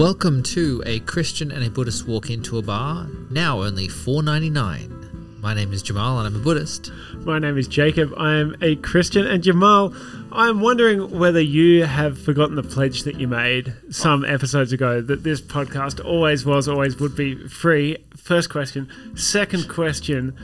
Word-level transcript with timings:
Welcome 0.00 0.42
to 0.44 0.82
a 0.86 1.00
Christian 1.00 1.52
and 1.52 1.62
a 1.62 1.68
Buddhist 1.68 2.08
walk 2.08 2.30
into 2.30 2.56
a 2.56 2.62
bar, 2.62 3.06
now 3.28 3.60
only 3.60 3.86
four 3.86 4.22
ninety 4.22 4.48
nine. 4.48 5.36
My 5.42 5.52
name 5.52 5.74
is 5.74 5.82
Jamal 5.82 6.16
and 6.18 6.26
I'm 6.26 6.40
a 6.40 6.42
Buddhist. 6.42 6.90
My 7.16 7.38
name 7.38 7.58
is 7.58 7.68
Jacob. 7.68 8.14
I 8.16 8.36
am 8.36 8.56
a 8.62 8.76
Christian. 8.76 9.26
And 9.26 9.42
Jamal, 9.42 9.94
I'm 10.32 10.62
wondering 10.62 11.18
whether 11.18 11.42
you 11.42 11.84
have 11.84 12.18
forgotten 12.18 12.56
the 12.56 12.62
pledge 12.62 13.02
that 13.02 13.20
you 13.20 13.28
made 13.28 13.74
some 13.90 14.24
episodes 14.24 14.72
ago 14.72 15.02
that 15.02 15.22
this 15.22 15.42
podcast 15.42 16.02
always 16.02 16.46
was, 16.46 16.66
always 16.66 16.98
would 16.98 17.14
be 17.14 17.34
free. 17.48 17.98
First 18.16 18.48
question. 18.48 18.88
Second 19.16 19.68
question. 19.68 20.34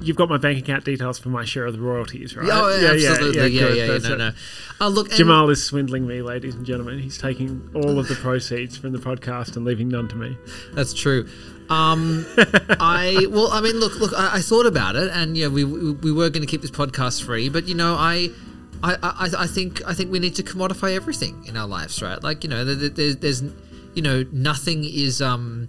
You've 0.00 0.16
got 0.16 0.28
my 0.28 0.38
bank 0.38 0.58
account 0.58 0.84
details 0.84 1.18
for 1.18 1.28
my 1.28 1.44
share 1.44 1.66
of 1.66 1.72
the 1.72 1.80
royalties, 1.80 2.36
right? 2.36 2.48
Oh, 2.50 2.76
yeah, 2.76 2.90
absolutely. 2.90 3.40
Yeah, 3.40 3.46
yeah, 3.46 3.68
good. 3.68 3.76
yeah, 3.76 3.86
That's 3.86 4.08
no, 4.08 4.16
no. 4.16 4.32
Oh, 4.80 4.88
look, 4.88 5.10
Jamal 5.10 5.48
is 5.50 5.64
swindling 5.64 6.06
me, 6.06 6.20
ladies 6.20 6.56
and 6.56 6.66
gentlemen. 6.66 6.98
He's 6.98 7.16
taking 7.16 7.70
all 7.74 7.98
of 7.98 8.08
the 8.08 8.16
proceeds 8.16 8.76
from 8.76 8.92
the 8.92 8.98
podcast 8.98 9.56
and 9.56 9.64
leaving 9.64 9.88
none 9.88 10.08
to 10.08 10.16
me. 10.16 10.36
That's 10.72 10.94
true. 10.94 11.28
Um, 11.70 12.26
I 12.36 13.26
well, 13.30 13.48
I 13.52 13.60
mean, 13.60 13.76
look, 13.76 13.98
look. 14.00 14.12
I, 14.14 14.38
I 14.38 14.40
thought 14.40 14.66
about 14.66 14.96
it, 14.96 15.10
and 15.12 15.36
yeah, 15.36 15.48
we 15.48 15.64
we, 15.64 15.92
we 15.92 16.12
were 16.12 16.28
going 16.28 16.42
to 16.42 16.50
keep 16.50 16.62
this 16.62 16.72
podcast 16.72 17.24
free, 17.24 17.48
but 17.48 17.66
you 17.66 17.74
know, 17.74 17.94
I. 17.94 18.30
I, 18.82 18.96
I, 19.02 19.30
I 19.38 19.46
think 19.46 19.80
I 19.86 19.94
think 19.94 20.12
we 20.12 20.18
need 20.18 20.34
to 20.34 20.42
commodify 20.42 20.94
everything 20.94 21.46
in 21.46 21.56
our 21.56 21.66
lives, 21.66 22.02
right? 22.02 22.22
Like 22.22 22.44
you 22.44 22.50
know, 22.50 22.66
there, 22.66 22.90
there, 22.90 23.14
there's 23.14 23.42
you 23.94 24.02
know 24.02 24.26
nothing 24.30 24.84
is 24.84 25.22
um 25.22 25.68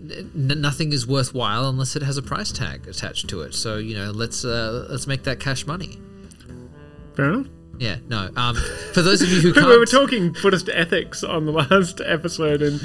n- 0.00 0.60
nothing 0.60 0.92
is 0.92 1.06
worthwhile 1.06 1.68
unless 1.68 1.96
it 1.96 2.02
has 2.02 2.16
a 2.16 2.22
price 2.22 2.52
tag 2.52 2.86
attached 2.88 3.28
to 3.28 3.42
it. 3.42 3.54
So 3.54 3.76
you 3.76 3.94
know, 3.94 4.10
let's 4.10 4.44
uh, 4.44 4.86
let's 4.90 5.06
make 5.06 5.24
that 5.24 5.40
cash 5.40 5.66
money. 5.66 5.98
Fair 7.14 7.32
enough. 7.32 7.46
Yeah, 7.78 7.96
no. 8.08 8.30
Um, 8.36 8.56
for 8.92 9.00
those 9.00 9.22
of 9.22 9.30
you 9.30 9.40
who 9.40 9.48
We 9.54 9.54
can't, 9.54 9.78
were 9.78 9.86
talking 9.86 10.36
Buddhist 10.42 10.68
ethics 10.68 11.24
on 11.24 11.46
the 11.46 11.52
last 11.52 12.02
episode 12.04 12.60
and 12.60 12.78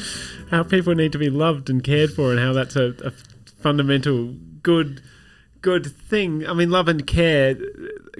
how 0.52 0.64
people 0.64 0.96
need 0.96 1.12
to 1.12 1.18
be 1.18 1.30
loved 1.30 1.70
and 1.70 1.84
cared 1.84 2.14
for 2.14 2.32
and 2.32 2.40
how 2.40 2.54
that's 2.54 2.78
a, 2.78 2.96
a 3.04 3.12
fundamental 3.62 4.36
good 4.64 5.02
good 5.62 5.86
thing. 5.86 6.48
I 6.48 6.54
mean, 6.54 6.70
love 6.70 6.88
and 6.88 7.06
care 7.06 7.58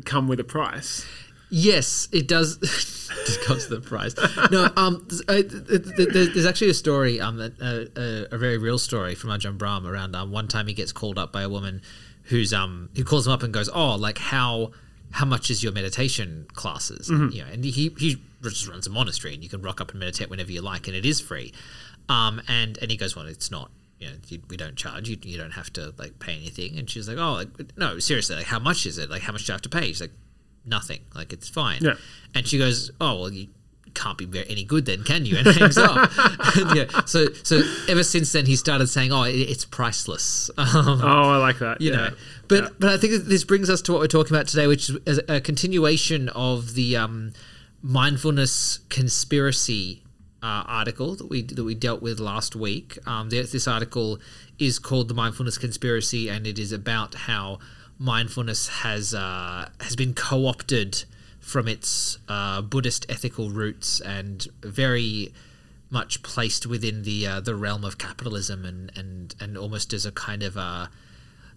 come 0.04 0.28
with 0.28 0.40
a 0.40 0.44
price. 0.44 1.06
Yes, 1.50 2.08
it 2.12 2.28
does. 2.28 2.58
comes 3.46 3.68
the 3.68 3.80
prize. 3.80 4.16
No, 4.52 4.72
um, 4.76 5.08
th- 5.10 5.26
th- 5.28 5.68
th- 5.68 5.96
th- 5.96 6.34
there's 6.34 6.46
actually 6.46 6.70
a 6.70 6.74
story, 6.74 7.22
um, 7.22 7.38
that, 7.38 7.54
uh, 7.62 8.00
uh, 8.00 8.36
a 8.36 8.38
very 8.38 8.58
real 8.58 8.78
story 8.78 9.16
from 9.16 9.30
Ajahn 9.30 9.58
Brahm 9.58 9.86
around 9.86 10.16
um, 10.16 10.32
one 10.32 10.48
time 10.48 10.68
he 10.68 10.74
gets 10.74 10.92
called 10.92 11.18
up 11.18 11.32
by 11.32 11.44
a 11.44 11.50
woman 11.50 11.82
who's 12.26 12.52
um 12.54 12.90
who 12.96 13.04
calls 13.04 13.28
him 13.28 13.34
up 13.34 13.44
and 13.44 13.54
goes, 13.54 13.70
oh, 13.70 13.96
like 13.96 14.18
how 14.18 14.72
how 15.12 15.26
much 15.26 15.50
is 15.50 15.64
your 15.64 15.72
meditation 15.72 16.48
classes? 16.54 17.10
And, 17.10 17.34
you 17.34 17.42
know, 17.44 17.48
and 17.52 17.64
he 17.64 17.94
he 17.98 18.18
just 18.42 18.68
runs 18.68 18.88
a 18.88 18.90
monastery, 18.90 19.34
and 19.34 19.44
you 19.44 19.50
can 19.50 19.62
rock 19.62 19.80
up 19.80 19.92
and 19.92 20.00
meditate 20.00 20.30
whenever 20.30 20.52
you 20.52 20.62
like, 20.62 20.88
and 20.88 20.96
it 20.96 21.06
is 21.06 21.22
free. 21.22 21.54
Um, 22.10 22.42
and 22.48 22.78
and 22.82 22.92
he 22.92 22.98
goes, 22.98 23.16
well, 23.16 23.26
it's 23.26 23.52
not. 23.52 23.72
You 23.98 24.08
know, 24.08 24.14
you, 24.28 24.42
we 24.50 24.58
don't 24.58 24.76
charge 24.76 25.08
you. 25.08 25.18
You 25.22 25.38
don't 25.38 25.52
have 25.52 25.72
to 25.74 25.94
like 25.98 26.20
pay 26.20 26.34
anything. 26.36 26.78
And 26.78 26.90
she's 26.90 27.08
like, 27.08 27.18
oh, 27.18 27.34
like, 27.34 27.78
no, 27.78 27.98
seriously, 28.00 28.36
like 28.36 28.46
how 28.46 28.60
much 28.60 28.86
is 28.86 28.98
it? 28.98 29.10
Like 29.10 29.22
how 29.22 29.32
much 29.32 29.46
do 29.46 29.54
I 29.54 29.56
have 29.56 29.62
to 29.62 29.70
pay? 29.70 29.88
She's 29.88 30.02
like, 30.02 30.12
nothing. 30.66 31.02
Like 31.14 31.32
it's 31.34 31.50
fine. 31.50 31.80
Yeah. 31.82 31.96
And 32.34 32.48
she 32.48 32.58
goes, 32.58 32.92
"Oh 33.00 33.20
well, 33.22 33.32
you 33.32 33.48
can't 33.94 34.18
be 34.18 34.26
very, 34.26 34.46
any 34.50 34.64
good 34.66 34.86
then, 34.86 35.04
can 35.04 35.26
you?" 35.26 35.38
And 35.38 35.48
hangs 35.48 35.78
up. 35.78 36.12
Yeah. 36.76 36.86
So 37.06 37.28
so 37.44 37.62
ever 37.88 38.04
since 38.04 38.32
then, 38.32 38.46
he 38.46 38.56
started 38.56 38.88
saying, 38.88 39.12
"Oh, 39.12 39.24
it, 39.24 39.34
it's 39.36 39.66
priceless." 39.66 40.50
Um, 40.58 41.02
Oh, 41.04 41.30
I 41.32 41.38
like 41.38 41.60
that. 41.60 41.80
you 41.82 41.92
yeah. 41.92 41.98
know, 41.98 42.10
but 42.48 42.80
but 42.80 42.90
I 42.90 42.98
think 42.98 43.26
this 43.26 43.44
brings 43.44 43.70
us 43.70 43.82
to 43.84 43.92
what 43.94 44.02
we're 44.02 44.08
talking 44.08 44.36
about 44.36 44.48
today, 44.48 44.68
which 44.68 44.90
is 45.06 45.20
a, 45.28 45.40
continuation 45.42 46.30
of 46.30 46.74
the 46.76 46.98
um, 46.98 47.34
mindfulness 47.82 48.80
conspiracy 48.90 50.02
uh, 50.44 50.64
article 50.68 51.16
that 51.16 51.30
we 51.30 51.42
that 51.44 51.64
we 51.64 51.76
dealt 51.76 52.02
with 52.02 52.20
last 52.20 52.56
week. 52.56 52.98
Um, 53.08 53.30
this 53.30 53.68
article 53.68 54.20
is 54.60 54.80
called 54.80 55.08
"The 55.08 55.14
Mindfulness 55.14 55.58
Conspiracy," 55.58 56.30
and 56.30 56.46
it 56.48 56.60
is 56.60 56.72
about 56.72 57.16
how 57.16 57.60
mindfulness 57.98 58.68
has 58.68 59.14
uh, 59.14 59.70
has 59.82 59.96
been 59.96 60.14
co-opted 60.14 61.06
from 61.40 61.68
its 61.68 62.18
uh, 62.28 62.62
Buddhist 62.62 63.06
ethical 63.10 63.50
roots 63.50 64.00
and 64.02 64.48
very 64.62 65.34
much 65.90 66.24
placed 66.24 66.66
within 66.66 67.04
the 67.04 67.28
uh, 67.28 67.40
the 67.40 67.56
realm 67.56 67.86
of 67.86 67.98
capitalism 67.98 68.66
and 68.66 68.92
and 68.96 69.36
and 69.40 69.58
almost 69.58 69.94
as 69.94 70.06
a 70.06 70.12
kind 70.12 70.44
of 70.44 70.58
uh, 70.58 70.88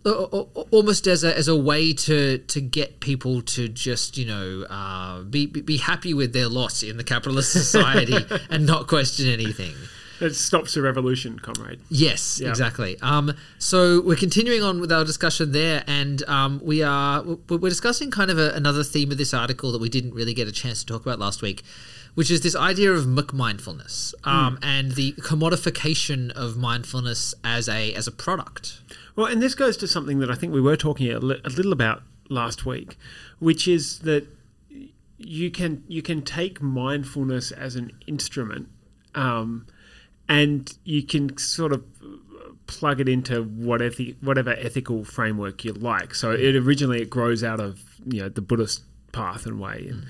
a 0.04 0.10
almost 0.10 1.06
as 1.06 1.24
a 1.24 1.36
as 1.36 1.48
a 1.48 1.56
way 1.56 1.92
to 1.92 2.38
to 2.38 2.60
get 2.60 3.00
people 3.00 3.42
to 3.42 3.68
just 3.68 4.16
you 4.16 4.26
know 4.26 4.64
uh, 4.70 5.22
be 5.22 5.46
be 5.46 5.60
be 5.60 5.76
happy 5.78 6.14
with 6.14 6.32
their 6.32 6.48
lot 6.48 6.82
in 6.82 6.96
the 6.96 7.04
capitalist 7.04 7.52
society 7.52 8.24
and 8.50 8.66
not 8.66 8.86
question 8.86 9.28
anything. 9.28 9.74
It 10.20 10.34
stops 10.34 10.74
the 10.74 10.82
revolution, 10.82 11.38
comrade. 11.38 11.80
Yes, 11.88 12.40
Yeah. 12.40 12.48
exactly. 12.48 12.98
Um, 13.00 13.34
so 13.58 14.00
we're 14.00 14.16
continuing 14.16 14.62
on 14.62 14.80
with 14.80 14.90
our 14.90 15.04
discussion 15.04 15.52
there, 15.52 15.84
and 15.86 16.22
um, 16.28 16.60
we 16.62 16.82
are 16.82 17.22
we're 17.22 17.68
discussing 17.68 18.10
kind 18.10 18.30
of 18.30 18.38
a, 18.38 18.50
another 18.50 18.82
theme 18.82 19.10
of 19.12 19.18
this 19.18 19.32
article 19.32 19.70
that 19.72 19.80
we 19.80 19.88
didn't 19.88 20.14
really 20.14 20.34
get 20.34 20.48
a 20.48 20.52
chance 20.52 20.80
to 20.80 20.86
talk 20.86 21.02
about 21.06 21.18
last 21.18 21.40
week, 21.42 21.62
which 22.14 22.30
is 22.30 22.40
this 22.40 22.56
idea 22.56 22.92
of 22.92 23.06
mindfulness 23.32 24.14
um, 24.24 24.58
and 24.62 24.92
the 24.92 25.12
commodification 25.20 26.30
of 26.32 26.56
mindfulness 26.56 27.34
as 27.44 27.68
a 27.68 27.92
as 27.94 28.06
a 28.06 28.12
product. 28.12 28.80
Well, 29.14 29.26
and 29.26 29.40
this 29.42 29.54
goes 29.54 29.76
to 29.78 29.88
something 29.88 30.18
that 30.20 30.30
I 30.30 30.34
think 30.34 30.52
we 30.52 30.60
were 30.60 30.76
talking 30.76 31.10
a, 31.10 31.18
li- 31.18 31.40
a 31.44 31.48
little 31.50 31.72
about 31.72 32.02
last 32.28 32.64
week, 32.66 32.96
which 33.38 33.66
is 33.68 34.00
that 34.00 34.26
you 35.16 35.50
can 35.50 35.82
you 35.88 36.02
can 36.02 36.22
take 36.22 36.60
mindfulness 36.62 37.50
as 37.50 37.74
an 37.76 37.90
instrument, 38.06 38.68
um, 39.14 39.66
and 40.28 40.76
you 40.84 41.02
can 41.02 41.36
sort 41.38 41.72
of 41.72 41.84
plug 42.66 43.00
it 43.00 43.08
into 43.08 43.42
whatever 43.42 44.02
whatever 44.20 44.50
ethical 44.50 45.04
framework 45.04 45.64
you 45.64 45.72
like. 45.72 46.14
So 46.14 46.30
it 46.30 46.54
originally 46.54 47.02
it 47.02 47.10
grows 47.10 47.42
out 47.42 47.60
of 47.60 47.82
you 48.06 48.22
know 48.22 48.28
the 48.28 48.42
Buddhist 48.42 48.82
path 49.12 49.46
and 49.46 49.58
way, 49.58 49.88
and, 49.90 50.06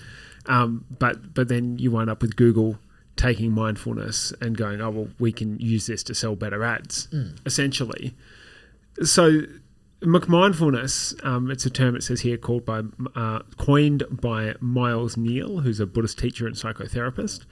um, 0.46 0.84
but 0.98 1.34
but 1.34 1.48
then 1.48 1.78
you 1.78 1.90
wind 1.90 2.10
up 2.10 2.20
with 2.20 2.36
Google 2.36 2.78
taking 3.16 3.52
mindfulness 3.52 4.32
and 4.40 4.56
going, 4.56 4.80
oh 4.80 4.90
well, 4.90 5.08
we 5.18 5.32
can 5.32 5.58
use 5.58 5.86
this 5.86 6.02
to 6.04 6.14
sell 6.14 6.36
better 6.36 6.62
ads, 6.62 7.08
essentially. 7.46 8.14
So 9.02 9.42
McMindfulness, 10.00 11.24
um, 11.24 11.50
it's 11.50 11.66
a 11.66 11.70
term 11.70 11.96
it 11.96 12.04
says 12.04 12.20
here 12.20 12.36
called 12.36 12.64
by 12.64 12.82
uh, 13.16 13.40
coined 13.56 14.04
by 14.10 14.54
Miles 14.60 15.16
Neale, 15.16 15.60
who's 15.60 15.80
a 15.80 15.86
Buddhist 15.86 16.18
teacher 16.18 16.46
and 16.46 16.54
psychotherapist, 16.54 17.44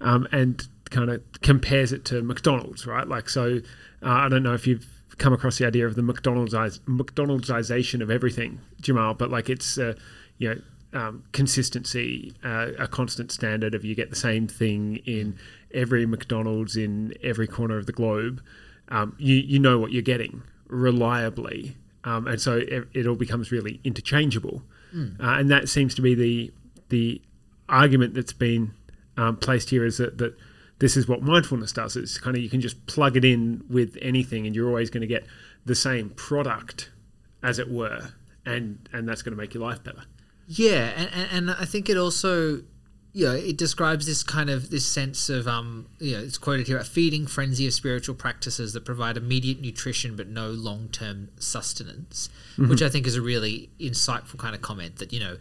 um, 0.00 0.26
and 0.32 0.66
kind 0.90 1.10
of 1.10 1.22
compares 1.40 1.92
it 1.92 2.04
to 2.06 2.22
McDonald's, 2.22 2.86
right? 2.86 3.06
Like, 3.06 3.28
so 3.28 3.60
uh, 4.02 4.08
I 4.08 4.28
don't 4.28 4.42
know 4.42 4.54
if 4.54 4.66
you've 4.66 4.86
come 5.18 5.32
across 5.32 5.58
the 5.58 5.66
idea 5.66 5.86
of 5.86 5.94
the 5.94 6.02
McDonald's 6.02 6.54
McDonald'sization 6.54 8.02
of 8.02 8.10
everything, 8.10 8.60
Jamal, 8.80 9.14
but 9.14 9.30
like 9.30 9.48
it's 9.48 9.78
uh, 9.78 9.94
you 10.38 10.48
know 10.48 10.60
um, 10.92 11.24
consistency, 11.32 12.32
uh, 12.44 12.68
a 12.78 12.88
constant 12.88 13.30
standard 13.30 13.74
of 13.74 13.84
you 13.84 13.94
get 13.94 14.10
the 14.10 14.16
same 14.16 14.48
thing 14.48 14.96
in 15.06 15.38
every 15.72 16.06
McDonald's 16.06 16.76
in 16.76 17.14
every 17.22 17.46
corner 17.46 17.76
of 17.76 17.86
the 17.86 17.92
globe. 17.92 18.42
Um, 18.88 19.14
you 19.18 19.36
you 19.36 19.58
know 19.58 19.78
what 19.78 19.92
you're 19.92 20.02
getting 20.02 20.42
reliably, 20.66 21.76
um, 22.04 22.26
and 22.26 22.40
so 22.40 22.56
it, 22.56 22.88
it 22.92 23.06
all 23.06 23.14
becomes 23.14 23.52
really 23.52 23.80
interchangeable, 23.84 24.62
uh, 25.20 25.38
and 25.38 25.50
that 25.50 25.68
seems 25.68 25.94
to 25.94 26.02
be 26.02 26.14
the 26.14 26.52
the 26.88 27.22
argument 27.68 28.14
that's 28.14 28.32
been 28.32 28.72
um, 29.16 29.36
placed 29.36 29.70
here 29.70 29.84
is 29.84 29.98
that 29.98 30.18
that 30.18 30.34
this 30.80 30.96
is 30.96 31.06
what 31.06 31.22
mindfulness 31.22 31.72
does. 31.72 31.96
It's 31.96 32.18
kind 32.18 32.36
of 32.36 32.42
you 32.42 32.50
can 32.50 32.60
just 32.60 32.84
plug 32.86 33.16
it 33.16 33.24
in 33.24 33.62
with 33.68 33.96
anything, 34.02 34.46
and 34.46 34.56
you're 34.56 34.68
always 34.68 34.90
going 34.90 35.02
to 35.02 35.06
get 35.06 35.24
the 35.64 35.74
same 35.74 36.10
product, 36.10 36.90
as 37.42 37.58
it 37.58 37.70
were, 37.70 38.08
and 38.44 38.88
and 38.92 39.08
that's 39.08 39.22
going 39.22 39.32
to 39.32 39.40
make 39.40 39.54
your 39.54 39.62
life 39.62 39.84
better. 39.84 40.02
Yeah, 40.52 41.06
and, 41.14 41.28
and, 41.30 41.50
I 41.52 41.64
think 41.64 41.88
it 41.88 41.96
also, 41.96 42.62
you 43.12 43.24
know, 43.26 43.34
it 43.36 43.56
describes 43.56 44.06
this 44.06 44.24
kind 44.24 44.50
of 44.50 44.70
this 44.70 44.84
sense 44.84 45.28
of, 45.30 45.46
um, 45.46 45.86
you 46.00 46.16
know, 46.16 46.22
it's 46.24 46.38
quoted 46.38 46.66
here: 46.66 46.78
a 46.78 46.84
feeding 46.84 47.26
frenzy 47.26 47.66
of 47.68 47.72
spiritual 47.74 48.16
practices 48.16 48.72
that 48.72 48.84
provide 48.84 49.16
immediate 49.16 49.60
nutrition 49.60 50.16
but 50.16 50.26
no 50.28 50.50
long-term 50.50 51.28
sustenance, 51.38 52.30
which 52.56 52.82
I 52.82 52.88
think 52.88 53.06
is 53.06 53.14
a 53.14 53.22
really 53.22 53.70
insightful 53.78 54.38
kind 54.38 54.54
of 54.56 54.62
comment. 54.62 54.96
That 54.96 55.12
you 55.12 55.20
know, 55.20 55.36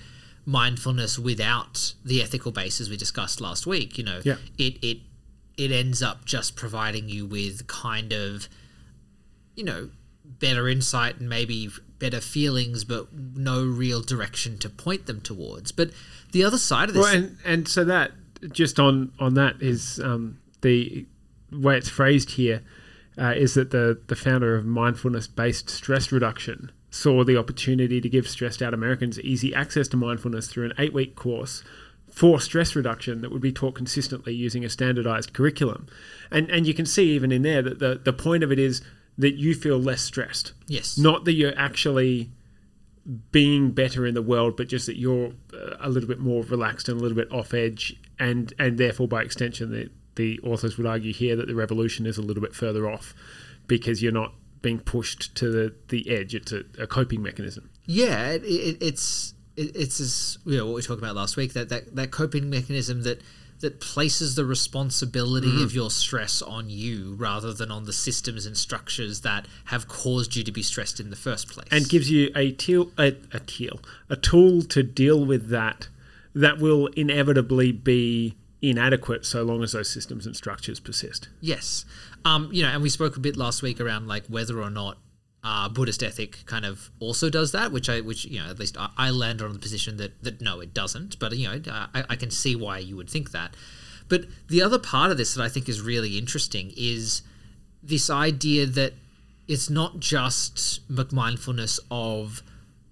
mindfulness 0.46 1.18
without 1.18 1.94
the 2.04 2.22
ethical 2.22 2.52
basis 2.52 2.90
we 2.90 2.98
discussed 2.98 3.40
last 3.42 3.66
week, 3.66 3.98
you 3.98 4.04
know, 4.04 4.22
Yeah. 4.24 4.36
it 4.58 4.78
it 4.84 4.98
it 5.60 5.72
ends 5.72 6.02
up 6.02 6.26
just 6.26 6.56
providing 6.56 7.10
you 7.10 7.26
with 7.26 7.68
kind 7.68 8.14
of 8.14 8.48
you 9.60 9.66
know, 9.66 9.90
better 10.24 10.70
insight 10.70 11.20
and 11.20 11.28
maybe 11.28 11.70
better 12.00 12.22
feelings, 12.22 12.86
but 12.86 13.08
no 13.14 13.62
real 13.62 14.02
direction 14.02 14.58
to 14.58 14.70
point 14.70 15.06
them 15.06 15.20
towards. 15.20 15.74
But 15.74 15.92
the 16.32 16.46
other 16.46 16.58
side 16.58 16.88
of 16.88 16.96
this, 16.96 17.04
Well, 17.04 17.14
and 17.14 17.38
and 17.46 17.68
so 17.68 17.84
that 17.84 18.14
just 18.54 18.80
on 18.80 19.12
on 19.20 19.34
that 19.34 19.62
is 19.62 20.00
um, 20.00 20.40
the 20.62 21.06
way 21.52 21.78
it's 21.78 21.90
phrased 21.90 22.32
here 22.32 22.64
uh, 23.18 23.34
is 23.36 23.54
that 23.56 23.72
the 23.72 24.00
the 24.08 24.16
founder 24.16 24.56
of 24.56 24.66
mindfulness 24.66 25.28
based 25.28 25.70
stress 25.70 26.10
reduction 26.10 26.72
saw 26.90 27.26
the 27.26 27.36
opportunity 27.36 28.00
to 28.00 28.08
give 28.08 28.30
stressed 28.30 28.62
out 28.62 28.74
Americans 28.74 29.20
easy 29.20 29.54
access 29.54 29.90
to 29.90 29.98
mindfulness 29.98 30.48
through 30.48 30.66
an 30.66 30.74
eight 30.80 30.94
week 30.94 31.16
course 31.18 31.66
for 32.20 32.38
stress 32.42 32.76
reduction 32.76 33.22
that 33.22 33.32
would 33.32 33.42
be 33.42 33.54
taught 33.54 33.76
consistently 33.76 34.34
using 34.34 34.66
a 34.66 34.70
standardized 34.70 35.32
curriculum. 35.32 35.88
And 36.30 36.50
and 36.50 36.68
you 36.68 36.74
can 36.74 36.86
see 36.86 37.12
even 37.12 37.32
in 37.32 37.44
there 37.44 37.62
that 37.62 37.80
the, 37.80 38.02
the 38.04 38.12
point 38.12 38.44
of 38.44 38.52
it 38.52 38.60
is 38.60 38.82
that 39.18 39.36
you 39.36 39.56
feel 39.56 39.80
less 39.80 40.02
stressed. 40.02 40.52
Yes. 40.68 40.98
Not 40.98 41.24
that 41.24 41.34
you're 41.34 41.58
actually 41.58 42.30
being 43.32 43.72
better 43.72 44.06
in 44.06 44.16
the 44.16 44.22
world, 44.22 44.58
but 44.58 44.68
just 44.68 44.86
that 44.88 44.98
you're 44.98 45.32
uh, 45.54 45.78
a 45.80 45.88
little 45.88 46.10
bit 46.10 46.20
more 46.20 46.44
relaxed 46.44 46.90
and 46.90 47.00
a 47.00 47.02
little 47.02 47.16
bit 47.16 47.32
off 47.32 47.54
edge, 47.54 47.96
and 48.20 48.54
and 48.60 48.78
therefore 48.78 49.08
by 49.08 49.22
extension, 49.22 49.72
the 49.72 49.90
the 50.16 50.42
authors 50.42 50.78
would 50.78 50.86
argue 50.86 51.14
here 51.14 51.38
that 51.38 51.48
the 51.48 51.56
revolution 51.56 52.06
is 52.06 52.18
a 52.18 52.22
little 52.22 52.42
bit 52.42 52.54
further 52.54 52.90
off 52.90 53.14
because 53.66 54.04
you're 54.04 54.12
not 54.12 54.34
being 54.62 54.80
pushed 54.80 55.34
to 55.36 55.50
the, 55.50 55.74
the 55.88 56.10
edge. 56.12 56.36
It's 56.36 56.52
a, 56.52 56.66
a 56.78 56.86
coping 56.86 57.24
mechanism. 57.24 57.70
Yeah, 57.86 58.32
it, 58.32 58.44
it, 58.44 58.84
it's 58.84 59.34
it, 59.62 59.76
it's 59.76 60.00
as, 60.00 60.38
you 60.46 60.58
know 60.58 60.66
what 60.66 60.76
we 60.76 60.82
talked 60.82 61.02
about 61.02 61.16
last 61.16 61.38
week 61.38 61.54
that, 61.54 61.70
that 61.70 61.96
that 61.96 62.12
coping 62.12 62.50
mechanism 62.50 63.04
that 63.04 63.22
that 63.62 63.82
places 63.82 64.36
the 64.36 64.46
responsibility 64.46 65.48
Mm-hmm. 65.48 65.64
of 65.66 65.76
your 65.76 65.92
stress 65.92 66.42
on 66.42 66.70
you 66.70 67.16
rather 67.16 67.52
than 67.54 67.70
on 67.72 67.84
the 67.84 67.92
systems 67.94 68.46
and 68.46 68.56
structures 68.56 69.20
that 69.22 69.48
have 69.66 69.88
caused 69.88 70.36
you 70.38 70.44
to 70.46 70.52
be 70.52 70.64
stressed 70.64 71.00
in 71.02 71.10
the 71.10 71.16
first 71.28 71.50
place. 71.50 71.68
and 71.72 71.90
gives 71.90 72.10
you 72.10 72.32
a 72.36 72.52
teal 72.54 72.92
a, 72.98 73.16
a 73.34 73.40
teal 73.42 73.82
a 74.10 74.16
tool 74.16 74.62
to 74.62 74.82
deal 74.82 75.26
with 75.26 75.50
that 75.50 75.90
that 76.34 76.60
will 76.60 76.88
inevitably 76.96 77.72
be 77.74 78.36
inadequate 78.62 79.26
so 79.26 79.42
long 79.44 79.64
as 79.64 79.72
those 79.72 79.90
systems 79.90 80.26
and 80.26 80.36
structures 80.36 80.80
persist. 80.80 81.28
Yes. 81.42 81.86
Um, 82.26 82.50
you 82.52 82.62
know, 82.64 82.70
and 82.70 82.82
we 82.84 82.90
spoke 82.90 83.16
a 83.18 83.20
bit 83.20 83.36
last 83.38 83.62
week 83.62 83.80
around 83.82 84.08
like 84.08 84.26
whether 84.28 84.62
or 84.62 84.70
not 84.70 84.98
uh, 85.44 85.70
Buddhist 85.70 86.04
ethic 86.04 86.46
kind 86.46 86.66
of 86.66 86.90
also 87.00 87.30
does 87.30 87.52
that, 87.54 87.72
which 87.72 87.90
I, 87.90 88.02
which 88.02 88.26
you 88.26 88.40
know, 88.40 88.50
at 88.50 88.60
least 88.60 88.78
I, 88.78 88.90
I 88.98 89.10
landed 89.10 89.46
on 89.46 89.54
the 89.54 89.60
position 89.60 89.98
that 89.98 90.22
that 90.24 90.42
no, 90.42 90.60
it 90.60 90.74
doesn't. 90.74 91.18
But 91.20 91.36
you 91.38 91.48
know, 91.48 91.62
I, 91.94 92.04
I 92.10 92.16
can 92.16 92.32
see 92.32 92.56
why 92.56 92.80
you 92.80 92.96
would 92.98 93.10
think 93.10 93.32
that. 93.32 93.56
But 94.10 94.26
the 94.48 94.62
other 94.62 94.80
part 94.80 95.12
of 95.12 95.18
this 95.18 95.36
that 95.36 95.44
I 95.44 95.50
think 95.50 95.70
is 95.70 95.82
really 95.82 96.18
interesting 96.18 96.74
is 96.76 97.22
this 97.82 98.10
idea 98.10 98.66
that 98.66 98.94
it's 99.48 99.70
not 99.70 100.00
just 100.00 100.82
mindfulness 101.14 101.80
of 101.90 102.44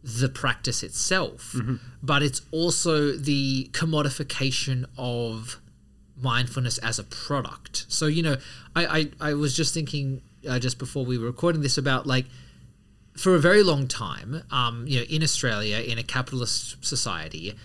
the 0.04 0.30
practice 0.30 0.84
itself, 0.84 1.56
but 2.02 2.24
it's 2.24 2.42
also 2.52 3.12
the 3.12 3.70
commodification 3.74 4.86
of 4.98 5.60
mindfulness 6.20 6.78
as 6.80 6.98
a 6.98 7.04
product. 7.04 7.86
So, 7.90 8.08
you 8.08 8.24
know, 8.24 8.38
I, 8.76 8.86
I, 8.86 9.30
I 9.30 9.34
was 9.34 9.56
just 9.56 9.74
thinking 9.74 10.22
uh, 10.48 10.60
just 10.60 10.78
before 10.80 11.06
we 11.06 11.18
were 11.18 11.28
recording 11.28 11.62
this 11.62 11.78
about 11.78 12.06
like, 12.06 12.26
for 13.16 13.34
a 13.34 13.40
very 13.40 13.64
long 13.64 13.88
time, 13.88 14.44
um, 14.52 14.86
you 14.88 15.00
know, 15.00 15.06
in 15.10 15.24
Australia, 15.24 15.78
in 15.78 15.98
a 15.98 16.04
capitalist 16.04 16.86
society, 16.86 17.56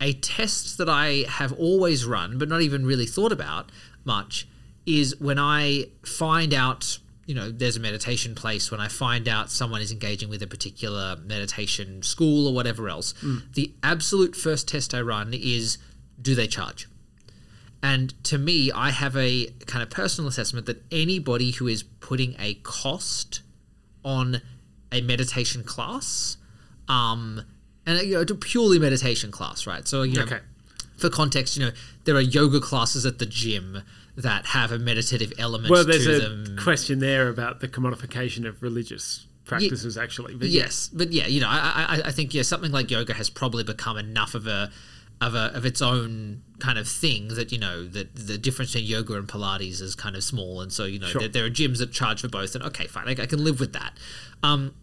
a 0.00 0.12
test 0.14 0.78
that 0.78 0.88
I 0.88 1.24
have 1.28 1.52
always 1.54 2.04
run, 2.04 2.38
but 2.38 2.48
not 2.48 2.62
even 2.62 2.86
really 2.86 3.06
thought 3.06 3.32
about 3.32 3.70
much, 4.04 4.46
is 4.86 5.18
when 5.20 5.38
I 5.38 5.86
find 6.04 6.54
out, 6.54 6.98
you 7.26 7.34
know, 7.34 7.50
there's 7.50 7.76
a 7.76 7.80
meditation 7.80 8.34
place, 8.34 8.70
when 8.70 8.80
I 8.80 8.88
find 8.88 9.28
out 9.28 9.50
someone 9.50 9.80
is 9.80 9.92
engaging 9.92 10.28
with 10.28 10.42
a 10.42 10.46
particular 10.46 11.16
meditation 11.24 12.02
school 12.02 12.46
or 12.46 12.54
whatever 12.54 12.88
else, 12.88 13.12
the 13.54 13.74
absolute 13.82 14.36
first 14.36 14.68
test 14.68 14.94
I 14.94 15.00
run 15.00 15.34
is 15.34 15.76
do 16.22 16.34
they 16.34 16.46
charge? 16.46 16.88
And 17.82 18.12
to 18.24 18.36
me, 18.38 18.70
I 18.70 18.90
have 18.90 19.16
a 19.16 19.46
kind 19.66 19.82
of 19.82 19.88
personal 19.90 20.28
assessment 20.28 20.66
that 20.66 20.82
anybody 20.92 21.52
who 21.52 21.66
is 21.66 21.82
putting 21.82 22.36
a 22.38 22.54
cost 22.62 23.40
on 24.04 24.42
a 24.92 25.00
meditation 25.00 25.64
class, 25.64 26.36
um, 26.88 27.42
and 27.86 28.00
you 28.06 28.14
know, 28.14 28.20
a 28.20 28.26
purely 28.26 28.78
meditation 28.78 29.30
class, 29.30 29.66
right? 29.66 29.86
So 29.88 30.02
you 30.02 30.16
know, 30.16 30.24
Okay. 30.24 30.40
for 30.96 31.08
context, 31.08 31.56
you 31.56 31.64
know, 31.64 31.72
there 32.04 32.14
are 32.16 32.20
yoga 32.20 32.60
classes 32.60 33.06
at 33.06 33.18
the 33.18 33.26
gym 33.26 33.82
that 34.16 34.46
have 34.46 34.72
a 34.72 34.78
meditative 34.78 35.32
element 35.38 35.70
Well, 35.70 35.84
there's 35.84 36.04
to 36.04 36.16
a 36.16 36.28
them. 36.28 36.58
question 36.62 36.98
there 36.98 37.28
about 37.28 37.60
the 37.60 37.68
commodification 37.68 38.46
of 38.46 38.62
religious 38.62 39.26
practices, 39.46 39.96
actually. 39.96 40.34
But 40.34 40.48
yeah. 40.48 40.64
yes, 40.64 40.90
but 40.92 41.12
yeah, 41.12 41.26
you 41.26 41.40
know, 41.40 41.48
I, 41.48 42.00
I, 42.04 42.08
I 42.08 42.12
think 42.12 42.34
yeah, 42.34 42.42
something 42.42 42.72
like 42.72 42.90
yoga 42.90 43.14
has 43.14 43.30
probably 43.30 43.64
become 43.64 43.96
enough 43.96 44.34
of 44.34 44.46
a 44.46 44.70
of 45.20 45.34
a 45.34 45.52
of 45.54 45.64
its 45.66 45.82
own 45.82 46.42
kind 46.60 46.78
of 46.78 46.88
thing 46.88 47.28
that 47.28 47.52
you 47.52 47.58
know 47.58 47.84
that 47.86 48.14
the 48.14 48.38
difference 48.38 48.72
between 48.72 48.88
yoga 48.90 49.14
and 49.16 49.28
Pilates 49.28 49.80
is 49.80 49.94
kind 49.94 50.16
of 50.16 50.24
small, 50.24 50.60
and 50.60 50.72
so 50.72 50.84
you 50.84 50.98
know 50.98 51.06
Sure. 51.08 51.20
there, 51.22 51.28
there 51.28 51.44
are 51.44 51.50
gyms 51.50 51.78
that 51.78 51.92
charge 51.92 52.20
for 52.22 52.28
both, 52.28 52.54
and 52.54 52.64
okay, 52.64 52.86
fine, 52.86 53.06
I, 53.08 53.12
I 53.22 53.26
can 53.26 53.42
live 53.44 53.60
with 53.60 53.72
that. 53.74 53.96
Um, 54.42 54.74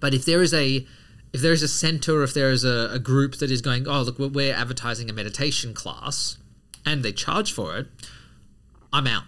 but 0.00 0.12
if 0.14 0.24
there 0.24 0.42
is 0.42 0.52
a 0.52 0.86
if 1.32 1.40
there 1.40 1.52
is 1.52 1.62
a 1.62 1.68
center, 1.68 2.22
if 2.22 2.32
there 2.34 2.50
is 2.50 2.62
a, 2.64 2.90
a 2.92 2.98
group 2.98 3.36
that 3.36 3.50
is 3.50 3.60
going, 3.60 3.88
oh 3.88 4.02
look, 4.02 4.18
we're- 4.18 4.30
we're 4.30 4.54
advertising 4.54 5.08
a 5.10 5.12
meditation 5.12 5.74
class, 5.74 6.36
and 6.86 7.02
they 7.02 7.12
charge 7.12 7.52
for 7.52 7.76
it, 7.76 7.86
I'm 8.92 9.06
out. 9.06 9.24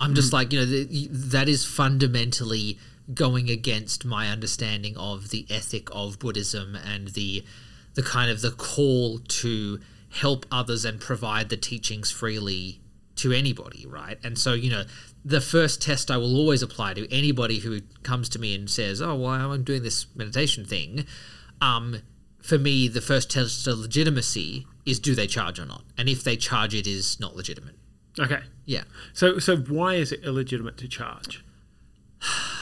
I'm 0.00 0.14
just 0.14 0.32
like, 0.32 0.52
you 0.52 0.58
know, 0.60 0.66
th- 0.66 1.08
that 1.10 1.48
is 1.48 1.64
fundamentally 1.64 2.78
going 3.12 3.48
against 3.50 4.04
my 4.04 4.28
understanding 4.28 4.96
of 4.96 5.30
the 5.30 5.46
ethic 5.50 5.88
of 5.92 6.18
Buddhism 6.18 6.74
and 6.74 7.08
the 7.08 7.44
the 7.94 8.02
kind 8.02 8.30
of 8.30 8.40
the 8.40 8.50
call 8.50 9.18
to 9.18 9.80
help 10.10 10.46
others 10.50 10.84
and 10.84 11.00
provide 11.00 11.48
the 11.48 11.56
teachings 11.56 12.10
freely 12.10 12.80
to 13.16 13.32
anybody, 13.32 13.86
right? 13.86 14.18
And 14.24 14.38
so, 14.38 14.52
you 14.54 14.70
know, 14.70 14.84
the 15.24 15.40
first 15.40 15.80
test 15.80 16.10
I 16.10 16.16
will 16.16 16.36
always 16.36 16.62
apply 16.62 16.94
to 16.94 17.12
anybody 17.12 17.60
who 17.60 17.80
comes 18.02 18.28
to 18.30 18.38
me 18.38 18.54
and 18.54 18.68
says, 18.68 19.00
"Oh, 19.00 19.14
well, 19.14 19.52
I'm 19.52 19.64
doing 19.64 19.82
this 19.82 20.06
meditation 20.14 20.64
thing." 20.64 21.06
Um, 21.60 22.02
for 22.42 22.58
me, 22.58 22.88
the 22.88 23.00
first 23.00 23.30
test 23.30 23.66
of 23.66 23.78
legitimacy 23.78 24.66
is 24.84 24.98
do 24.98 25.14
they 25.14 25.26
charge 25.26 25.58
or 25.58 25.64
not, 25.64 25.82
and 25.96 26.08
if 26.08 26.22
they 26.22 26.36
charge, 26.36 26.74
it 26.74 26.86
is 26.86 27.18
not 27.18 27.36
legitimate. 27.36 27.76
Okay. 28.18 28.40
Yeah. 28.64 28.84
So, 29.12 29.38
so 29.38 29.56
why 29.56 29.94
is 29.94 30.12
it 30.12 30.22
illegitimate 30.22 30.76
to 30.78 30.88
charge? 30.88 31.44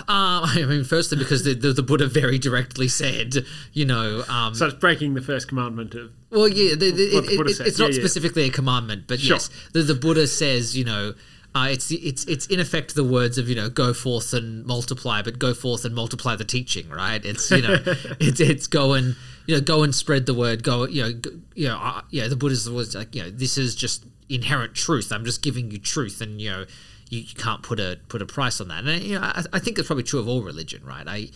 Um, 0.08 0.42
I 0.44 0.64
mean, 0.66 0.84
firstly, 0.84 1.16
because 1.18 1.44
the, 1.44 1.54
the, 1.54 1.72
the 1.72 1.82
Buddha 1.82 2.06
very 2.08 2.38
directly 2.38 2.88
said, 2.88 3.44
you 3.72 3.84
know, 3.84 4.24
um, 4.28 4.54
So 4.54 4.66
it's 4.66 4.74
breaking 4.74 5.14
the 5.14 5.20
first 5.22 5.46
commandment 5.48 5.94
of. 5.94 6.10
well, 6.30 6.48
yeah, 6.48 6.74
the, 6.74 6.90
the, 6.90 7.16
it- 7.18 7.36
Buddha 7.36 7.50
it- 7.50 7.60
it's 7.68 7.78
not 7.78 7.90
Yeah, 7.90 7.94
yeah. 7.96 8.00
specifically 8.00 8.42
a 8.44 8.50
commandment, 8.50 9.04
but 9.06 9.20
Sure. 9.20 9.36
yes, 9.36 9.50
the, 9.72 9.82
the 9.82 9.94
Buddha 9.94 10.26
says, 10.26 10.76
you 10.76 10.84
know, 10.84 11.14
uh, 11.54 11.68
it's 11.70 11.90
it's 11.92 12.24
it's 12.24 12.46
in 12.46 12.58
effect 12.60 12.94
the 12.94 13.04
words 13.04 13.36
of 13.36 13.46
you 13.46 13.54
know 13.54 13.68
go 13.68 13.92
forth 13.92 14.32
and 14.32 14.64
multiply, 14.64 15.20
but 15.20 15.38
go 15.38 15.52
forth 15.52 15.84
and 15.84 15.94
multiply 15.94 16.34
the 16.34 16.46
teaching, 16.46 16.88
right? 16.88 17.22
It's 17.26 17.50
you 17.50 17.60
know 17.60 17.76
it's 18.18 18.40
it's 18.40 18.66
go 18.66 18.94
and 18.94 19.16
you 19.46 19.54
know 19.56 19.60
go 19.60 19.82
and 19.82 19.94
spread 19.94 20.24
the 20.24 20.32
word, 20.32 20.62
go 20.64 20.86
you 20.86 21.02
know 21.02 21.12
go, 21.12 21.30
you 21.54 21.68
know 21.68 21.76
uh, 21.76 22.00
yeah 22.08 22.26
the 22.26 22.36
Buddha's 22.36 22.70
was 22.70 22.94
like 22.94 23.14
you 23.14 23.22
know 23.24 23.28
this 23.30 23.58
is 23.58 23.74
just 23.74 24.06
inherent 24.30 24.74
truth. 24.74 25.12
I'm 25.12 25.26
just 25.26 25.42
giving 25.42 25.70
you 25.70 25.76
truth, 25.78 26.22
and 26.22 26.40
you 26.40 26.48
know 26.50 26.64
you, 27.12 27.20
you 27.20 27.34
can't 27.46 27.62
put 27.62 27.78
a 27.78 27.98
put 28.08 28.20
a 28.22 28.26
price 28.26 28.60
on 28.62 28.68
that. 28.68 28.84
And 28.84 29.02
you 29.02 29.18
know 29.18 29.24
I, 29.24 29.42
I 29.52 29.58
think 29.58 29.78
it's 29.78 29.86
probably 29.86 30.02
true 30.04 30.20
of 30.20 30.26
all 30.28 30.42
religion, 30.42 30.82
right? 30.84 31.06
I 31.06 31.30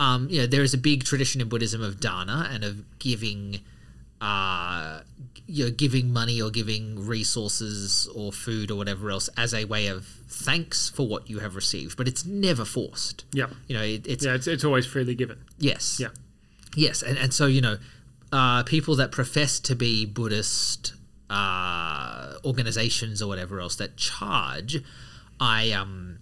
um, 0.00 0.28
you 0.30 0.40
know, 0.40 0.46
there 0.46 0.62
is 0.62 0.74
a 0.74 0.78
big 0.78 1.02
tradition 1.02 1.40
in 1.40 1.48
Buddhism 1.48 1.82
of 1.82 1.98
dana 1.98 2.48
and 2.52 2.62
of 2.62 2.74
giving, 3.00 3.58
uh, 4.20 5.00
you 5.48 5.64
know, 5.64 5.70
giving 5.72 6.12
money 6.12 6.40
or 6.40 6.50
giving 6.50 7.04
resources 7.04 8.08
or 8.14 8.30
food 8.32 8.70
or 8.70 8.76
whatever 8.76 9.10
else 9.10 9.28
as 9.36 9.52
a 9.52 9.64
way 9.64 9.88
of 9.88 10.06
thanks 10.28 10.88
for 10.88 11.04
what 11.08 11.28
you 11.28 11.40
have 11.40 11.56
received, 11.56 11.96
but 11.96 12.06
it's 12.06 12.24
never 12.24 12.64
forced. 12.64 13.24
Yeah. 13.32 13.46
You 13.66 13.76
know, 13.76 13.82
it, 13.82 14.06
it's 14.06 14.24
Yeah, 14.24 14.34
it's, 14.34 14.46
it's 14.46 14.62
always 14.64 14.86
freely 14.86 15.16
given. 15.16 15.38
yes, 15.58 15.98
Yeah. 15.98 16.10
yes, 16.76 17.02
and 17.02 17.18
and 17.18 17.34
so 17.34 17.46
you 17.46 17.60
know, 17.60 17.78
uh, 18.30 18.62
people 18.62 18.94
that 18.96 19.10
profess 19.10 19.58
to 19.60 19.74
be 19.74 20.06
Buddhist 20.06 20.92
uh, 21.30 22.34
organizations 22.44 23.22
or 23.22 23.28
whatever 23.28 23.60
else 23.60 23.76
that 23.76 23.96
charge, 23.96 24.82
I 25.40 25.72
um. 25.72 26.18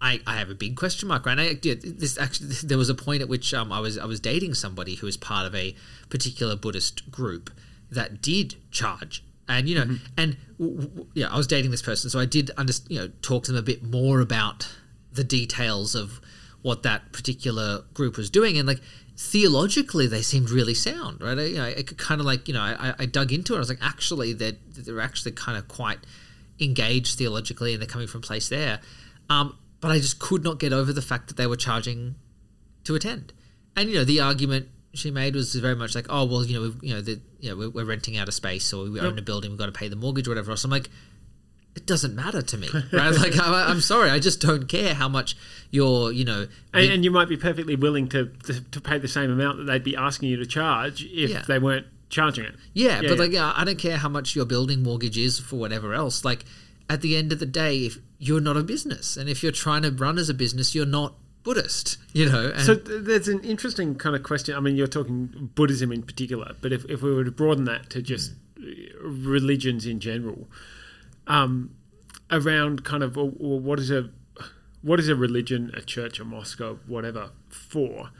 I, 0.00 0.20
I 0.28 0.36
have 0.36 0.48
a 0.48 0.54
big 0.54 0.76
question 0.76 1.08
mark, 1.08 1.26
right? 1.26 1.32
And 1.32 1.40
I, 1.40 1.58
yeah, 1.60 1.74
this 1.76 2.16
actually, 2.18 2.50
there 2.62 2.78
was 2.78 2.88
a 2.88 2.94
point 2.94 3.20
at 3.20 3.28
which 3.28 3.52
um, 3.52 3.72
I 3.72 3.80
was 3.80 3.98
I 3.98 4.04
was 4.04 4.20
dating 4.20 4.54
somebody 4.54 4.94
who 4.94 5.06
was 5.06 5.16
part 5.16 5.44
of 5.44 5.56
a 5.56 5.74
particular 6.08 6.54
Buddhist 6.54 7.10
group 7.10 7.50
that 7.90 8.22
did 8.22 8.54
charge, 8.70 9.24
and 9.48 9.68
you 9.68 9.74
know, 9.74 9.96
and 10.16 10.36
w- 10.56 10.82
w- 10.82 11.06
yeah, 11.14 11.26
I 11.28 11.36
was 11.36 11.48
dating 11.48 11.72
this 11.72 11.82
person, 11.82 12.10
so 12.10 12.20
I 12.20 12.26
did 12.26 12.52
under, 12.56 12.72
you 12.86 13.00
know 13.00 13.08
talk 13.22 13.42
to 13.44 13.52
them 13.52 13.58
a 13.58 13.62
bit 13.62 13.82
more 13.82 14.20
about 14.20 14.68
the 15.12 15.24
details 15.24 15.96
of 15.96 16.20
what 16.62 16.84
that 16.84 17.12
particular 17.12 17.82
group 17.92 18.16
was 18.16 18.30
doing, 18.30 18.56
and 18.56 18.68
like 18.68 18.80
theologically, 19.18 20.06
they 20.06 20.22
seemed 20.22 20.48
really 20.48 20.74
sound, 20.74 21.20
right? 21.20 21.36
I, 21.36 21.42
you 21.42 21.56
know, 21.56 21.64
I 21.64 21.82
could 21.82 21.98
kind 21.98 22.20
of 22.20 22.26
like 22.26 22.46
you 22.46 22.54
know, 22.54 22.62
I, 22.62 22.94
I 22.98 23.06
dug 23.06 23.32
into 23.32 23.54
it. 23.54 23.56
I 23.56 23.58
was 23.58 23.68
like, 23.68 23.82
actually, 23.82 24.32
they're 24.32 24.52
they're 24.70 25.00
actually 25.00 25.32
kind 25.32 25.58
of 25.58 25.66
quite 25.66 25.98
engaged 26.60 27.18
theologically, 27.18 27.72
and 27.72 27.82
they're 27.82 27.88
coming 27.88 28.06
from 28.06 28.22
place 28.22 28.48
there. 28.48 28.80
Um, 29.28 29.58
but 29.80 29.90
I 29.90 29.98
just 29.98 30.20
could 30.20 30.44
not 30.44 30.58
get 30.58 30.72
over 30.72 30.92
the 30.92 31.02
fact 31.02 31.28
that 31.28 31.36
they 31.36 31.46
were 31.46 31.56
charging 31.56 32.14
to 32.84 32.94
attend. 32.94 33.32
And 33.76 33.90
you 33.90 33.96
know, 33.96 34.04
the 34.04 34.20
argument 34.20 34.68
she 34.94 35.10
made 35.10 35.34
was 35.34 35.54
very 35.54 35.74
much 35.74 35.96
like, 35.96 36.06
"Oh, 36.08 36.24
well, 36.24 36.44
you 36.44 36.54
know, 36.54 36.72
we, 36.80 36.88
you 36.88 36.94
know, 36.94 37.00
the, 37.00 37.20
you 37.40 37.50
know, 37.50 37.56
we're, 37.56 37.70
we're 37.70 37.84
renting 37.84 38.16
out 38.16 38.28
a 38.28 38.32
space, 38.32 38.72
or 38.72 38.88
we 38.88 39.00
own 39.00 39.18
a 39.18 39.22
building, 39.22 39.50
we've 39.50 39.58
got 39.58 39.66
to 39.66 39.72
pay 39.72 39.88
the 39.88 39.96
mortgage, 39.96 40.28
or 40.28 40.30
whatever 40.30 40.52
else." 40.52 40.64
I'm 40.64 40.70
like, 40.70 40.90
it 41.78 41.86
doesn't 41.86 42.14
matter 42.14 42.42
to 42.42 42.56
me, 42.58 42.68
right? 42.92 43.12
like, 43.24 43.38
I, 43.38 43.66
I'm 43.70 43.80
sorry, 43.80 44.10
I 44.10 44.18
just 44.18 44.40
don't 44.40 44.68
care 44.68 44.94
how 44.94 45.08
much 45.08 45.36
you're, 45.70 46.10
you 46.12 46.24
know, 46.24 46.46
And, 46.74 46.84
the- 46.84 46.92
and 46.94 47.04
you 47.04 47.10
might 47.10 47.28
be 47.28 47.36
perfectly 47.36 47.76
willing 47.76 48.08
to, 48.08 48.26
to, 48.46 48.60
to 48.60 48.80
pay 48.80 48.98
the 48.98 49.08
same 49.08 49.30
amount 49.30 49.58
that 49.58 49.64
they'd 49.64 49.84
be 49.84 49.96
asking 49.96 50.28
you 50.30 50.36
to 50.38 50.46
charge 50.46 51.04
if 51.04 51.30
Yeah. 51.30 51.42
they 51.46 51.58
weren't 51.58 51.86
charging 52.10 52.44
it. 52.44 52.54
Yeah, 52.74 53.00
Yeah, 53.02 53.08
but 53.14 53.30
yeah. 53.30 53.46
like, 53.48 53.56
I 53.58 53.64
don't 53.64 53.78
care 53.78 53.98
how 53.98 54.08
much 54.08 54.34
your 54.34 54.44
building 54.44 54.82
mortgage 54.82 55.16
is 55.18 55.38
for 55.38 55.56
whatever 55.56 55.94
else. 55.94 56.24
Like, 56.24 56.44
at 56.90 57.00
the 57.00 57.16
end 57.16 57.32
of 57.32 57.38
the 57.38 57.46
day, 57.46 57.78
if 57.86 57.98
you're 58.18 58.40
not 58.40 58.56
a 58.56 58.62
business, 58.62 59.16
and 59.16 59.28
if 59.28 59.42
you're 59.42 59.52
trying 59.52 59.82
to 59.82 59.90
run 59.90 60.18
as 60.18 60.28
a 60.28 60.34
business, 60.34 60.74
you're 60.74 60.86
not 60.86 61.14
Buddhist. 61.44 61.98
You 62.14 62.26
know. 62.30 62.48
And 62.54 62.62
So 62.62 62.74
th- 62.74 63.04
there's 63.04 63.28
an 63.28 63.40
interesting 63.40 63.94
kind 63.94 64.16
of 64.16 64.22
question. 64.22 64.54
I 64.56 64.60
mean, 64.60 64.74
you're 64.74 64.86
talking 64.98 65.50
Buddhism 65.54 65.92
in 65.92 66.02
particular, 66.02 66.54
but 66.60 66.72
if, 66.72 66.84
if 66.86 67.02
we 67.02 67.12
were 67.14 67.24
to 67.24 67.30
broaden 67.30 67.64
that 67.66 67.90
to 67.90 68.02
just 68.02 68.32
uh, 68.58 68.62
religions 69.02 69.86
in 69.86 70.00
general, 70.00 70.48
um, 71.28 71.76
around 72.30 72.84
kind 72.84 73.02
of 73.02 73.16
well, 73.16 73.32
well, 73.38 73.60
what 73.60 73.78
is 73.78 73.90
a 73.90 74.10
what 74.82 74.98
is 74.98 75.08
a 75.08 75.14
religion, 75.14 75.70
a 75.74 75.80
church, 75.80 76.18
a 76.18 76.24
mosque, 76.24 76.60
or 76.60 76.78
whatever 76.86 77.30
for, 77.48 78.10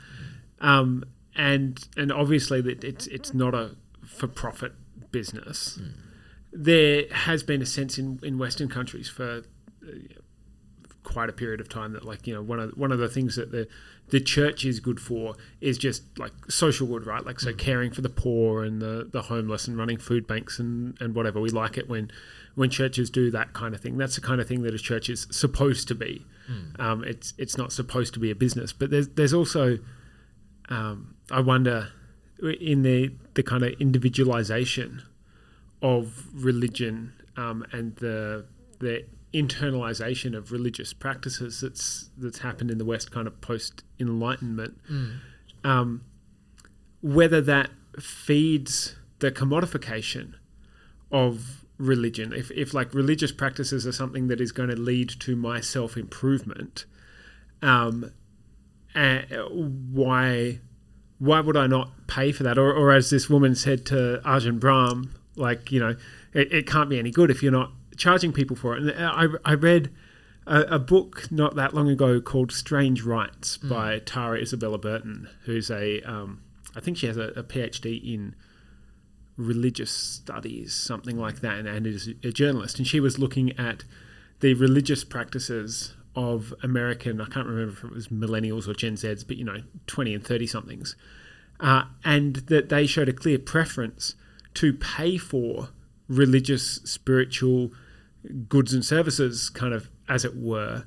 um, 0.61 1.03
and 1.35 1.87
and 1.97 2.11
obviously 2.11 2.61
that 2.61 2.83
it's 2.83 3.07
it's 3.07 3.33
not 3.33 3.53
a 3.53 3.75
for 4.05 4.27
profit 4.27 4.73
business. 5.11 5.79
There 6.51 7.05
has 7.11 7.43
been 7.43 7.61
a 7.61 7.65
sense 7.65 7.97
in, 7.97 8.19
in 8.23 8.37
Western 8.39 8.69
countries 8.69 9.09
for 9.09 9.43
quite 11.03 11.29
a 11.29 11.33
period 11.33 11.59
of 11.59 11.67
time 11.69 11.93
that 11.93 12.05
like 12.05 12.27
you 12.27 12.33
know 12.33 12.41
one 12.41 12.59
of 12.59 12.71
one 12.71 12.91
of 12.91 12.99
the 12.99 13.09
things 13.09 13.35
that 13.35 13.51
the 13.51 13.67
the 14.09 14.19
church 14.19 14.65
is 14.65 14.79
good 14.79 14.99
for 14.99 15.35
is 15.61 15.77
just 15.77 16.03
like 16.17 16.33
social 16.49 16.87
good 16.87 17.05
right? 17.05 17.25
Like 17.25 17.39
so 17.39 17.53
caring 17.53 17.91
for 17.91 18.01
the 18.01 18.09
poor 18.09 18.63
and 18.63 18.81
the 18.81 19.07
the 19.11 19.23
homeless 19.23 19.67
and 19.67 19.77
running 19.77 19.97
food 19.97 20.27
banks 20.27 20.59
and 20.59 20.99
and 20.99 21.15
whatever. 21.15 21.39
We 21.39 21.49
like 21.49 21.77
it 21.77 21.89
when 21.89 22.11
when 22.59 22.69
churches 22.69 23.09
do 23.09 23.31
that 23.31 23.53
kind 23.53 23.73
of 23.75 23.79
thing 23.81 23.97
that's 23.97 24.15
the 24.15 24.21
kind 24.21 24.39
of 24.41 24.47
thing 24.47 24.61
that 24.63 24.73
a 24.73 24.79
church 24.79 25.09
is 25.09 25.27
supposed 25.31 25.87
to 25.87 25.95
be. 25.95 26.25
Um, 26.85 27.03
it's 27.03 27.33
it's 27.37 27.57
not 27.57 27.71
supposed 27.71 28.13
to 28.15 28.19
be 28.19 28.29
a 28.31 28.35
business 28.35 28.73
but 28.73 28.89
there's 28.91 29.07
there's 29.09 29.33
also 29.33 29.79
um, 30.69 31.15
I 31.31 31.41
wonder 31.41 31.77
in 32.71 32.81
the 32.83 33.11
the 33.35 33.43
kind 33.43 33.63
of 33.63 33.71
individualization 33.79 35.03
of 35.81 36.27
religion 36.33 37.13
um, 37.37 37.65
and 37.71 37.95
the 37.97 38.45
the 38.79 39.05
internalization 39.33 40.35
of 40.35 40.51
religious 40.51 40.91
practices 40.93 41.61
that's 41.61 42.09
that's 42.17 42.39
happened 42.39 42.71
in 42.71 42.77
the 42.77 42.85
West, 42.85 43.11
kind 43.11 43.27
of 43.27 43.39
post 43.41 43.83
Enlightenment, 43.99 44.79
um, 45.63 46.01
whether 47.01 47.41
that 47.41 47.69
feeds 47.99 48.95
the 49.19 49.31
commodification 49.31 50.33
of 51.11 51.58
religion. 51.79 52.33
If 52.33 52.51
if 52.51 52.73
like 52.73 52.93
religious 52.93 53.31
practices 53.31 53.87
are 53.87 53.91
something 53.91 54.27
that 54.27 54.39
is 54.39 54.51
going 54.51 54.69
to 54.69 54.75
lead 54.75 55.09
to 55.21 55.35
my 55.35 55.61
self 55.61 55.97
improvement, 55.97 56.85
um, 57.61 58.11
uh, 58.93 59.21
why 59.49 60.59
why 61.19 61.41
would 61.41 61.57
I 61.57 61.67
not 61.67 62.07
pay 62.07 62.31
for 62.31 62.43
that? 62.43 62.57
Or, 62.57 62.73
or 62.73 62.91
as 62.91 63.09
this 63.09 63.29
woman 63.29 63.53
said 63.53 63.85
to 63.87 64.21
Ajahn 64.25 64.59
Brahm, 64.59 65.13
like, 65.35 65.71
you 65.71 65.79
know, 65.79 65.95
it, 66.33 66.51
it 66.51 66.67
can't 66.67 66.89
be 66.89 66.97
any 66.97 67.11
good 67.11 67.29
if 67.29 67.43
you're 67.43 67.51
not 67.51 67.71
charging 67.97 68.31
people 68.31 68.55
for 68.55 68.77
it. 68.77 68.83
And 68.83 69.05
I, 69.05 69.25
I 69.43 69.53
read 69.53 69.91
a, 70.47 70.61
a 70.61 70.79
book 70.79 71.29
not 71.29 71.55
that 71.55 71.73
long 71.73 71.89
ago 71.89 72.21
called 72.21 72.53
Strange 72.53 73.03
Rites 73.03 73.57
by 73.57 73.99
Tara 73.99 74.39
Isabella 74.39 74.77
Burton, 74.77 75.27
who's 75.43 75.69
a, 75.69 76.01
um, 76.03 76.41
I 76.75 76.79
think 76.79 76.97
she 76.97 77.07
has 77.07 77.17
a, 77.17 77.33
a 77.35 77.43
PhD 77.43 78.01
in 78.01 78.33
religious 79.39 79.89
studies, 79.89 80.73
something 80.73 81.17
like 81.17 81.39
that, 81.39 81.57
and, 81.57 81.67
and 81.67 81.87
is 81.87 82.09
a 82.23 82.31
journalist. 82.31 82.77
And 82.77 82.85
she 82.85 82.99
was 82.99 83.17
looking 83.17 83.57
at 83.57 83.85
the 84.41 84.53
religious 84.53 85.03
practices 85.03 85.93
of 86.15 86.53
American, 86.61 87.21
I 87.21 87.25
can't 87.25 87.47
remember 87.47 87.71
if 87.71 87.83
it 87.83 87.91
was 87.91 88.07
millennials 88.09 88.67
or 88.67 88.73
Gen 88.73 88.95
Zs, 88.95 89.25
but 89.25 89.37
you 89.37 89.45
know, 89.45 89.61
20 89.87 90.13
and 90.13 90.25
30 90.25 90.47
somethings. 90.47 90.95
Uh, 91.59 91.83
and 92.03 92.35
that 92.47 92.69
they 92.69 92.85
showed 92.85 93.07
a 93.07 93.13
clear 93.13 93.39
preference 93.39 94.15
to 94.55 94.73
pay 94.73 95.17
for 95.17 95.69
religious, 96.07 96.75
spiritual 96.83 97.71
goods 98.49 98.73
and 98.73 98.83
services, 98.83 99.49
kind 99.49 99.73
of 99.73 99.89
as 100.09 100.25
it 100.25 100.35
were. 100.35 100.83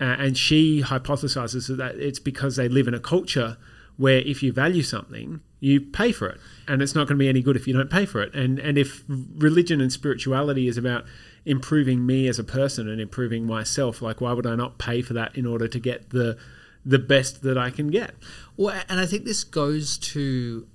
Uh, 0.00 0.04
and 0.04 0.38
she 0.38 0.82
hypothesizes 0.82 1.76
that 1.76 1.96
it's 1.96 2.18
because 2.18 2.56
they 2.56 2.68
live 2.68 2.88
in 2.88 2.94
a 2.94 3.00
culture 3.00 3.58
where 3.96 4.18
if 4.18 4.42
you 4.42 4.52
value 4.52 4.82
something, 4.82 5.40
you 5.60 5.80
pay 5.80 6.12
for 6.12 6.28
it, 6.28 6.38
and 6.68 6.82
it's 6.82 6.94
not 6.94 7.06
going 7.06 7.16
to 7.16 7.22
be 7.22 7.28
any 7.28 7.40
good 7.40 7.56
if 7.56 7.66
you 7.66 7.74
don't 7.74 7.90
pay 7.90 8.06
for 8.06 8.22
it. 8.22 8.34
And 8.34 8.58
and 8.58 8.76
if 8.76 9.04
religion 9.08 9.80
and 9.80 9.92
spirituality 9.92 10.68
is 10.68 10.76
about 10.76 11.04
improving 11.46 12.04
me 12.04 12.26
as 12.28 12.38
a 12.38 12.44
person 12.44 12.88
and 12.88 13.00
improving 13.00 13.46
myself, 13.46 14.02
like 14.02 14.20
why 14.20 14.32
would 14.32 14.46
I 14.46 14.56
not 14.56 14.78
pay 14.78 15.02
for 15.02 15.14
that 15.14 15.36
in 15.36 15.46
order 15.46 15.68
to 15.68 15.78
get 15.78 16.10
the 16.10 16.36
the 16.84 16.98
best 16.98 17.42
that 17.42 17.56
I 17.56 17.70
can 17.70 17.88
get? 17.88 18.14
Well, 18.56 18.78
and 18.88 19.00
I 19.00 19.06
think 19.06 19.24
this 19.24 19.44
goes 19.44 19.96
to, 19.98 20.66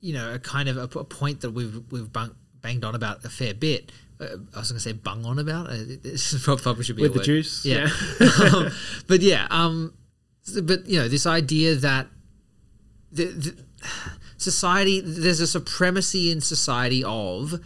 you 0.00 0.14
know, 0.14 0.34
a 0.34 0.38
kind 0.38 0.68
of 0.68 0.76
a, 0.76 0.98
a 0.98 1.04
point 1.04 1.40
that 1.40 1.50
we've 1.50 1.82
we've 1.90 2.12
bang, 2.12 2.34
banged 2.60 2.84
on 2.84 2.94
about 2.94 3.24
a 3.24 3.28
fair 3.28 3.54
bit. 3.54 3.90
Uh, 4.20 4.36
I 4.54 4.58
was 4.60 4.70
going 4.70 4.78
to 4.78 4.80
say 4.80 4.92
bung 4.92 5.24
on 5.24 5.38
about. 5.38 5.68
Uh, 5.68 5.78
this 6.02 6.32
is 6.32 6.42
probably 6.62 6.84
should 6.84 6.96
be 6.96 7.02
With 7.02 7.14
the 7.14 7.18
word. 7.20 7.24
juice, 7.24 7.64
Yeah, 7.64 7.88
um, 8.52 8.70
but 9.06 9.20
yeah, 9.20 9.46
um, 9.50 9.94
but 10.62 10.86
you 10.86 11.00
know, 11.00 11.08
this 11.08 11.26
idea 11.26 11.74
that 11.76 12.06
the, 13.12 13.24
the 13.24 13.64
society 14.36 15.00
there's 15.00 15.40
a 15.40 15.46
supremacy 15.46 16.30
in 16.30 16.40
society 16.40 17.02
of 17.04 17.60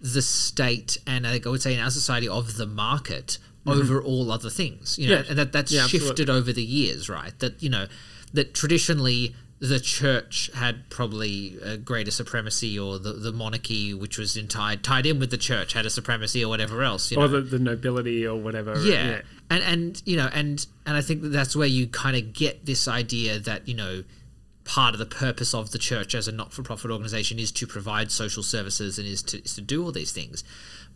the 0.00 0.22
state 0.22 0.98
and 1.06 1.26
I 1.26 1.40
would 1.44 1.62
say 1.62 1.74
in 1.74 1.80
our 1.80 1.90
society 1.90 2.28
of 2.28 2.56
the 2.56 2.66
market 2.66 3.38
over 3.66 4.02
all 4.02 4.32
other 4.32 4.50
things. 4.50 4.98
You 4.98 5.08
know, 5.10 5.14
Mm-hmm. 5.18 5.24
Yeah. 5.24 5.30
and 5.30 5.38
that 5.38 5.52
that's 5.52 5.72
Yeah, 5.72 5.84
absolutely. 5.84 6.08
shifted 6.08 6.30
over 6.30 6.52
the 6.52 6.64
years, 6.64 7.08
right? 7.08 7.38
That 7.38 7.62
you 7.62 7.70
know 7.70 7.86
that 8.32 8.54
traditionally 8.54 9.34
the 9.60 9.78
church 9.78 10.50
had 10.56 10.90
probably 10.90 11.56
a 11.62 11.76
greater 11.76 12.10
supremacy, 12.10 12.76
or 12.76 12.98
the, 12.98 13.12
the 13.12 13.30
monarchy, 13.30 13.94
which 13.94 14.18
was 14.18 14.36
in 14.36 14.48
tied 14.48 14.82
tied 14.82 15.06
in 15.06 15.20
with 15.20 15.30
the 15.30 15.36
church, 15.36 15.74
had 15.74 15.86
a 15.86 15.90
supremacy, 15.90 16.44
or 16.44 16.48
whatever 16.48 16.82
else. 16.82 17.12
You 17.12 17.18
know? 17.18 17.24
Or 17.24 17.28
the, 17.28 17.40
the 17.42 17.60
nobility 17.60 18.26
or 18.26 18.36
whatever. 18.36 18.76
yeah. 18.84 19.20
and 19.48 19.62
and 19.62 20.02
you 20.04 20.16
know 20.16 20.28
and 20.32 20.66
and 20.84 20.96
i 20.96 21.00
think 21.00 21.22
that 21.22 21.28
that's 21.28 21.54
where 21.54 21.68
you 21.68 21.86
kind 21.86 22.16
of 22.16 22.32
get 22.32 22.66
this 22.66 22.88
idea 22.88 23.38
that 23.38 23.68
you 23.68 23.74
know 23.74 24.02
part 24.64 24.94
of 24.94 24.98
the 24.98 25.06
purpose 25.06 25.54
of 25.54 25.70
the 25.70 25.78
church 25.78 26.14
as 26.14 26.28
a 26.28 26.32
not-for-profit 26.32 26.90
organization 26.90 27.38
is 27.38 27.50
to 27.52 27.66
provide 27.66 28.10
social 28.10 28.42
services 28.42 28.98
and 28.98 29.06
is 29.06 29.22
to, 29.22 29.42
is 29.42 29.54
to 29.54 29.60
do 29.60 29.84
all 29.84 29.92
these 29.92 30.12
things 30.12 30.44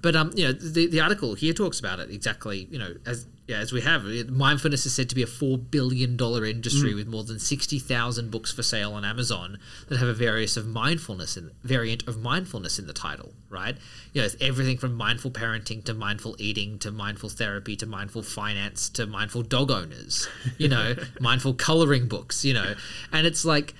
but 0.03 0.15
um 0.17 0.31
you 0.35 0.45
know 0.45 0.53
the, 0.53 0.87
the 0.87 1.01
article 1.01 1.35
here 1.35 1.53
talks 1.53 1.79
about 1.79 1.99
it 2.01 2.11
exactly 2.11 2.67
you 2.71 2.79
know 2.79 2.95
as 3.05 3.27
yeah, 3.47 3.59
as 3.59 3.73
we 3.73 3.81
have 3.83 4.05
mindfulness 4.29 4.87
is 4.87 4.95
said 4.95 5.09
to 5.09 5.15
be 5.15 5.23
a 5.23 5.27
four 5.27 5.57
billion 5.57 6.17
dollar 6.17 6.45
industry 6.45 6.95
with 6.95 7.07
more 7.07 7.23
than 7.23 7.39
sixty 7.39 7.79
thousand 7.79 8.33
books 8.33 8.53
for 8.53 8.65
sale 8.65 8.93
on 8.93 9.05
Amazon 9.05 9.59
that 9.89 9.99
have 9.99 10.09
a 10.09 10.15
various 10.15 10.57
of 10.57 10.67
mindfulness 10.67 11.37
in 11.37 11.53
variant 11.63 12.07
of 12.09 12.21
mindfulness 12.21 12.77
in 12.81 12.89
the 12.89 12.93
title. 12.93 13.35
Right? 13.49 13.77
You 14.13 14.21
know, 14.21 14.27
it's 14.27 14.37
everything 14.41 14.79
from 14.79 14.95
mindful 14.95 15.31
parenting 15.31 15.85
to 15.85 15.95
mindful 15.95 16.35
eating 16.41 16.81
to 16.81 16.91
mindful 16.91 17.29
therapy 17.29 17.77
to 17.77 17.87
mindful 17.87 18.25
finance 18.25 18.89
to 18.91 19.07
mindful 19.07 19.43
dog 19.43 19.71
owners. 19.71 20.27
You 20.59 20.69
know, 20.69 20.97
mindful 21.21 21.55
coloring 21.55 22.09
books. 22.09 22.45
You 22.45 22.55
know, 22.55 22.75
and 23.13 23.29
it's 23.29 23.45
like, 23.45 23.75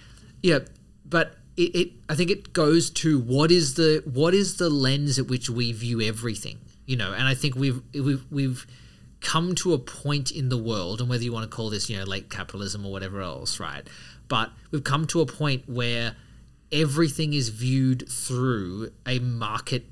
yeah, 0.45 0.61
but 1.05 1.35
it, 1.57 1.75
it 1.75 1.93
I 2.09 2.15
think 2.15 2.31
it 2.31 2.53
goes 2.53 2.91
to 2.91 3.19
what 3.19 3.51
is 3.51 3.75
the 3.75 4.03
what 4.05 4.35
is 4.35 4.57
the 4.57 4.71
lens 4.71 5.19
at 5.19 5.27
which 5.27 5.49
we 5.51 5.73
view 5.73 6.01
everything. 6.01 6.59
You 6.87 6.97
know, 6.97 7.13
and 7.13 7.27
I 7.27 7.35
think 7.35 7.57
we've 7.57 7.83
we've 7.93 8.25
we've 8.31 8.67
come 9.21 9.55
to 9.57 9.73
a 9.73 9.79
point 9.79 10.31
in 10.31 10.49
the 10.51 10.59
world, 10.59 11.01
and 11.01 11.09
whether 11.09 11.25
you 11.25 11.33
want 11.33 11.51
to 11.51 11.55
call 11.55 11.71
this, 11.71 11.91
you 11.91 11.99
know, 11.99 12.05
late 12.05 12.31
capitalism 12.31 12.87
or 12.87 12.93
whatever 12.93 13.21
else, 13.21 13.59
right? 13.59 13.87
But 14.29 14.51
we've 14.71 14.85
come 14.85 15.07
to 15.09 15.21
a 15.21 15.27
point 15.27 15.69
where 15.69 16.17
everything 16.71 17.33
is 17.33 17.49
viewed 17.49 18.09
through 18.09 18.91
a 19.07 19.19
market 19.19 19.87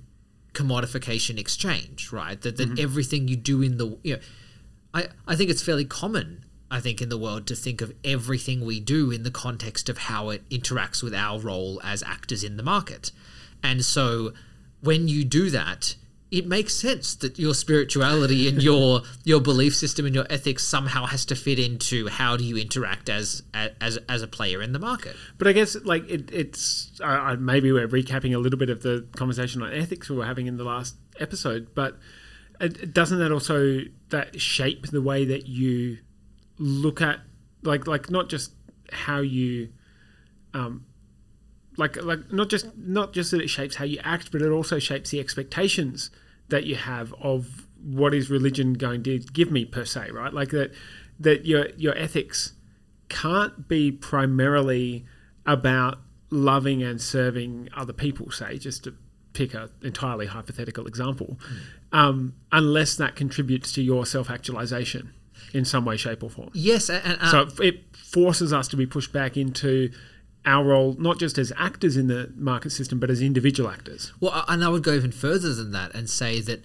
commodification 0.52 1.38
exchange, 1.38 2.12
right? 2.12 2.40
That, 2.40 2.56
that 2.56 2.70
mm-hmm. 2.70 2.82
everything 2.82 3.28
you 3.28 3.36
do 3.36 3.62
in 3.62 3.76
the, 3.76 3.98
you 4.02 4.14
know, 4.14 4.22
I, 4.92 5.08
I 5.26 5.36
think 5.36 5.50
it's 5.50 5.62
fairly 5.62 5.84
common, 5.84 6.43
I 6.74 6.80
think, 6.80 7.00
in 7.00 7.08
the 7.08 7.16
world 7.16 7.46
to 7.46 7.54
think 7.54 7.80
of 7.80 7.94
everything 8.02 8.64
we 8.64 8.80
do 8.80 9.12
in 9.12 9.22
the 9.22 9.30
context 9.30 9.88
of 9.88 9.96
how 9.96 10.30
it 10.30 10.42
interacts 10.48 11.04
with 11.04 11.14
our 11.14 11.38
role 11.38 11.80
as 11.84 12.02
actors 12.02 12.42
in 12.42 12.56
the 12.56 12.64
market. 12.64 13.12
And 13.62 13.84
so 13.84 14.32
when 14.80 15.06
you 15.06 15.24
do 15.24 15.50
that, 15.50 15.94
it 16.32 16.48
makes 16.48 16.74
sense 16.74 17.14
that 17.14 17.38
your 17.38 17.54
spirituality 17.54 18.48
and 18.48 18.60
your 18.70 19.02
your 19.22 19.40
belief 19.40 19.76
system 19.76 20.04
and 20.04 20.16
your 20.16 20.26
ethics 20.28 20.66
somehow 20.66 21.06
has 21.06 21.24
to 21.26 21.36
fit 21.36 21.60
into 21.60 22.08
how 22.08 22.36
do 22.36 22.42
you 22.42 22.56
interact 22.56 23.08
as 23.08 23.44
as 23.80 23.96
as 24.08 24.22
a 24.22 24.26
player 24.26 24.60
in 24.60 24.72
the 24.72 24.80
market. 24.80 25.14
But 25.38 25.46
I 25.46 25.52
guess 25.52 25.76
like 25.84 26.10
it, 26.10 26.28
it's 26.32 26.90
uh, 27.00 27.36
maybe 27.38 27.70
we're 27.70 27.86
recapping 27.86 28.34
a 28.34 28.38
little 28.38 28.58
bit 28.58 28.68
of 28.68 28.82
the 28.82 29.06
conversation 29.14 29.62
on 29.62 29.72
ethics 29.72 30.10
we 30.10 30.16
were 30.16 30.26
having 30.26 30.48
in 30.48 30.56
the 30.56 30.64
last 30.64 30.96
episode, 31.20 31.68
but 31.72 31.98
it, 32.60 32.92
doesn't 32.92 33.20
that 33.20 33.30
also 33.30 33.82
that 34.08 34.40
shape 34.40 34.88
the 34.88 35.02
way 35.02 35.24
that 35.24 35.46
you 35.46 35.98
look 36.58 37.00
at 37.00 37.20
like 37.62 37.86
like 37.86 38.10
not 38.10 38.28
just 38.28 38.52
how 38.92 39.20
you 39.20 39.68
um 40.52 40.84
like 41.76 42.00
like 42.02 42.32
not 42.32 42.48
just 42.48 42.76
not 42.76 43.12
just 43.12 43.30
that 43.30 43.40
it 43.40 43.48
shapes 43.48 43.76
how 43.76 43.84
you 43.84 43.98
act, 44.04 44.30
but 44.30 44.42
it 44.42 44.50
also 44.50 44.78
shapes 44.78 45.10
the 45.10 45.20
expectations 45.20 46.10
that 46.48 46.64
you 46.64 46.76
have 46.76 47.12
of 47.20 47.66
what 47.82 48.14
is 48.14 48.30
religion 48.30 48.74
going 48.74 49.02
to 49.02 49.18
give 49.18 49.50
me 49.50 49.64
per 49.64 49.84
se, 49.84 50.10
right? 50.10 50.32
Like 50.32 50.50
that 50.50 50.72
that 51.18 51.46
your 51.46 51.68
your 51.76 51.96
ethics 51.96 52.52
can't 53.08 53.68
be 53.68 53.90
primarily 53.90 55.04
about 55.46 55.98
loving 56.30 56.82
and 56.82 57.00
serving 57.00 57.68
other 57.76 57.92
people, 57.92 58.30
say, 58.30 58.58
just 58.58 58.84
to 58.84 58.94
pick 59.32 59.52
an 59.54 59.68
entirely 59.82 60.26
hypothetical 60.26 60.86
example, 60.86 61.38
um, 61.92 62.34
unless 62.52 62.94
that 62.96 63.16
contributes 63.16 63.72
to 63.72 63.82
your 63.82 64.06
self 64.06 64.30
actualization 64.30 65.12
in 65.52 65.64
some 65.64 65.84
way, 65.84 65.96
shape, 65.96 66.22
or 66.22 66.30
form. 66.30 66.50
Yes, 66.52 66.90
and, 66.90 67.18
uh, 67.20 67.30
So 67.30 67.62
it 67.62 67.84
forces 67.96 68.52
us 68.52 68.68
to 68.68 68.76
be 68.76 68.86
pushed 68.86 69.12
back 69.12 69.36
into 69.36 69.90
our 70.46 70.64
role, 70.64 70.94
not 70.98 71.18
just 71.18 71.38
as 71.38 71.52
actors 71.56 71.96
in 71.96 72.06
the 72.08 72.32
market 72.36 72.70
system, 72.70 72.98
but 72.98 73.10
as 73.10 73.20
individual 73.20 73.70
actors. 73.70 74.12
Well, 74.20 74.44
and 74.48 74.64
I 74.64 74.68
would 74.68 74.82
go 74.82 74.92
even 74.92 75.12
further 75.12 75.54
than 75.54 75.72
that 75.72 75.94
and 75.94 76.08
say 76.08 76.40
that 76.42 76.64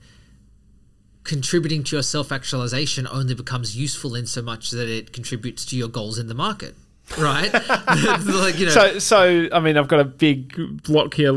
contributing 1.23 1.83
to 1.85 1.95
your 1.95 2.03
self 2.03 2.31
actualization 2.31 3.07
only 3.07 3.35
becomes 3.35 3.77
useful 3.77 4.15
in 4.15 4.25
so 4.25 4.41
much 4.41 4.71
that 4.71 4.89
it 4.89 5.13
contributes 5.13 5.65
to 5.65 5.77
your 5.77 5.87
goals 5.87 6.17
in 6.17 6.27
the 6.27 6.33
market, 6.33 6.75
right? 7.17 7.51
like, 8.25 8.59
you 8.59 8.65
know, 8.65 8.71
So, 8.71 8.99
so 8.99 9.47
I 9.51 9.59
mean, 9.59 9.77
I've 9.77 9.87
got 9.87 9.99
a 9.99 10.05
big 10.05 10.83
block 10.83 11.13
here 11.15 11.33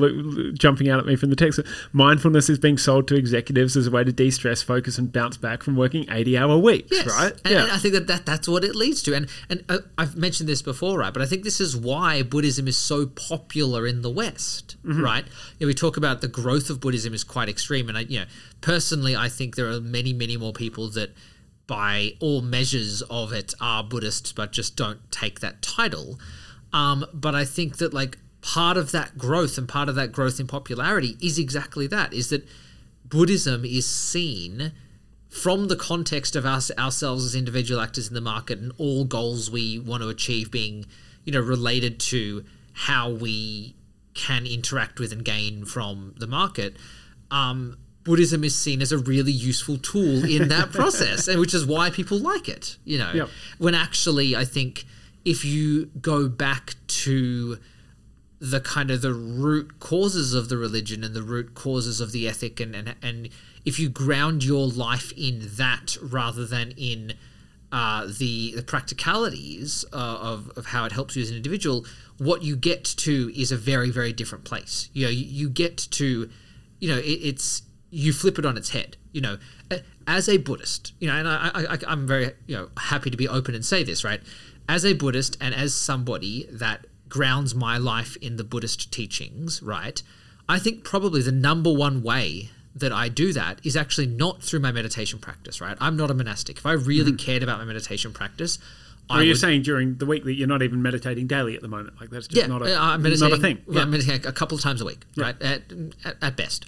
jumping 0.52 0.88
out 0.88 0.98
at 0.98 1.06
me 1.06 1.16
from 1.16 1.30
the 1.30 1.36
text. 1.36 1.60
Mindfulness 1.92 2.48
is 2.50 2.58
being 2.58 2.78
sold 2.78 3.08
to 3.08 3.16
executives 3.16 3.76
as 3.76 3.86
a 3.86 3.90
way 3.90 4.04
to 4.04 4.12
de-stress, 4.12 4.62
focus, 4.62 4.98
and 4.98 5.12
bounce 5.12 5.36
back 5.36 5.62
from 5.62 5.76
working 5.76 6.06
eighty-hour 6.10 6.58
weeks. 6.58 6.88
Yes. 6.90 7.06
Right? 7.06 7.32
And, 7.44 7.54
and 7.54 7.72
I 7.72 7.78
think 7.78 7.94
that, 7.94 8.06
that 8.08 8.26
that's 8.26 8.48
what 8.48 8.64
it 8.64 8.74
leads 8.74 9.02
to. 9.04 9.14
And 9.14 9.28
and 9.48 9.64
uh, 9.68 9.78
I've 9.96 10.16
mentioned 10.16 10.48
this 10.48 10.62
before, 10.62 10.98
right? 10.98 11.12
But 11.12 11.22
I 11.22 11.26
think 11.26 11.44
this 11.44 11.60
is 11.60 11.76
why 11.76 12.22
Buddhism 12.22 12.68
is 12.68 12.76
so 12.76 13.06
popular 13.06 13.86
in 13.86 14.02
the 14.02 14.10
West, 14.10 14.76
Mm-hmm. 14.84 15.02
right? 15.02 15.24
You 15.58 15.66
know, 15.66 15.68
we 15.68 15.74
talk 15.74 15.96
about 15.96 16.20
the 16.22 16.28
growth 16.28 16.68
of 16.68 16.80
Buddhism 16.80 17.14
is 17.14 17.22
quite 17.22 17.48
extreme, 17.48 17.88
and 17.88 17.96
I, 17.96 18.00
you 18.00 18.18
know, 18.20 18.26
personally, 18.60 19.14
I 19.14 19.28
think 19.28 19.54
there 19.54 19.68
are 19.70 19.80
many, 19.80 20.12
many 20.12 20.36
more 20.36 20.52
people 20.52 20.88
that, 20.90 21.14
by 21.66 22.12
all 22.20 22.42
measures 22.42 23.02
of 23.02 23.32
it, 23.32 23.54
are 23.60 23.82
Buddhists, 23.82 24.32
but 24.32 24.52
just 24.52 24.76
don't 24.76 25.10
take 25.10 25.40
that 25.40 25.62
title. 25.62 26.18
Um, 26.72 27.04
but 27.12 27.34
I 27.34 27.44
think 27.44 27.78
that 27.78 27.94
like 27.94 28.18
part 28.40 28.76
of 28.76 28.92
that 28.92 29.16
growth 29.16 29.56
and 29.58 29.68
part 29.68 29.88
of 29.88 29.94
that 29.94 30.12
growth 30.12 30.40
in 30.40 30.46
popularity 30.46 31.16
is 31.20 31.38
exactly 31.38 31.86
that: 31.88 32.12
is 32.12 32.30
that 32.30 32.46
Buddhism 33.04 33.64
is 33.64 33.86
seen 33.86 34.72
from 35.32 35.68
the 35.68 35.76
context 35.76 36.36
of 36.36 36.44
us 36.44 36.70
ourselves 36.78 37.24
as 37.24 37.34
individual 37.34 37.80
actors 37.80 38.06
in 38.08 38.14
the 38.14 38.20
market 38.20 38.58
and 38.58 38.70
all 38.76 39.04
goals 39.06 39.50
we 39.50 39.78
want 39.78 40.02
to 40.02 40.08
achieve 40.10 40.50
being 40.50 40.84
you 41.24 41.32
know 41.32 41.40
related 41.40 41.98
to 41.98 42.44
how 42.74 43.10
we 43.10 43.74
can 44.12 44.46
interact 44.46 45.00
with 45.00 45.10
and 45.10 45.24
gain 45.24 45.64
from 45.64 46.14
the 46.18 46.26
market 46.26 46.76
um, 47.30 47.78
buddhism 48.04 48.42
is 48.44 48.58
seen 48.58 48.82
as 48.82 48.92
a 48.92 48.98
really 48.98 49.32
useful 49.32 49.78
tool 49.78 50.24
in 50.24 50.48
that 50.48 50.72
process 50.78 51.28
and 51.28 51.38
which 51.40 51.54
is 51.54 51.64
why 51.66 51.88
people 51.90 52.18
like 52.18 52.48
it 52.48 52.76
you 52.84 52.98
know 52.98 53.10
Yep. 53.14 53.28
when 53.58 53.74
actually 53.74 54.34
i 54.36 54.44
think 54.44 54.84
if 55.24 55.44
you 55.44 55.86
go 56.00 56.28
back 56.28 56.74
to 56.88 57.58
the 58.40 58.60
kind 58.60 58.90
of 58.90 59.02
the 59.02 59.12
root 59.14 59.78
causes 59.78 60.34
of 60.34 60.48
the 60.48 60.56
religion 60.56 61.04
and 61.04 61.14
the 61.14 61.22
root 61.22 61.54
causes 61.54 62.00
of 62.00 62.10
the 62.10 62.26
ethic 62.26 62.58
and 62.58 62.74
and, 62.74 62.94
and 63.00 63.28
if 63.64 63.78
you 63.78 63.88
ground 63.88 64.42
your 64.42 64.66
life 64.66 65.12
in 65.16 65.48
that 65.56 65.96
rather 66.02 66.44
than 66.44 66.72
in 66.72 67.12
uh, 67.70 68.06
the 68.18 68.52
the 68.56 68.62
practicalities 68.62 69.84
uh, 69.92 69.96
of, 69.96 70.50
of 70.56 70.66
how 70.66 70.84
it 70.84 70.92
helps 70.92 71.14
you 71.16 71.22
as 71.22 71.30
an 71.30 71.36
individual, 71.36 71.86
what 72.18 72.42
you 72.42 72.54
get 72.56 72.84
to 72.84 73.32
is 73.34 73.52
a 73.52 73.56
very 73.56 73.90
very 73.90 74.12
different 74.12 74.44
place. 74.44 74.90
You 74.92 75.04
know, 75.06 75.10
you, 75.10 75.24
you 75.24 75.48
get 75.48 75.76
to, 75.92 76.28
you 76.80 76.88
know, 76.88 76.98
it, 76.98 77.02
it's 77.30 77.62
you 77.92 78.12
flip 78.12 78.38
it 78.38 78.46
on 78.46 78.56
its 78.56 78.70
head. 78.70 78.96
You 79.12 79.20
know, 79.20 79.38
as 80.06 80.28
a 80.28 80.38
Buddhist, 80.38 80.94
you 80.98 81.06
know, 81.06 81.14
and 81.14 81.28
I, 81.28 81.50
I, 81.54 81.74
I 81.74 81.78
I'm 81.86 82.06
very 82.06 82.32
you 82.46 82.56
know 82.56 82.70
happy 82.76 83.10
to 83.10 83.16
be 83.16 83.28
open 83.28 83.54
and 83.54 83.64
say 83.64 83.84
this, 83.84 84.02
right? 84.02 84.20
As 84.68 84.84
a 84.84 84.94
Buddhist 84.94 85.36
and 85.40 85.54
as 85.54 85.74
somebody 85.74 86.48
that 86.50 86.86
grounds 87.08 87.54
my 87.54 87.76
life 87.76 88.16
in 88.16 88.36
the 88.36 88.44
Buddhist 88.44 88.90
teachings, 88.90 89.62
right? 89.62 90.02
I 90.48 90.58
think 90.58 90.82
probably 90.82 91.20
the 91.22 91.32
number 91.32 91.70
one 91.72 92.02
way 92.02 92.50
that 92.74 92.90
I 92.90 93.10
do 93.10 93.34
that 93.34 93.60
is 93.64 93.76
actually 93.76 94.06
not 94.06 94.42
through 94.42 94.60
my 94.60 94.72
meditation 94.72 95.18
practice, 95.18 95.60
right? 95.60 95.76
I'm 95.78 95.96
not 95.96 96.10
a 96.10 96.14
monastic. 96.14 96.56
If 96.56 96.64
I 96.64 96.72
really 96.72 97.12
cared 97.12 97.42
about 97.42 97.58
my 97.58 97.66
meditation 97.66 98.12
practice, 98.12 98.58
Or 99.10 99.16
I 99.16 99.22
you're 99.22 99.32
would, 99.32 99.38
saying 99.38 99.62
during 99.62 99.96
the 99.96 100.06
week 100.06 100.24
that 100.24 100.32
you're 100.34 100.48
not 100.48 100.62
even 100.62 100.80
meditating 100.80 101.26
daily 101.26 101.54
at 101.54 101.60
the 101.60 101.68
moment. 101.68 102.00
Like 102.00 102.08
that's 102.08 102.28
just 102.28 102.40
yeah, 102.40 102.46
not 102.46 102.62
a 102.62 102.74
uh, 102.74 102.80
I'm 102.82 103.02
meditating, 103.02 103.28
not 103.28 103.38
a 103.38 103.42
thing. 103.42 103.58
well, 103.66 103.80
I'm 103.80 103.90
meditating 103.90 104.26
a 104.26 104.32
couple 104.32 104.56
of 104.56 104.62
times 104.62 104.80
a 104.80 104.86
week, 104.86 105.04
right? 105.16 105.40
At, 105.42 105.62
at, 106.04 106.16
at 106.22 106.36
best. 106.36 106.64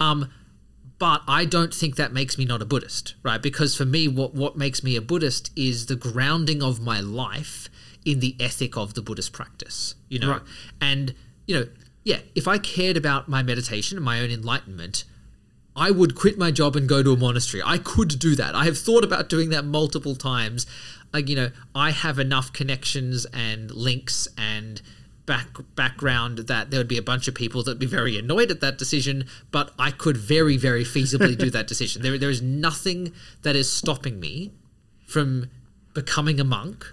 Um, 0.00 0.30
but 1.02 1.22
I 1.26 1.46
don't 1.46 1.74
think 1.74 1.96
that 1.96 2.12
makes 2.12 2.38
me 2.38 2.44
not 2.44 2.62
a 2.62 2.64
Buddhist, 2.64 3.16
right? 3.24 3.42
Because 3.42 3.74
for 3.74 3.84
me, 3.84 4.06
what 4.06 4.34
what 4.34 4.56
makes 4.56 4.84
me 4.84 4.94
a 4.94 5.00
Buddhist 5.00 5.50
is 5.56 5.86
the 5.86 5.96
grounding 5.96 6.62
of 6.62 6.80
my 6.80 7.00
life 7.00 7.68
in 8.04 8.20
the 8.20 8.36
ethic 8.38 8.76
of 8.76 8.94
the 8.94 9.02
Buddhist 9.02 9.32
practice, 9.32 9.96
you 10.08 10.20
know. 10.20 10.30
Right. 10.30 10.42
And 10.80 11.16
you 11.44 11.56
know, 11.56 11.66
yeah, 12.04 12.20
if 12.36 12.46
I 12.46 12.58
cared 12.58 12.96
about 12.96 13.28
my 13.28 13.42
meditation 13.42 13.98
and 13.98 14.04
my 14.04 14.20
own 14.20 14.30
enlightenment, 14.30 15.02
I 15.74 15.90
would 15.90 16.14
quit 16.14 16.38
my 16.38 16.52
job 16.52 16.76
and 16.76 16.88
go 16.88 17.02
to 17.02 17.10
a 17.10 17.16
monastery. 17.16 17.64
I 17.66 17.78
could 17.78 18.20
do 18.20 18.36
that. 18.36 18.54
I 18.54 18.66
have 18.66 18.78
thought 18.78 19.02
about 19.02 19.28
doing 19.28 19.50
that 19.50 19.64
multiple 19.64 20.14
times. 20.14 20.68
Like, 21.12 21.28
you 21.28 21.34
know, 21.34 21.50
I 21.74 21.90
have 21.90 22.20
enough 22.20 22.52
connections 22.52 23.26
and 23.32 23.72
links 23.72 24.28
and 24.38 24.80
back 25.26 25.46
background 25.76 26.38
that 26.38 26.70
there 26.70 26.80
would 26.80 26.88
be 26.88 26.98
a 26.98 27.02
bunch 27.02 27.28
of 27.28 27.34
people 27.34 27.62
that 27.62 27.70
would 27.72 27.78
be 27.78 27.86
very 27.86 28.18
annoyed 28.18 28.50
at 28.50 28.60
that 28.60 28.76
decision, 28.78 29.24
but 29.50 29.70
I 29.78 29.90
could 29.92 30.16
very, 30.16 30.56
very 30.56 30.84
feasibly 30.84 31.36
do 31.38 31.48
that 31.50 31.66
decision. 31.66 32.02
There, 32.02 32.18
there 32.18 32.30
is 32.30 32.42
nothing 32.42 33.12
that 33.42 33.54
is 33.54 33.70
stopping 33.70 34.18
me 34.18 34.52
from 35.06 35.48
becoming 35.94 36.40
a 36.40 36.44
monk 36.44 36.86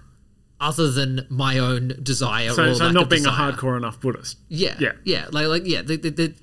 other 0.60 0.90
than 0.90 1.26
my 1.30 1.58
own 1.58 1.94
desire 2.02 2.50
So, 2.50 2.74
so 2.74 2.90
not 2.90 3.08
being 3.08 3.22
desire. 3.24 3.50
a 3.50 3.52
hardcore 3.52 3.76
enough 3.78 3.98
Buddhist. 4.00 4.36
Yeah, 4.48 4.76
Yeah. 4.78 4.92
yeah, 5.04 5.26
like 5.32 5.46
like 5.46 5.62
yeah. 5.66 5.82
The, 5.82 5.96
the, 5.96 6.10
the, 6.10 6.34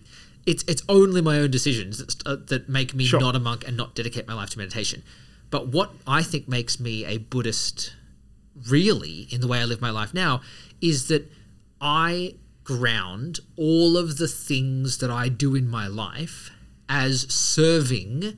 it's 0.46 0.64
it's 0.68 0.82
only 0.90 1.22
my 1.22 1.38
own 1.40 1.52
decisions 1.52 2.00
that, 2.00 2.26
uh, 2.28 2.36
that 2.48 2.68
make 2.68 2.94
me 2.96 3.06
Sure. 3.06 3.20
not 3.20 3.36
a 3.36 3.40
monk 3.40 3.68
and 3.68 3.78
not 3.78 3.94
dedicate 3.96 4.28
my 4.28 4.34
life 4.34 4.50
to 4.52 4.58
meditation. 4.58 5.04
But 5.52 5.68
what 5.68 5.92
I 6.08 6.24
think 6.24 6.48
makes 6.50 6.80
me 6.80 7.06
a 7.06 7.18
Buddhist, 7.20 7.94
really, 8.68 9.28
in 9.30 9.40
the 9.42 9.48
way 9.48 9.60
I 9.60 9.66
live 9.66 9.82
my 9.82 9.92
life 9.92 10.14
now, 10.14 10.42
is 10.82 11.08
that 11.10 11.32
I 11.82 12.36
ground 12.64 13.40
all 13.56 13.96
of 13.98 14.18
the 14.18 14.28
things 14.28 14.98
that 14.98 15.10
I 15.10 15.30
do 15.30 15.56
in 15.56 15.70
my 15.70 15.88
life 15.88 16.52
as 16.90 17.22
serving 17.34 18.38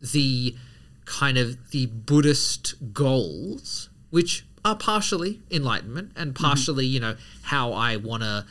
the 0.00 0.56
kind 1.04 1.38
of 1.38 1.70
the 1.70 1.86
Buddhist 1.86 2.74
goals, 2.92 3.90
which 4.10 4.46
are 4.64 4.76
partially 4.76 5.40
enlightenment 5.50 6.12
and 6.16 6.34
partially, 6.34 6.86
you 6.86 7.00
know, 7.00 7.16
how 7.42 7.72
I 7.72 7.96
want 7.96 8.22
to, 8.22 8.46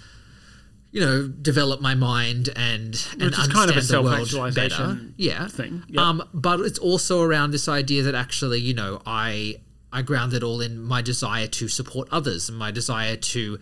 you 0.92 1.02
know, 1.02 1.28
develop 1.28 1.82
my 1.82 1.96
mind 1.96 2.50
and 2.56 2.96
and 3.14 3.24
Which 3.24 3.40
is 3.40 3.48
kind 3.48 3.70
of 3.70 3.78
a 3.78 3.80
understand 3.80 4.06
the 4.06 4.38
world 4.38 4.56
better. 4.56 5.00
Yeah, 5.18 5.48
thing, 5.48 5.84
yep. 5.88 6.02
Um, 6.02 6.24
but 6.34 6.60
it's 6.60 6.80
also 6.80 7.22
around 7.22 7.52
this 7.52 7.68
idea 7.68 8.04
that 8.04 8.16
actually, 8.16 8.60
you 8.60 8.74
know, 8.74 9.02
I 9.06 9.62
I 9.92 10.02
ground 10.02 10.34
it 10.34 10.44
all 10.44 10.62
in 10.62 10.80
my 10.80 11.02
desire 11.02 11.48
to 11.48 11.68
support 11.68 12.08
others 12.12 12.50
and 12.50 12.58
my 12.58 12.72
desire 12.72 13.16
to 13.16 13.60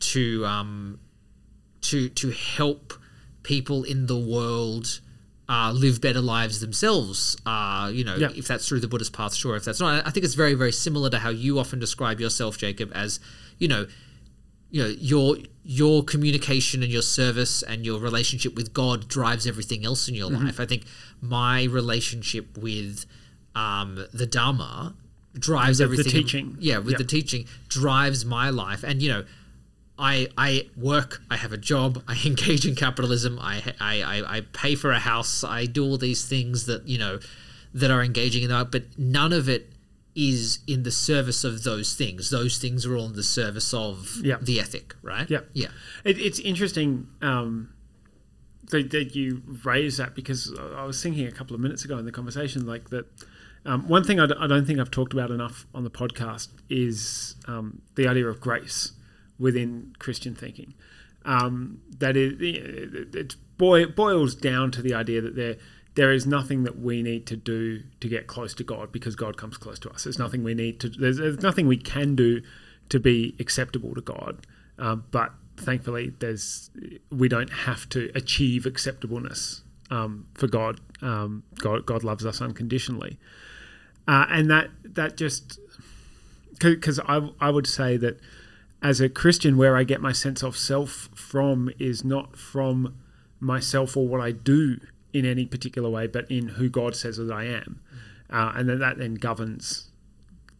to 0.00 0.44
um 0.46 0.98
to 1.82 2.08
to 2.10 2.30
help 2.30 2.94
people 3.42 3.84
in 3.84 4.06
the 4.06 4.18
world 4.18 5.00
uh, 5.48 5.72
live 5.72 6.00
better 6.00 6.20
lives 6.20 6.60
themselves. 6.60 7.36
Uh, 7.44 7.90
you 7.92 8.04
know, 8.04 8.14
Yeah. 8.16 8.28
if 8.36 8.46
that's 8.46 8.68
through 8.68 8.80
the 8.80 8.86
Buddhist 8.86 9.12
path, 9.12 9.34
sure. 9.34 9.56
If 9.56 9.64
that's 9.64 9.80
not, 9.80 10.06
I 10.06 10.10
think 10.10 10.24
it's 10.24 10.34
very 10.34 10.54
very 10.54 10.72
similar 10.72 11.10
to 11.10 11.18
how 11.18 11.30
you 11.30 11.58
often 11.58 11.78
describe 11.80 12.20
yourself, 12.20 12.56
Jacob, 12.58 12.92
as 12.94 13.18
you 13.58 13.66
know, 13.66 13.86
you 14.70 14.82
know 14.82 14.88
your 14.98 15.38
your 15.64 16.04
communication 16.04 16.82
and 16.82 16.92
your 16.92 17.02
service 17.02 17.62
and 17.62 17.84
your 17.84 17.98
relationship 17.98 18.54
with 18.54 18.72
God 18.72 19.08
drives 19.08 19.46
everything 19.46 19.84
else 19.84 20.06
in 20.08 20.14
your 20.14 20.30
Mm-hmm. 20.30 20.46
life. 20.46 20.60
I 20.60 20.66
think 20.66 20.84
my 21.20 21.64
relationship 21.64 22.56
with 22.56 23.04
um, 23.56 24.06
the 24.14 24.26
Dharma 24.26 24.94
drives 25.34 25.78
The- 25.78 25.86
the 25.88 25.92
everything. 25.92 26.12
teaching. 26.12 26.56
yeah, 26.60 26.78
with 26.78 26.92
Yep. 26.92 26.98
the 26.98 27.04
teaching 27.04 27.46
drives 27.68 28.24
my 28.24 28.50
life, 28.50 28.84
and 28.84 29.02
you 29.02 29.08
know. 29.08 29.24
I, 30.00 30.28
I 30.38 30.68
work, 30.76 31.20
I 31.30 31.36
have 31.36 31.52
a 31.52 31.58
job, 31.58 32.02
I 32.08 32.18
engage 32.26 32.66
in 32.66 32.74
capitalism, 32.74 33.38
I, 33.40 33.62
I, 33.80 34.22
I, 34.36 34.40
pay 34.52 34.74
for 34.74 34.90
a 34.90 34.98
house, 34.98 35.44
I 35.44 35.66
do 35.66 35.84
all 35.84 35.98
these 35.98 36.26
things 36.26 36.66
that, 36.66 36.88
you 36.88 36.98
know, 36.98 37.20
that 37.74 37.90
are 37.90 38.02
engaging 38.02 38.42
in 38.42 38.48
that, 38.48 38.72
but 38.72 38.84
none 38.98 39.32
of 39.32 39.48
it 39.48 39.72
is 40.16 40.58
in 40.66 40.82
the 40.82 40.90
service 40.90 41.44
of 41.44 41.62
those 41.62 41.94
things. 41.94 42.30
Those 42.30 42.58
things 42.58 42.84
are 42.86 42.96
all 42.96 43.06
in 43.06 43.12
the 43.14 43.22
service 43.22 43.72
of 43.72 44.16
Yeah. 44.24 44.38
the 44.40 44.58
ethic, 44.58 44.94
right? 45.02 45.30
Yeah. 45.30 45.40
Yeah. 45.52 45.68
It, 46.02 46.18
it's 46.18 46.40
interesting 46.40 47.06
um, 47.22 47.72
that, 48.70 48.90
that 48.90 49.14
you 49.14 49.42
raise 49.64 49.98
that 49.98 50.16
because 50.16 50.52
I 50.76 50.84
was 50.84 51.00
thinking 51.02 51.26
a 51.26 51.30
couple 51.32 51.54
of 51.54 51.60
minutes 51.60 51.84
ago 51.84 51.96
in 51.98 52.06
the 52.06 52.12
conversation, 52.12 52.66
like 52.66 52.90
that. 52.90 53.06
Um, 53.66 53.86
one 53.88 54.02
thing 54.04 54.18
I, 54.18 54.26
d- 54.26 54.34
I 54.40 54.46
don't 54.46 54.64
think 54.66 54.78
I've 54.80 54.90
talked 54.90 55.12
about 55.12 55.30
enough 55.30 55.66
on 55.74 55.84
the 55.84 55.90
podcast 55.90 56.48
is 56.70 57.36
um, 57.46 57.82
the 57.94 58.08
idea 58.08 58.26
of 58.26 58.40
grace 58.40 58.92
within 59.40 59.94
Christian 59.98 60.36
thinking. 60.36 60.74
Um, 61.24 61.80
it, 62.00 63.14
it 63.14 63.36
boi- 63.58 63.86
boils 63.86 64.34
down 64.34 64.70
to 64.72 64.82
the 64.82 64.94
idea 64.94 65.20
that 65.20 65.34
there 65.34 65.56
there 65.96 66.12
is 66.12 66.26
nothing 66.26 66.62
that 66.64 66.78
we 66.78 67.02
need 67.02 67.26
to 67.26 67.36
do 67.36 67.82
to 68.00 68.08
get 68.08 68.26
close 68.26 68.54
to 68.54 68.64
God 68.64 68.92
because 68.92 69.16
God 69.16 69.36
comes 69.36 69.56
close 69.56 69.78
to 69.80 69.90
us. 69.90 70.04
There's 70.04 70.18
nothing 70.18 70.44
we 70.44 70.54
need 70.54 70.78
to. 70.80 70.88
There's, 70.88 71.18
there's 71.18 71.42
nothing 71.42 71.66
we 71.66 71.76
can 71.76 72.14
do 72.14 72.42
to 72.90 73.00
be 73.00 73.34
acceptable 73.40 73.94
to 73.94 74.00
God. 74.00 74.46
Um, 74.78 75.04
but 75.10 75.32
thankfully, 75.56 76.14
there's 76.20 76.70
we 77.10 77.28
don't 77.28 77.50
have 77.50 77.88
to 77.90 78.10
achieve 78.14 78.66
acceptableness 78.66 79.62
um, 79.90 80.26
for 80.34 80.46
God. 80.46 80.80
Um, 81.02 81.42
God. 81.58 81.86
God 81.86 82.04
loves 82.04 82.24
us 82.24 82.40
unconditionally, 82.40 83.18
uh, 84.06 84.26
and 84.30 84.50
that 84.50 84.70
that 84.84 85.16
just 85.16 85.58
because 86.60 87.00
I 87.00 87.28
I 87.40 87.50
would 87.50 87.66
say 87.66 87.96
that 87.96 88.20
as 88.82 89.00
a 89.00 89.08
Christian, 89.08 89.56
where 89.56 89.76
I 89.76 89.84
get 89.84 90.00
my 90.00 90.12
sense 90.12 90.42
of 90.42 90.56
self 90.56 91.08
from 91.14 91.70
is 91.78 92.04
not 92.04 92.36
from 92.36 92.96
myself 93.38 93.96
or 93.96 94.06
what 94.06 94.20
I 94.20 94.32
do 94.32 94.78
in 95.12 95.24
any 95.24 95.44
particular 95.44 95.90
way, 95.90 96.06
but 96.06 96.30
in 96.30 96.48
who 96.48 96.68
God 96.68 96.94
says 96.94 97.16
that 97.16 97.32
I 97.32 97.44
am, 97.44 97.80
uh, 98.30 98.52
and 98.54 98.68
then 98.68 98.78
that 98.78 98.98
then 98.98 99.14
governs 99.14 99.90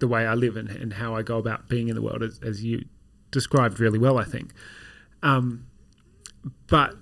the 0.00 0.08
way 0.08 0.26
I 0.26 0.34
live 0.34 0.56
and, 0.56 0.70
and 0.70 0.94
how 0.94 1.14
I 1.14 1.22
go 1.22 1.38
about 1.38 1.68
being 1.68 1.88
in 1.88 1.94
the 1.94 2.02
world, 2.02 2.22
as, 2.22 2.40
as 2.42 2.64
you 2.64 2.84
described 3.30 3.78
really 3.78 3.98
well, 3.98 4.18
I 4.18 4.24
think. 4.24 4.52
Um, 5.22 5.66
but 6.66 6.96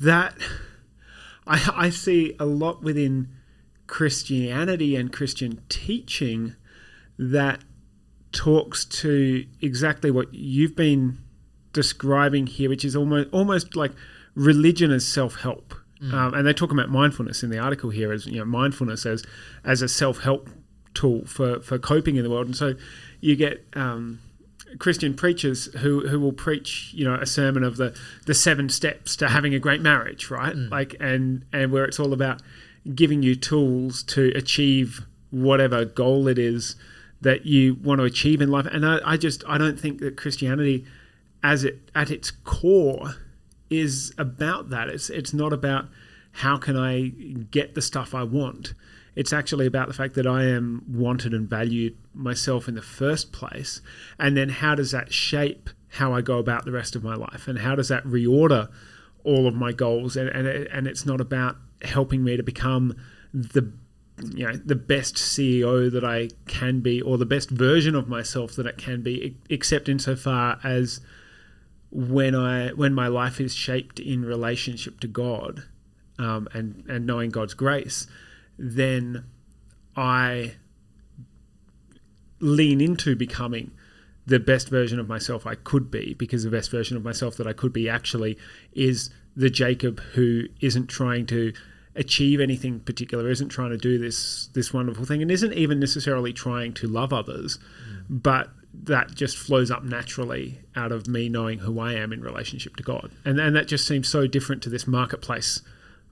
that 0.00 0.34
I, 1.46 1.70
I 1.74 1.90
see 1.90 2.34
a 2.40 2.46
lot 2.46 2.82
within 2.82 3.28
Christianity 3.86 4.96
and 4.96 5.12
Christian 5.12 5.62
teaching 5.68 6.56
that 7.18 7.60
talks 8.34 8.84
to 8.84 9.46
exactly 9.62 10.10
what 10.10 10.34
you've 10.34 10.76
been 10.76 11.18
describing 11.72 12.46
here, 12.46 12.68
which 12.68 12.84
is 12.84 12.94
almost 12.94 13.28
almost 13.32 13.76
like 13.76 13.92
religion 14.34 14.90
as 14.90 15.06
self 15.06 15.36
help. 15.36 15.74
Mm. 16.02 16.12
Um, 16.12 16.34
and 16.34 16.46
they 16.46 16.52
talk 16.52 16.72
about 16.72 16.90
mindfulness 16.90 17.42
in 17.42 17.50
the 17.50 17.58
article 17.58 17.90
here 17.90 18.12
as 18.12 18.26
you 18.26 18.38
know 18.38 18.44
mindfulness 18.44 19.06
as 19.06 19.24
as 19.64 19.80
a 19.80 19.88
self 19.88 20.20
help 20.20 20.50
tool 20.92 21.24
for 21.26 21.60
for 21.60 21.78
coping 21.78 22.16
in 22.16 22.24
the 22.24 22.30
world. 22.30 22.46
And 22.46 22.56
so 22.56 22.74
you 23.20 23.36
get 23.36 23.64
um, 23.74 24.20
Christian 24.78 25.14
preachers 25.14 25.66
who 25.76 26.06
who 26.08 26.18
will 26.20 26.32
preach 26.32 26.90
you 26.92 27.04
know 27.04 27.14
a 27.14 27.26
sermon 27.26 27.62
of 27.62 27.76
the 27.76 27.96
the 28.26 28.34
seven 28.34 28.68
steps 28.68 29.16
to 29.16 29.28
having 29.28 29.54
a 29.54 29.58
great 29.58 29.80
marriage, 29.80 30.30
right? 30.30 30.54
Mm. 30.54 30.70
Like 30.70 30.96
and 31.00 31.44
and 31.52 31.70
where 31.70 31.84
it's 31.84 32.00
all 32.00 32.12
about 32.12 32.42
giving 32.94 33.22
you 33.22 33.34
tools 33.34 34.02
to 34.02 34.30
achieve 34.34 35.06
whatever 35.30 35.84
goal 35.84 36.28
it 36.28 36.38
is 36.38 36.76
that 37.24 37.46
you 37.46 37.74
want 37.82 37.98
to 37.98 38.04
achieve 38.04 38.40
in 38.40 38.50
life. 38.50 38.66
And 38.66 38.86
I, 38.86 39.00
I 39.04 39.16
just 39.16 39.42
I 39.48 39.58
don't 39.58 39.80
think 39.80 39.98
that 40.00 40.16
Christianity, 40.16 40.84
as 41.42 41.64
it 41.64 41.90
at 41.94 42.10
its 42.10 42.30
core, 42.30 43.16
is 43.68 44.14
about 44.16 44.70
that. 44.70 44.88
It's 44.88 45.10
it's 45.10 45.34
not 45.34 45.52
about 45.52 45.86
how 46.32 46.56
can 46.58 46.76
I 46.76 47.08
get 47.50 47.74
the 47.74 47.82
stuff 47.82 48.14
I 48.14 48.22
want. 48.22 48.74
It's 49.16 49.32
actually 49.32 49.66
about 49.66 49.88
the 49.88 49.94
fact 49.94 50.14
that 50.14 50.26
I 50.26 50.44
am 50.44 50.84
wanted 50.88 51.32
and 51.32 51.48
valued 51.48 51.96
myself 52.12 52.68
in 52.68 52.74
the 52.74 52.82
first 52.82 53.32
place, 53.32 53.80
and 54.18 54.36
then 54.36 54.48
how 54.48 54.74
does 54.74 54.92
that 54.92 55.12
shape 55.12 55.70
how 55.88 56.12
I 56.12 56.20
go 56.20 56.38
about 56.38 56.64
the 56.64 56.72
rest 56.72 56.94
of 56.94 57.02
my 57.02 57.14
life, 57.14 57.48
and 57.48 57.58
how 57.58 57.74
does 57.74 57.88
that 57.88 58.04
reorder 58.04 58.68
all 59.24 59.46
of 59.46 59.54
my 59.54 59.72
goals? 59.72 60.16
And 60.16 60.28
and 60.28 60.46
and 60.46 60.86
it's 60.86 61.06
not 61.06 61.20
about 61.20 61.56
helping 61.82 62.22
me 62.22 62.36
to 62.36 62.42
become 62.42 62.96
the 63.32 63.72
you 64.22 64.46
know 64.46 64.52
the 64.52 64.76
best 64.76 65.16
CEO 65.16 65.90
that 65.90 66.04
I 66.04 66.28
can 66.46 66.80
be 66.80 67.02
or 67.02 67.18
the 67.18 67.26
best 67.26 67.50
version 67.50 67.94
of 67.94 68.08
myself 68.08 68.54
that 68.56 68.66
it 68.66 68.78
can 68.78 69.02
be 69.02 69.36
except 69.50 69.88
insofar 69.88 70.58
as 70.62 71.00
when 71.90 72.34
I 72.34 72.68
when 72.70 72.94
my 72.94 73.08
life 73.08 73.40
is 73.40 73.54
shaped 73.54 73.98
in 73.98 74.24
relationship 74.24 75.00
to 75.00 75.08
God 75.08 75.64
um, 76.18 76.48
and 76.52 76.84
and 76.88 77.06
knowing 77.06 77.30
God's 77.30 77.54
grace 77.54 78.06
then 78.56 79.24
I 79.96 80.54
lean 82.38 82.80
into 82.80 83.16
becoming 83.16 83.72
the 84.26 84.38
best 84.38 84.68
version 84.68 85.00
of 85.00 85.08
myself 85.08 85.44
I 85.44 85.56
could 85.56 85.90
be 85.90 86.14
because 86.14 86.44
the 86.44 86.50
best 86.50 86.70
version 86.70 86.96
of 86.96 87.02
myself 87.02 87.36
that 87.36 87.48
I 87.48 87.52
could 87.52 87.72
be 87.72 87.88
actually 87.88 88.38
is 88.72 89.10
the 89.36 89.50
Jacob 89.50 90.00
who 90.14 90.44
isn't 90.60 90.86
trying 90.86 91.26
to 91.26 91.52
achieve 91.96 92.40
anything 92.40 92.80
particular, 92.80 93.28
isn't 93.28 93.48
trying 93.48 93.70
to 93.70 93.76
do 93.76 93.98
this 93.98 94.48
this 94.54 94.72
wonderful 94.72 95.04
thing, 95.04 95.22
and 95.22 95.30
isn't 95.30 95.52
even 95.52 95.78
necessarily 95.78 96.32
trying 96.32 96.72
to 96.74 96.86
love 96.86 97.12
others, 97.12 97.58
mm. 97.58 98.04
but 98.08 98.50
that 98.82 99.14
just 99.14 99.36
flows 99.36 99.70
up 99.70 99.84
naturally 99.84 100.58
out 100.74 100.90
of 100.92 101.06
me 101.06 101.28
knowing 101.28 101.60
who 101.60 101.78
I 101.78 101.94
am 101.94 102.12
in 102.12 102.20
relationship 102.20 102.76
to 102.76 102.82
God, 102.82 103.10
and 103.24 103.38
and 103.38 103.54
that 103.56 103.68
just 103.68 103.86
seems 103.86 104.08
so 104.08 104.26
different 104.26 104.62
to 104.64 104.70
this 104.70 104.86
marketplace 104.86 105.62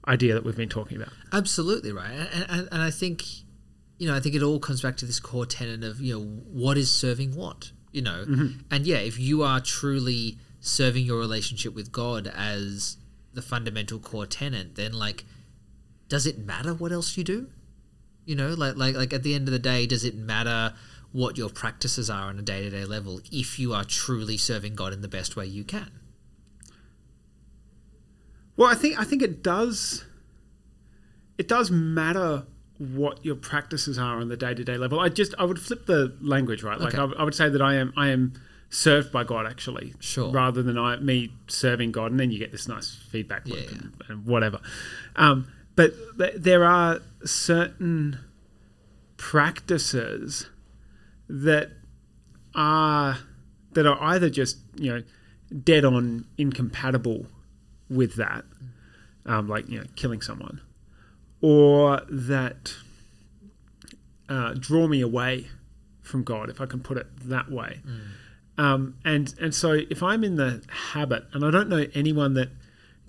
idea 0.07 0.33
that 0.33 0.43
we've 0.43 0.57
been 0.57 0.69
talking 0.69 0.97
about. 0.97 1.13
Absolutely 1.31 1.91
right, 1.91 2.11
and, 2.11 2.45
and, 2.49 2.69
and 2.71 2.81
I 2.81 2.91
think 2.91 3.23
you 3.97 4.07
know 4.07 4.15
I 4.15 4.19
think 4.19 4.35
it 4.35 4.43
all 4.43 4.59
comes 4.59 4.81
back 4.81 4.97
to 4.97 5.05
this 5.05 5.19
core 5.19 5.45
tenet 5.45 5.83
of 5.83 5.99
you 5.99 6.17
know 6.17 6.25
what 6.25 6.77
is 6.77 6.91
serving 6.91 7.35
what 7.35 7.71
you 7.91 8.01
know, 8.01 8.25
mm-hmm. 8.27 8.59
and 8.71 8.87
yeah, 8.87 8.97
if 8.97 9.19
you 9.19 9.43
are 9.43 9.59
truly 9.59 10.37
serving 10.59 11.05
your 11.05 11.19
relationship 11.19 11.75
with 11.75 11.91
God 11.91 12.31
as 12.33 12.97
the 13.33 13.41
fundamental 13.41 13.99
core 13.99 14.25
tenant, 14.25 14.75
then 14.75 14.93
like 14.93 15.25
does 16.13 16.27
it 16.27 16.37
matter 16.37 16.75
what 16.75 16.91
else 16.91 17.17
you 17.17 17.23
do? 17.23 17.47
You 18.25 18.35
know, 18.35 18.49
like 18.49 18.75
like 18.77 18.93
like 18.93 19.13
at 19.13 19.23
the 19.23 19.33
end 19.33 19.47
of 19.47 19.51
the 19.51 19.57
day, 19.57 19.87
does 19.87 20.05
it 20.05 20.13
matter 20.13 20.75
what 21.11 21.39
your 21.39 21.49
practices 21.49 22.07
are 22.07 22.27
on 22.27 22.37
a 22.37 22.43
day 22.43 22.61
to 22.61 22.69
day 22.69 22.85
level 22.85 23.19
if 23.31 23.57
you 23.57 23.73
are 23.73 23.83
truly 23.83 24.37
serving 24.37 24.75
God 24.75 24.93
in 24.93 25.01
the 25.01 25.07
best 25.07 25.35
way 25.35 25.47
you 25.47 25.63
can? 25.63 25.89
Well, 28.55 28.69
I 28.69 28.75
think 28.75 28.99
I 28.99 29.05
think 29.05 29.23
it 29.23 29.41
does. 29.41 30.05
It 31.39 31.47
does 31.47 31.71
matter 31.71 32.45
what 32.77 33.25
your 33.25 33.35
practices 33.35 33.97
are 33.97 34.19
on 34.19 34.29
the 34.29 34.37
day 34.37 34.53
to 34.53 34.63
day 34.63 34.77
level. 34.77 34.99
I 34.99 35.09
just 35.09 35.33
I 35.39 35.45
would 35.45 35.59
flip 35.59 35.87
the 35.87 36.15
language 36.21 36.61
right. 36.61 36.79
Like 36.79 36.93
okay. 36.93 37.15
I, 37.17 37.21
I 37.21 37.23
would 37.23 37.33
say 37.33 37.49
that 37.49 37.61
I 37.61 37.73
am 37.73 37.91
I 37.97 38.09
am 38.09 38.33
served 38.69 39.11
by 39.11 39.23
God 39.23 39.47
actually, 39.47 39.95
sure, 39.99 40.29
rather 40.29 40.61
than 40.61 40.77
I 40.77 40.97
me 40.97 41.31
serving 41.47 41.91
God, 41.91 42.11
and 42.11 42.19
then 42.19 42.29
you 42.29 42.37
get 42.37 42.51
this 42.51 42.67
nice 42.67 42.93
feedback 43.09 43.47
loop 43.47 43.63
yeah, 43.63 43.77
and, 43.77 43.93
and, 44.09 44.25
whatever. 44.27 44.59
Um, 45.15 45.47
but 45.75 45.93
there 46.35 46.63
are 46.63 46.99
certain 47.25 48.19
practices 49.17 50.47
that 51.27 51.71
are 52.53 53.19
that 53.71 53.87
are 53.87 53.97
either 54.01 54.29
just 54.29 54.57
you 54.75 54.93
know 54.93 55.03
dead 55.63 55.85
on 55.85 56.25
incompatible 56.37 57.25
with 57.89 58.15
that, 58.15 58.43
um, 59.25 59.47
like 59.47 59.67
you 59.69 59.79
know 59.79 59.85
killing 59.95 60.21
someone, 60.21 60.61
or 61.41 62.01
that 62.09 62.75
uh, 64.29 64.53
draw 64.53 64.87
me 64.87 65.01
away 65.01 65.47
from 66.01 66.23
God, 66.23 66.49
if 66.49 66.59
I 66.61 66.65
can 66.65 66.81
put 66.81 66.97
it 66.97 67.07
that 67.25 67.51
way. 67.51 67.81
Mm. 67.85 68.63
Um, 68.63 68.95
and 69.03 69.33
and 69.41 69.55
so 69.55 69.79
if 69.89 70.03
I'm 70.03 70.23
in 70.23 70.35
the 70.35 70.63
habit, 70.91 71.23
and 71.33 71.43
I 71.43 71.49
don't 71.49 71.69
know 71.69 71.87
anyone 71.93 72.35
that 72.35 72.49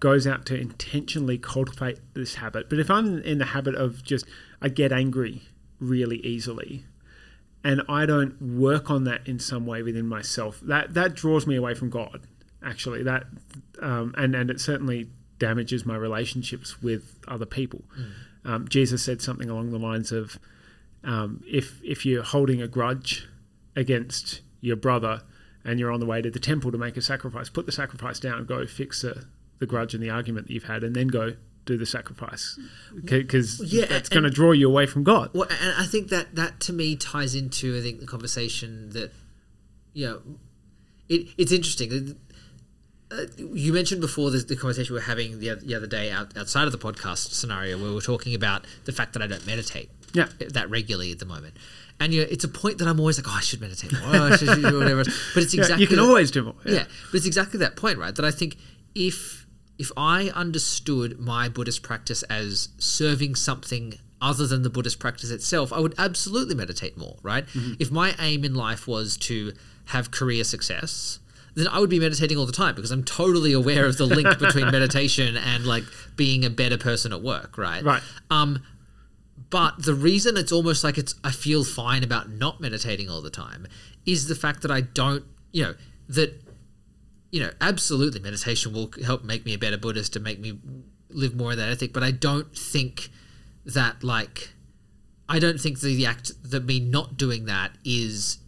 goes 0.05 0.27
out 0.27 0.45
to 0.45 0.55
intentionally 0.55 1.39
cultivate 1.39 1.99
this 2.13 2.35
habit. 2.35 2.69
But 2.69 2.79
if 2.79 2.91
I'm 2.91 3.23
in 3.23 3.39
the 3.39 3.47
habit 3.47 3.75
of 3.75 4.05
just, 4.05 4.27
I 4.61 4.69
get 4.69 4.93
angry 4.93 5.41
really 5.81 6.19
easily, 6.19 6.85
and 7.65 7.81
I 7.89 8.05
don't 8.05 8.59
work 8.59 8.91
on 8.91 9.05
that 9.05 9.27
in 9.27 9.39
some 9.39 9.65
way 9.65 9.83
within 9.83 10.07
myself, 10.07 10.61
that 10.61 10.93
that 10.93 11.15
draws 11.15 11.47
me 11.47 11.57
away 11.57 11.73
from 11.73 11.89
God. 11.89 12.21
Actually, 12.63 13.03
that 13.05 13.25
um, 13.81 14.15
and 14.19 14.35
and 14.35 14.51
it 14.51 14.61
certainly 14.61 15.09
damages 15.39 15.87
my 15.87 15.97
relationships 15.97 16.83
with 16.83 17.19
other 17.27 17.47
people. 17.47 17.81
Mm. 17.99 18.11
Um, 18.45 18.69
Jesus 18.69 19.03
said 19.03 19.23
something 19.23 19.49
along 19.49 19.71
the 19.71 19.79
lines 19.79 20.13
of, 20.13 20.39
um, 21.03 21.43
"If 21.51 21.81
if 21.83 22.05
you're 22.05 22.25
holding 22.25 22.61
a 22.61 22.69
grudge 22.69 23.27
against 23.75 24.43
your 24.61 24.77
brother." 24.77 25.23
And 25.67 25.81
you're 25.81 25.91
on 25.91 25.99
the 25.99 26.05
way 26.05 26.21
to 26.21 26.31
the 26.31 26.39
temple 26.39 26.71
to 26.73 26.77
make 26.77 26.95
a 26.99 27.01
sacrifice. 27.01 27.49
Put 27.49 27.65
the 27.65 27.73
sacrifice 27.73 28.21
down. 28.21 28.45
Go 28.45 28.67
fix 28.67 29.01
the 29.01 29.25
the 29.65 29.71
grudge 29.71 29.95
and 29.95 30.03
the 30.03 30.11
argument 30.11 30.47
that 30.49 30.53
you've 30.53 30.65
had, 30.65 30.85
and 30.85 30.95
then 30.95 31.09
go 31.09 31.35
do 31.65 31.79
the 31.79 31.87
sacrifice 31.87 32.59
because 33.05 33.61
yeah, 33.73 33.87
that's 33.87 34.11
going 34.11 34.23
to 34.23 34.31
draw 34.31 34.53
you 34.53 34.69
away 34.69 34.85
from 34.87 35.03
God. 35.03 35.31
Well, 35.33 35.49
and 35.49 35.75
I 35.79 35.87
think 35.87 36.09
that 36.09 36.35
that 36.35 36.61
to 36.61 36.73
me 36.73 36.97
ties 36.97 37.35
into 37.35 37.77
I 37.79 37.81
think 37.81 38.01
the 38.01 38.07
conversation 38.07 38.91
that 38.91 39.13
you 39.95 40.07
know 40.07 40.21
it, 41.09 41.29
it's 41.39 41.53
interesting. 41.53 42.17
Uh, 43.11 43.27
you 43.39 43.73
mentioned 43.73 44.01
before 44.01 44.31
the, 44.31 44.39
the 44.39 44.57
conversation 44.57 44.95
we 44.95 44.99
were 44.99 45.07
having 45.07 45.39
the, 45.39 45.55
the 45.55 45.75
other 45.75 45.87
day 45.87 46.11
out, 46.11 46.37
outside 46.37 46.65
of 46.65 46.73
the 46.73 46.79
podcast 46.79 47.33
scenario 47.33 47.77
where 47.77 47.89
we 47.89 47.95
were 47.95 48.01
talking 48.01 48.35
about 48.35 48.65
the 48.87 48.93
fact 48.93 49.13
that 49.13 49.23
I 49.23 49.27
don't 49.27 49.47
meditate 49.47 49.91
yeah. 50.15 50.27
that 50.51 50.69
regularly 50.71 51.13
at 51.13 51.19
the 51.19 51.27
moment. 51.27 51.55
And 52.01 52.13
you 52.13 52.23
know, 52.23 52.29
it's 52.29 52.45
a 52.45 52.49
point 52.49 52.79
that 52.79 52.89
I'm 52.89 52.99
always 52.99 53.19
like, 53.19 53.29
oh, 53.29 53.37
I 53.37 53.41
should 53.41 53.61
meditate 53.61 53.93
more, 53.93 54.03
oh, 54.07 54.33
I 54.33 54.37
should 54.37 54.61
do 54.61 54.79
whatever. 54.79 55.05
But 55.05 55.43
it's 55.43 55.55
exactly 55.55 55.69
yeah, 55.75 55.79
you 55.79 55.87
can 55.87 56.01
always 56.01 56.31
do 56.31 56.45
more. 56.45 56.55
Yeah. 56.65 56.73
yeah, 56.73 56.85
but 57.13 57.19
it's 57.19 57.27
exactly 57.27 57.61
that 57.61 57.77
point, 57.77 57.99
right? 57.99 58.15
That 58.15 58.25
I 58.25 58.31
think 58.31 58.57
if 58.95 59.44
if 59.79 59.91
I 59.97 60.31
understood 60.35 61.19
my 61.19 61.49
Buddhist 61.49 61.83
practice 61.83 62.23
as 62.25 62.69
serving 62.79 63.35
something 63.35 63.95
other 64.21 64.47
than 64.47 64.63
the 64.63 64.71
Buddhist 64.71 64.99
practice 64.99 65.31
itself, 65.31 65.73
I 65.73 65.81
would 65.81 65.95
absolutely 65.99 66.55
meditate 66.55 66.97
more, 66.97 67.17
right? 67.23 67.47
Mm-hmm. 67.49 67.75
If 67.79 67.91
my 67.91 68.15
aim 68.19 68.45
in 68.45 68.55
life 68.55 68.87
was 68.87 69.17
to 69.19 69.53
have 69.87 70.11
career 70.11 70.45
success, 70.45 71.19
then 71.55 71.69
I 71.69 71.79
would 71.79 71.91
be 71.91 72.01
meditating 72.01 72.39
all 72.39 72.47
the 72.47 72.53
time 72.53 72.75
because 72.75 72.91
I'm 72.91 73.05
totally 73.05 73.53
aware 73.53 73.87
of 73.87 73.99
the 73.99 74.07
link 74.07 74.39
between 74.39 74.71
meditation 74.71 75.37
and 75.37 75.67
like 75.67 75.85
being 76.17 76.45
a 76.45 76.51
better 76.51 76.79
person 76.79 77.13
at 77.13 77.23
work, 77.23 77.59
right? 77.59 77.85
Right. 77.85 78.03
Um, 78.31 78.63
but 79.51 79.83
the 79.83 79.95
reason 79.95 80.37
it's 80.37 80.53
almost 80.53 80.83
like 80.83 80.99
it's 80.99 81.15
I 81.23 81.31
feel 81.31 81.65
fine 81.65 82.03
about 82.03 82.31
not 82.31 82.61
meditating 82.61 83.11
all 83.11 83.21
the 83.21 83.31
time 83.31 83.67
is 84.07 84.27
the 84.27 84.35
fact 84.35 84.63
that 84.63 84.71
I 84.71 84.81
don't, 84.81 85.25
you 85.53 85.63
know, 85.65 85.75
that 86.09 86.41
you 87.35 87.41
know, 87.41 87.51
absolutely, 87.61 88.21
meditation 88.21 88.73
will 88.73 88.93
help 89.05 89.25
make 89.25 89.45
me 89.45 89.55
a 89.55 89.59
better 89.59 89.77
Buddhist 89.77 90.15
and 90.15 90.25
make 90.25 90.39
me 90.39 90.57
live 91.11 91.35
more 91.35 91.51
of 91.51 91.57
that 91.57 91.69
ethic. 91.69 91.93
But 91.93 92.05
I 92.05 92.13
don't 92.13 92.57
think 92.57 93.09
that 93.67 94.05
like, 94.05 94.51
I 95.29 95.41
don't 95.41 95.61
think 95.61 95.81
the, 95.81 95.97
the 95.97 96.07
act 96.07 96.31
that 96.49 96.65
me 96.65 96.79
not 96.79 97.17
doing 97.17 97.47
that 97.47 97.73
is, 97.85 98.39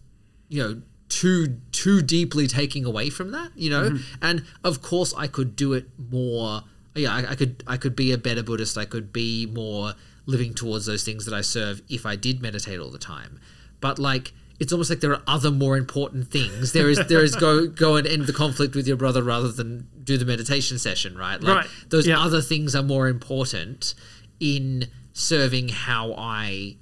you 0.49 0.63
know, 0.63 0.83
too 1.09 1.59
too 1.73 2.01
deeply 2.01 2.47
taking 2.47 2.85
away 2.85 3.11
from 3.11 3.33
that. 3.33 3.51
You 3.57 3.71
know, 3.71 3.91
mm-hmm. 3.91 4.25
and 4.25 4.45
of 4.63 4.83
course 4.83 5.13
I 5.17 5.27
could 5.27 5.57
do 5.57 5.73
it 5.73 5.87
more. 5.99 6.63
Yeah, 6.95 7.13
I, 7.13 7.33
I 7.33 7.35
could 7.35 7.65
I 7.67 7.79
could 7.79 7.97
be 7.97 8.13
a 8.13 8.19
better 8.19 8.45
Buddhist. 8.45 8.79
I 8.79 8.85
could 8.85 9.13
be 9.13 9.47
more 9.47 9.95
living 10.27 10.55
towards 10.55 10.87
those 10.87 11.03
things 11.03 11.25
that 11.25 11.35
I 11.35 11.41
serve 11.41 11.83
if 11.89 12.07
I 12.07 12.15
did 12.15 12.41
meditate 12.41 12.79
all 12.79 12.91
the 12.91 12.99
time. 12.99 13.41
But 13.81 13.99
like 13.99 14.33
it's 14.59 14.73
almost 14.73 14.89
like 14.91 15.01
there 15.01 15.13
are 15.13 15.23
other 15.27 15.51
more 15.51 15.77
important 15.77 16.31
things. 16.31 16.73
There 16.73 16.89
is 16.89 16.99
there 17.09 17.23
is 17.23 17.37
go 17.37 17.67
go 17.67 17.97
and 17.97 18.07
end 18.07 18.27
the 18.27 18.33
conflict 18.33 18.75
with 18.75 18.87
your 18.87 18.97
brother 18.97 19.23
rather 19.23 19.49
than 19.53 19.89
do 20.03 20.17
the 20.17 20.25
meditation 20.25 20.79
session, 20.79 21.17
right? 21.17 21.41
Like 21.41 21.57
Right. 21.57 21.67
those 21.89 22.07
Yeah. 22.07 22.19
other 22.21 22.41
things 22.41 22.75
are 22.75 22.83
more 22.83 23.09
important 23.09 23.95
in 24.41 24.87
serving 25.13 25.69
how 25.71 26.15
I 26.17 26.77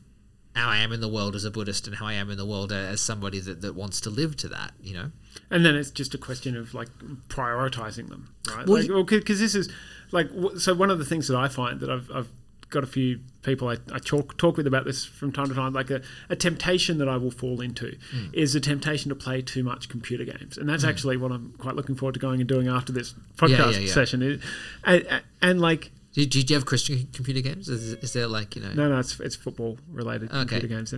how 0.57 0.69
I 0.69 0.79
am 0.79 0.93
in 0.93 1.01
the 1.01 1.09
world 1.09 1.35
as 1.35 1.45
a 1.45 1.51
Buddhist 1.51 1.89
and 1.89 1.97
how 1.97 2.07
I 2.07 2.13
am 2.13 2.31
in 2.31 2.39
the 2.39 2.47
world 2.47 2.71
as 2.71 3.01
somebody 3.01 3.41
that, 3.41 3.61
that 3.63 3.75
wants 3.75 4.01
to 4.03 4.11
live 4.11 4.37
to 4.37 4.49
that, 4.51 4.73
you 4.81 4.95
know? 4.95 5.11
and 5.51 5.67
then 5.67 5.75
it's 5.75 5.91
just 5.91 6.15
a 6.15 6.19
question 6.19 6.57
of 6.57 6.75
like 6.75 6.89
prioritizing 7.29 8.09
them, 8.09 8.29
right? 8.55 8.67
Well, 8.67 8.79
like, 8.81 8.87
you- 8.89 9.19
because 9.19 9.41
this 9.41 9.55
is 9.57 9.69
like 10.13 10.29
so 10.59 10.75
one 10.75 10.91
of 10.91 10.99
the 11.01 11.05
things 11.05 11.27
that 11.29 11.37
I 11.37 11.49
find 11.49 11.81
that 11.81 11.91
I've, 11.91 12.09
I've 12.15 12.29
got 12.75 12.85
a 12.85 12.87
few 12.89 13.21
people 13.43 13.69
I, 13.69 13.77
I 13.93 13.99
talk 13.99 14.37
talk 14.37 14.57
with 14.59 14.67
about 14.67 14.85
this 14.85 15.05
from 15.05 15.33
time 15.33 15.49
to 15.49 15.55
time. 15.55 15.73
Like 15.73 15.91
a, 15.91 16.03
a 16.29 16.37
temptation 16.37 16.99
that 16.99 17.09
I 17.09 17.17
will 17.17 17.31
fall 17.31 17.61
into 17.61 17.97
Hmm. 18.11 18.27
is 18.33 18.55
a 18.55 18.61
temptation 18.61 19.09
to 19.09 19.15
play 19.15 19.41
too 19.43 19.63
much 19.65 19.89
computer 19.89 20.25
games, 20.25 20.59
and 20.59 20.69
that's 20.69 20.85
actually 20.85 21.17
what 21.17 21.33
I'm 21.33 21.55
quite 21.59 21.77
looking 21.77 21.95
forward 21.95 22.15
to 22.15 22.21
going 22.21 22.41
and 22.41 22.49
doing 22.49 22.69
after 22.69 22.93
this 22.93 23.15
podcast 23.37 23.73
yeah, 23.75 23.79
yeah. 23.79 23.93
session. 23.93 24.41
And, 24.85 25.23
and 25.41 25.61
like 25.61 25.91
Do, 26.15 26.25
do 26.27 26.41
you 26.41 26.55
have 26.55 26.67
Christian 26.67 27.09
computer 27.13 27.41
games? 27.41 27.69
Is, 27.69 27.95
is 27.95 28.13
there 28.13 28.27
like, 28.29 28.55
you 28.57 28.63
know... 28.63 28.73
no, 28.73 28.89
no, 28.89 28.99
it's 28.99 29.19
it's 29.21 29.37
football 29.37 29.79
related 29.91 30.31
Okay. 30.31 30.39
computer 30.61 30.69
games, 30.69 30.95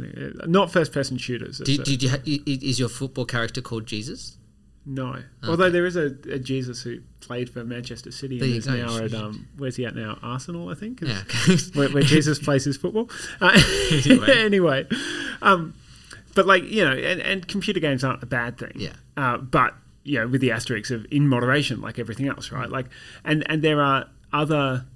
not 0.46 0.70
first 0.70 0.92
person 0.92 1.16
shooters. 1.18 1.58
Do, 1.58 1.72
a- 1.80 1.84
did 1.84 2.02
you 2.02 2.10
ha- 2.10 2.22
is 2.26 2.78
your 2.78 2.88
football 2.90 3.24
character 3.24 3.60
called 3.62 3.86
Jesus? 3.86 4.36
No. 4.88 5.16
Although 5.42 5.68
there 5.68 5.84
is 5.84 5.96
a, 5.96 6.14
a 6.30 6.38
Jesus 6.38 6.82
who 6.82 7.00
played 7.20 7.50
for 7.50 7.64
Manchester 7.64 8.12
City 8.12 8.38
and 8.38 8.54
is 8.54 8.68
now 8.68 8.96
at 8.98 9.12
um 9.12 9.48
where's 9.58 9.74
he 9.74 9.84
at 9.84 9.96
now? 9.96 10.16
Arsenal, 10.22 10.68
I 10.68 10.74
think. 10.74 11.00
Yeah. 11.00 11.22
okay. 11.22 11.56
where, 11.74 11.88
where 11.90 12.02
Jesus 12.04 12.38
plays 12.44 12.64
his 12.64 12.76
football. 12.76 13.10
Uh, 13.40 13.60
Anyway. 13.90 14.26
anyway, 14.38 14.86
um, 15.42 15.74
but 16.34 16.46
like 16.46 16.62
you 16.64 16.84
know, 16.84 16.92
and, 16.92 17.20
and 17.20 17.48
computer 17.48 17.80
games 17.80 18.04
aren't 18.04 18.22
a 18.22 18.26
bad 18.26 18.58
thing. 18.58 18.72
Yeah. 18.76 18.92
Uh, 19.16 19.38
but 19.38 19.74
you 20.04 20.20
know, 20.20 20.28
with 20.28 20.40
the 20.40 20.52
asterisks 20.52 20.92
of 20.92 21.04
in 21.10 21.26
moderation, 21.28 21.80
like 21.80 21.98
everything 21.98 22.28
else, 22.28 22.52
right? 22.52 22.70
Like, 22.70 22.86
and 23.24 23.42
and 23.50 23.62
there 23.62 23.82
are 23.82 24.06
other 24.32 24.86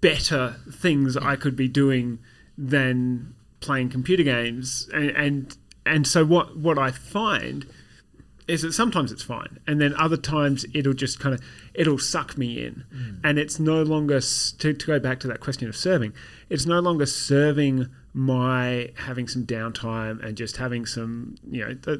better 0.00 0.56
things 0.72 1.16
I 1.16 1.36
could 1.36 1.54
be 1.54 1.68
doing 1.68 2.18
than 2.58 3.34
playing 3.60 3.90
computer 3.90 4.24
games, 4.24 4.88
and 4.92 5.10
and, 5.10 5.56
and 5.84 6.06
so 6.06 6.24
what 6.24 6.56
what 6.56 6.76
I 6.78 6.90
find 6.90 7.66
is 8.48 8.62
that 8.62 8.72
sometimes 8.72 9.10
it's 9.10 9.22
fine, 9.22 9.58
and 9.66 9.80
then 9.80 9.94
other 9.96 10.16
times 10.16 10.64
it'll 10.72 10.92
just 10.92 11.18
kind 11.18 11.34
of 11.34 11.40
it'll 11.74 11.98
suck 11.98 12.38
me 12.38 12.64
in, 12.64 12.84
mm. 12.94 13.20
and 13.24 13.38
it's 13.38 13.58
no 13.58 13.82
longer 13.82 14.20
to, 14.20 14.72
to 14.72 14.86
go 14.86 15.00
back 15.00 15.18
to 15.20 15.26
that 15.26 15.40
question 15.40 15.68
of 15.68 15.76
serving. 15.76 16.12
It's 16.48 16.66
no 16.66 16.78
longer 16.78 17.06
serving 17.06 17.88
my 18.14 18.90
having 18.94 19.26
some 19.26 19.44
downtime 19.44 20.24
and 20.24 20.36
just 20.36 20.56
having 20.58 20.86
some 20.86 21.34
you 21.50 21.64
know 21.64 21.76
a, 21.86 21.98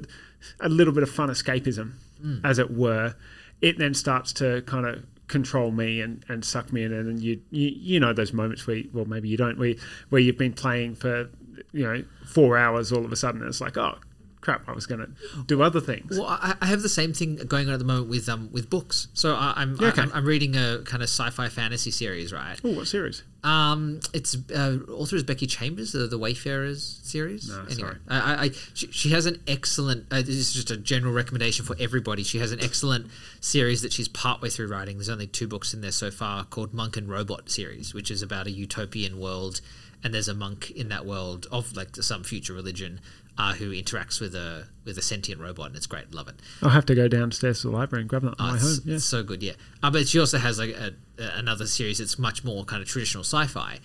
a 0.61 0.68
little 0.68 0.92
bit 0.92 1.02
of 1.02 1.11
fun 1.11 1.30
escapism, 1.30 1.94
mm. 2.24 2.40
as 2.44 2.59
it 2.59 2.70
were. 2.70 3.14
It 3.61 3.78
then 3.78 3.94
starts 3.94 4.32
to 4.35 4.62
kind 4.62 4.87
of 4.87 5.04
control 5.28 5.72
me 5.72 6.00
and, 6.00 6.24
and 6.28 6.44
suck 6.44 6.72
me 6.72 6.85
in, 6.85 6.92
and 6.92 7.09
then 7.09 7.20
you, 7.20 7.40
you 7.50 7.72
you 7.74 8.00
know 8.00 8.12
those 8.12 8.32
moments 8.32 8.68
where 8.68 8.82
well 8.92 9.04
maybe 9.04 9.28
you 9.28 9.37
don't 9.37 9.59
where 9.59 9.74
where 10.11 10.20
you've 10.20 10.38
been 10.38 10.52
playing 10.52 10.94
for 10.94 11.28
you 11.72 11.85
know 11.85 12.04
four 12.24 12.56
hours 12.56 12.92
all 12.92 13.04
of 13.04 13.11
a 13.11 13.16
sudden 13.16 13.42
it's 13.46 13.61
like 13.61 13.76
oh 13.76 13.98
crap 14.40 14.68
I 14.68 14.72
was 14.72 14.87
going 14.87 15.01
to 15.01 15.42
do 15.46 15.62
other 15.62 15.81
things. 15.81 16.18
Well, 16.18 16.29
I, 16.29 16.55
I 16.61 16.66
have 16.66 16.83
the 16.83 16.88
same 16.88 17.12
thing 17.12 17.37
going 17.37 17.68
on 17.68 17.75
at 17.75 17.79
the 17.79 17.85
moment 17.85 18.09
with 18.09 18.29
um 18.29 18.51
with 18.53 18.70
books. 18.70 19.09
So 19.14 19.35
I, 19.35 19.55
I'm, 19.57 19.77
Yeah, 19.81 19.88
okay. 19.88 20.03
I'm 20.03 20.12
I'm 20.12 20.25
reading 20.25 20.55
a 20.57 20.83
kind 20.85 21.03
of 21.03 21.09
sci-fi 21.09 21.49
fantasy 21.49 21.90
series, 21.90 22.33
right? 22.33 22.61
Oh, 22.64 22.75
what 22.75 22.87
series? 22.87 23.22
Um, 23.42 24.01
it's 24.12 24.37
uh, 24.53 24.79
author 24.88 25.14
is 25.14 25.22
Becky 25.22 25.46
Chambers, 25.46 25.92
the, 25.92 26.07
the 26.09 26.18
Wayfarers 26.18 27.01
series. 27.05 27.49
No, 27.49 27.61
anyway, 27.61 27.75
sorry. 27.75 27.96
I, 28.09 28.18
I, 28.18 28.42
I 28.44 28.51
she, 28.75 28.88
she 28.90 29.11
has 29.11 29.27
an 29.27 29.40
excellent. 29.46 30.07
Uh, 30.11 30.16
this 30.16 30.31
is 30.31 30.53
just 30.53 30.70
a 30.70 30.77
general 30.77 31.12
recommendation 31.12 31.64
for 31.64 31.77
everybody. 31.79 32.25
She 32.25 32.38
has 32.38 32.51
an 32.51 32.61
excellent 32.61 33.07
series 33.40 33.83
that 33.83 33.92
she's 33.92 34.09
partway 34.09 34.49
through 34.49 34.68
writing. 34.68 34.96
There's 34.96 35.09
only 35.09 35.29
two 35.29 35.46
books 35.46 35.75
in 35.75 35.81
there 35.81 35.92
so 35.92 36.11
far 36.11 36.44
called 36.44 36.75
Monk 36.75 36.96
and 36.96 37.09
Robot 37.09 37.49
series, 37.51 37.94
which 37.94 38.11
is 38.11 38.20
about 38.20 38.46
a 38.49 38.51
utopian 38.51 39.20
world, 39.20 39.61
and 40.03 40.12
there's 40.12 40.29
a 40.29 40.35
monk 40.35 40.70
in 40.72 40.88
that 40.88 41.07
world 41.07 41.46
of 41.53 41.77
like 41.77 41.94
some 41.96 42.25
future 42.25 42.53
religion. 42.53 43.01
Uh, 43.38 43.53
who 43.53 43.70
interacts 43.70 44.18
with 44.18 44.35
a 44.35 44.66
with 44.87 44.96
a 44.96 45.03
sentient 45.03 45.38
robot 45.40 45.66
and 45.66 45.77
it's 45.77 45.87
great, 45.87 46.11
love 46.14 46.27
it. 46.27 46.37
I'll 46.62 46.70
have 46.70 46.87
to 46.87 46.94
go 46.94 47.07
downstairs 47.07 47.61
to 47.61 47.68
the 47.68 47.77
library 47.77 48.01
and 48.01 48.09
grab 48.09 48.22
that 48.22 48.29
on 48.29 48.35
Oh, 48.38 48.44
my 48.44 48.55
it's, 48.55 48.62
home. 48.79 48.81
Yeah. 48.87 48.94
it's 48.94 49.05
so 49.05 49.22
good, 49.22 49.42
yeah. 49.42 49.53
Uh, 49.83 49.90
but 49.90 50.09
she 50.09 50.18
also 50.18 50.38
has 50.38 50.59
like 50.59 50.70
a, 50.70 50.94
a, 51.18 51.38
another 51.38 51.66
series 51.66 51.99
that's 51.99 52.18
much 52.18 52.44
more 52.44 52.64
kind 52.64 52.81
of 52.83 52.88
traditional 52.88 53.25
sci-fi, 53.25 53.79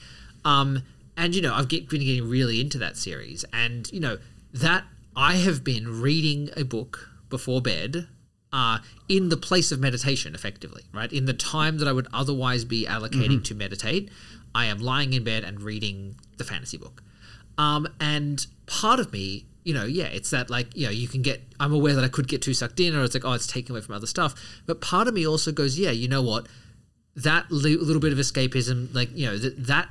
um, 0.46 0.84
and 1.18 1.36
you 1.36 1.42
know 1.42 1.54
I've 1.54 1.68
get, 1.68 1.90
been 1.90 2.00
getting 2.00 2.30
really 2.30 2.62
into 2.62 2.78
that 2.78 2.96
series, 2.96 3.44
and 3.52 3.92
you 3.92 4.00
know 4.00 4.20
that 4.54 4.86
I 5.18 5.34
have 5.36 5.64
been 5.66 6.00
reading 6.02 6.50
a 6.56 6.64
book 6.64 7.10
before 7.30 7.62
bed. 7.62 8.08
Uh, 8.54 8.80
in 9.08 9.30
the 9.30 9.38
place 9.38 9.72
of 9.72 9.80
meditation, 9.80 10.36
effectively, 10.36 10.84
right? 10.94 11.12
In 11.14 11.24
the 11.24 11.34
time 11.34 11.78
that 11.78 11.88
I 11.88 11.94
would 11.94 12.08
otherwise 12.14 12.66
be 12.66 12.86
allocating 12.86 13.42
to 13.46 13.56
meditate, 13.56 14.10
I 14.54 14.66
am 14.66 14.80
lying 14.80 15.14
in 15.14 15.24
bed 15.24 15.46
and 15.46 15.62
reading 15.62 16.16
the 16.36 16.44
fantasy 16.44 16.76
book. 16.78 17.02
Um, 17.58 17.88
and 18.00 18.46
part 18.66 19.00
of 19.00 19.12
me, 19.14 19.46
you 19.64 19.74
know, 19.74 19.86
yeah, 19.86 20.06
it's 20.06 20.30
that 20.32 20.50
like, 20.50 20.76
you 20.76 20.86
know, 20.86 20.92
you 20.92 21.08
can 21.08 21.22
get, 21.22 21.42
I'm 21.60 21.74
aware 21.74 21.94
that 21.94 22.04
I 22.04 22.08
could 22.08 22.28
get 22.28 22.42
too 22.42 22.54
sucked 22.54 22.80
in 22.80 22.96
or 22.96 23.04
it's 23.04 23.14
like, 23.14 23.26
oh, 23.26 23.34
it's 23.34 23.46
taken 23.48 23.76
away 23.76 23.82
from 23.82 23.96
other 23.96 24.08
stuff. 24.08 24.34
But 24.66 24.82
part 24.82 25.08
of 25.08 25.14
me 25.14 25.28
also 25.28 25.52
goes, 25.52 25.78
yeah, 25.78 25.92
you 25.92 26.08
know 26.08 26.22
what? 26.24 26.48
That 27.16 27.52
li- 27.52 27.76
little 27.78 28.00
bit 28.02 28.14
of 28.14 28.18
escapism, 28.20 28.94
like, 28.96 29.10
you 29.16 29.26
know, 29.28 29.38
that, 29.38 29.68
that, 29.68 29.90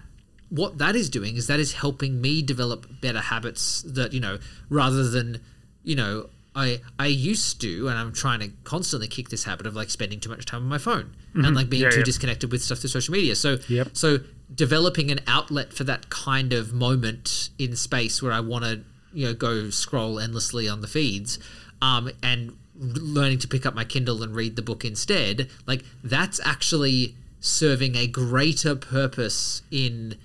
what 0.48 0.78
that 0.78 0.96
is 0.96 1.08
doing 1.08 1.36
is 1.36 1.46
that 1.46 1.60
is 1.60 1.74
helping 1.74 2.20
me 2.20 2.42
develop 2.42 2.86
better 3.00 3.20
habits 3.20 3.82
that, 3.82 4.12
you 4.12 4.18
know, 4.20 4.38
rather 4.68 5.08
than, 5.08 5.38
you 5.84 5.94
know, 5.94 6.28
I, 6.56 6.80
I 6.98 7.06
used 7.06 7.60
to, 7.60 7.86
and 7.88 7.96
I'm 7.96 8.12
trying 8.12 8.40
to 8.40 8.50
constantly 8.64 9.06
kick 9.06 9.28
this 9.28 9.44
habit 9.44 9.66
of 9.68 9.76
like 9.76 9.88
spending 9.90 10.18
too 10.18 10.30
much 10.30 10.44
time 10.46 10.62
on 10.62 10.68
my 10.68 10.78
phone 10.78 11.14
and 11.34 11.54
like 11.54 11.70
being 11.70 11.82
Mm-hmm. 11.82 11.86
Yeah, 11.86 11.90
too 11.90 11.98
yeah. 12.00 12.04
disconnected 12.04 12.50
with 12.50 12.60
stuff 12.62 12.78
through 12.78 12.90
social 12.90 13.12
media. 13.12 13.36
So, 13.36 13.58
Yep. 13.68 13.90
so 13.92 14.18
developing 14.54 15.10
an 15.10 15.20
outlet 15.26 15.72
for 15.72 15.84
that 15.84 16.10
kind 16.10 16.52
of 16.52 16.72
moment 16.72 17.50
in 17.58 17.76
space 17.76 18.22
where 18.22 18.32
I 18.32 18.40
want 18.40 18.64
to, 18.64 18.80
you 19.12 19.26
know, 19.26 19.34
go 19.34 19.70
scroll 19.70 20.18
endlessly 20.18 20.68
on 20.68 20.80
the 20.80 20.88
feeds, 20.88 21.38
um, 21.80 22.10
and 22.22 22.56
learning 22.76 23.38
to 23.38 23.48
pick 23.48 23.66
up 23.66 23.74
my 23.74 23.84
Kindle 23.84 24.22
and 24.22 24.34
read 24.34 24.56
the 24.56 24.62
book 24.62 24.84
instead, 24.84 25.50
like 25.66 25.84
that's 26.02 26.40
actually 26.44 27.14
serving 27.40 27.96
a 27.96 28.06
greater 28.06 28.74
purpose 28.74 29.62
in 29.70 30.16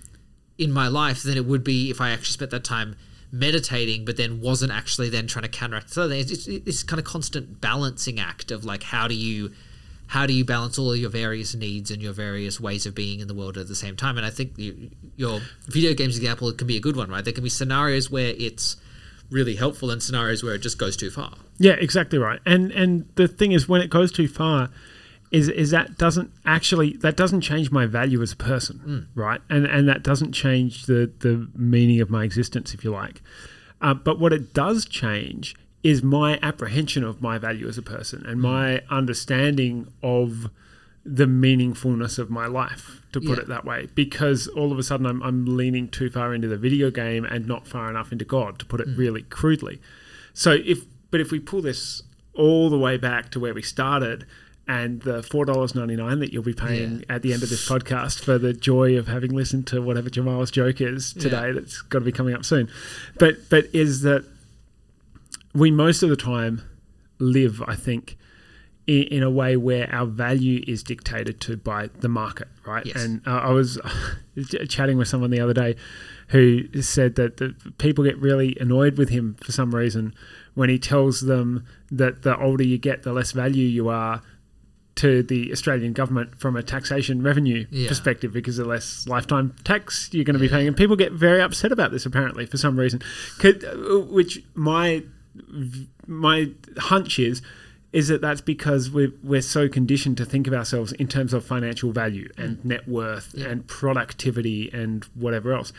in 0.57 0.71
my 0.71 0.87
life 0.87 1.23
than 1.23 1.37
it 1.37 1.45
would 1.45 1.63
be 1.63 1.89
if 1.89 1.99
I 1.99 2.11
actually 2.11 2.31
spent 2.31 2.51
that 2.51 2.63
time 2.63 2.95
meditating, 3.29 4.05
but 4.05 4.15
then 4.15 4.39
wasn't 4.39 4.71
actually 4.71 5.09
then 5.09 5.27
trying 5.27 5.43
to 5.43 5.49
counteract. 5.49 5.91
So 5.91 6.09
it's, 6.09 6.31
it's, 6.31 6.47
it's 6.47 6.83
kind 6.83 6.97
of 6.97 7.05
constant 7.05 7.59
balancing 7.59 8.21
act 8.21 8.51
of 8.51 8.63
like 8.63 8.83
how 8.83 9.09
do 9.09 9.15
you 9.15 9.51
how 10.07 10.25
do 10.25 10.33
you 10.33 10.45
balance 10.45 10.77
all 10.77 10.91
of 10.91 10.97
your 10.97 11.09
various 11.09 11.55
needs 11.55 11.89
and 11.91 12.01
your 12.01 12.13
various 12.13 12.59
ways 12.59 12.85
of 12.85 12.93
being 12.93 13.19
in 13.19 13.27
the 13.27 13.33
world 13.33 13.57
at 13.57 13.67
the 13.67 13.75
same 13.75 13.95
time? 13.95 14.17
And 14.17 14.25
I 14.25 14.29
think 14.29 14.57
you, 14.57 14.91
your 15.15 15.41
video 15.67 15.93
games 15.93 16.17
example 16.17 16.51
can 16.53 16.67
be 16.67 16.77
a 16.77 16.81
good 16.81 16.95
one, 16.95 17.09
right? 17.09 17.23
There 17.23 17.33
can 17.33 17.43
be 17.43 17.49
scenarios 17.49 18.11
where 18.11 18.33
it's 18.37 18.77
really 19.29 19.55
helpful 19.55 19.89
and 19.89 20.01
scenarios 20.01 20.43
where 20.43 20.55
it 20.55 20.59
just 20.59 20.77
goes 20.77 20.95
too 20.95 21.09
far. 21.09 21.33
Yeah, 21.57 21.73
exactly 21.73 22.19
right. 22.19 22.39
And 22.45 22.71
and 22.71 23.09
the 23.15 23.27
thing 23.27 23.51
is, 23.51 23.67
when 23.67 23.81
it 23.81 23.89
goes 23.89 24.11
too 24.11 24.27
far, 24.27 24.69
is 25.31 25.49
is 25.49 25.71
that 25.71 25.97
doesn't 25.97 26.31
actually 26.45 26.97
that 26.97 27.17
doesn't 27.17 27.41
change 27.41 27.71
my 27.71 27.85
value 27.85 28.21
as 28.21 28.33
a 28.33 28.37
person, 28.37 29.07
right? 29.15 29.41
And 29.49 29.65
and 29.65 29.87
that 29.89 30.03
doesn't 30.03 30.33
change 30.33 30.85
the 30.85 31.11
the 31.19 31.47
meaning 31.55 32.01
of 32.01 32.09
my 32.09 32.23
existence, 32.23 32.73
if 32.73 32.83
you 32.83 32.91
like. 32.91 33.21
Uh, 33.81 33.93
but 33.93 34.19
what 34.19 34.33
it 34.33 34.53
does 34.53 34.85
change 34.85 35.55
is 35.91 36.01
my 36.01 36.39
apprehension 36.41 37.03
of 37.03 37.21
my 37.21 37.37
value 37.37 37.67
as 37.67 37.77
a 37.77 37.81
person 37.81 38.25
and 38.25 38.39
mm. 38.39 38.41
my 38.41 38.81
understanding 38.89 39.87
of 40.01 40.49
the 41.05 41.25
meaningfulness 41.25 42.17
of 42.17 42.31
my 42.31 42.47
life, 42.47 43.03
to 43.11 43.21
put 43.21 43.37
Yeah. 43.37 43.43
it 43.43 43.47
that 43.49 43.65
way, 43.65 43.87
because 43.93 44.47
all 44.47 44.71
of 44.71 44.79
a 44.79 44.83
sudden 44.83 45.05
I'm, 45.05 45.21
I'm 45.21 45.45
leaning 45.45 45.87
too 45.87 46.09
far 46.09 46.33
into 46.33 46.47
the 46.47 46.57
video 46.57 46.89
game 46.89 47.23
and 47.23 47.47
not 47.47 47.67
far 47.67 47.87
enough 47.91 48.11
into 48.11 48.25
God, 48.25 48.57
to 48.57 48.65
put 48.65 48.81
it 48.81 48.87
mm. 48.87 48.97
really 48.97 49.21
crudely. 49.21 49.79
So 50.33 50.57
if, 50.65 50.85
but 51.11 51.21
if 51.21 51.29
we 51.31 51.39
pull 51.39 51.61
this 51.61 52.01
all 52.33 52.71
the 52.71 52.79
way 52.79 52.97
back 52.97 53.29
to 53.31 53.39
where 53.39 53.53
we 53.53 53.61
started, 53.61 54.25
and 54.67 55.03
the 55.03 55.21
four 55.21 55.45
dollars 55.45 55.75
ninety 55.75 55.95
nine 55.95 56.17
that 56.21 56.33
you'll 56.33 56.41
be 56.41 56.51
paying 56.51 56.93
Yeah. 57.01 57.15
at 57.15 57.21
the 57.21 57.33
end 57.33 57.43
of 57.43 57.49
this 57.51 57.69
podcast 57.69 58.23
for 58.23 58.39
the 58.39 58.51
joy 58.51 58.97
of 58.97 59.07
having 59.07 59.29
listened 59.29 59.67
to 59.67 59.79
whatever 59.79 60.09
Jamal's 60.09 60.49
joke 60.49 60.81
is 60.81 61.13
today, 61.13 61.47
Yeah. 61.49 61.51
that's 61.53 61.83
got 61.83 61.99
to 61.99 62.05
be 62.05 62.11
coming 62.11 62.33
up 62.33 62.43
soon. 62.43 62.67
But 63.19 63.47
but 63.51 63.65
is 63.73 64.01
that 64.01 64.25
we 65.55 65.71
most 65.71 66.03
of 66.03 66.09
the 66.09 66.15
time 66.15 66.61
live, 67.19 67.63
I 67.65 67.75
think, 67.75 68.17
in, 68.87 69.03
in 69.03 69.23
a 69.23 69.29
way 69.29 69.55
where 69.57 69.89
our 69.91 70.05
value 70.05 70.63
is 70.67 70.83
dictated 70.83 71.39
to 71.41 71.57
by 71.57 71.89
the 72.01 72.09
market, 72.09 72.47
right? 72.65 72.85
Yes. 72.85 73.03
And 73.03 73.21
uh, 73.27 73.31
I 73.31 73.49
was 73.51 73.79
chatting 74.69 74.97
with 74.97 75.07
someone 75.07 75.31
the 75.31 75.39
other 75.39 75.53
day 75.53 75.75
who 76.29 76.63
said 76.81 77.15
that 77.15 77.37
the 77.37 77.55
people 77.77 78.03
get 78.03 78.17
really 78.19 78.57
annoyed 78.59 78.97
with 78.97 79.09
him 79.09 79.35
for 79.41 79.51
some 79.51 79.73
reason 79.73 80.13
when 80.55 80.69
he 80.69 80.77
tells 80.79 81.21
them 81.21 81.65
that 81.91 82.21
the 82.23 82.37
older 82.39 82.63
you 82.63 82.77
get, 82.77 83.03
the 83.03 83.13
less 83.13 83.31
value 83.31 83.65
you 83.65 83.89
are 83.89 84.21
to 84.95 85.21
the 85.23 85.51
Australian 85.51 85.91
government 85.91 86.39
from 86.39 86.55
a 86.55 86.63
taxation 86.63 87.21
revenue 87.21 87.65
Yeah. 87.69 87.87
perspective 87.89 88.31
because 88.31 88.55
the 88.57 88.63
less 88.65 89.05
lifetime 89.07 89.53
tax 89.65 90.09
you're 90.13 90.23
going 90.23 90.35
to 90.35 90.39
be 90.39 90.47
paying. 90.47 90.67
And 90.67 90.75
people 90.77 90.95
get 90.95 91.11
very 91.11 91.41
upset 91.41 91.71
about 91.73 91.91
this 91.91 92.05
apparently 92.05 92.45
for 92.45 92.57
some 92.57 92.79
reason. 92.79 93.01
Could, 93.39 93.65
uh, 93.65 93.99
which 94.09 94.41
my 94.53 95.03
my 96.07 96.51
hunch 96.77 97.19
is 97.19 97.41
is 97.93 98.09
that 98.09 98.19
that's 98.19 98.41
because 98.41 98.91
we're, 98.91 99.13
we're 99.23 99.41
so 99.41 99.69
conditioned 99.69 100.17
to 100.17 100.25
think 100.25 100.47
of 100.47 100.53
ourselves 100.53 100.91
in 100.93 101.07
terms 101.07 101.33
of 101.33 101.45
financial 101.45 101.93
value 101.93 102.29
and 102.37 102.57
mm. 102.57 102.65
net 102.65 102.85
worth 102.89 103.33
Yeah. 103.33 103.47
and 103.47 103.65
productivity 103.67 104.69
and 104.73 105.05
whatever 105.15 105.53
else. 105.53 105.71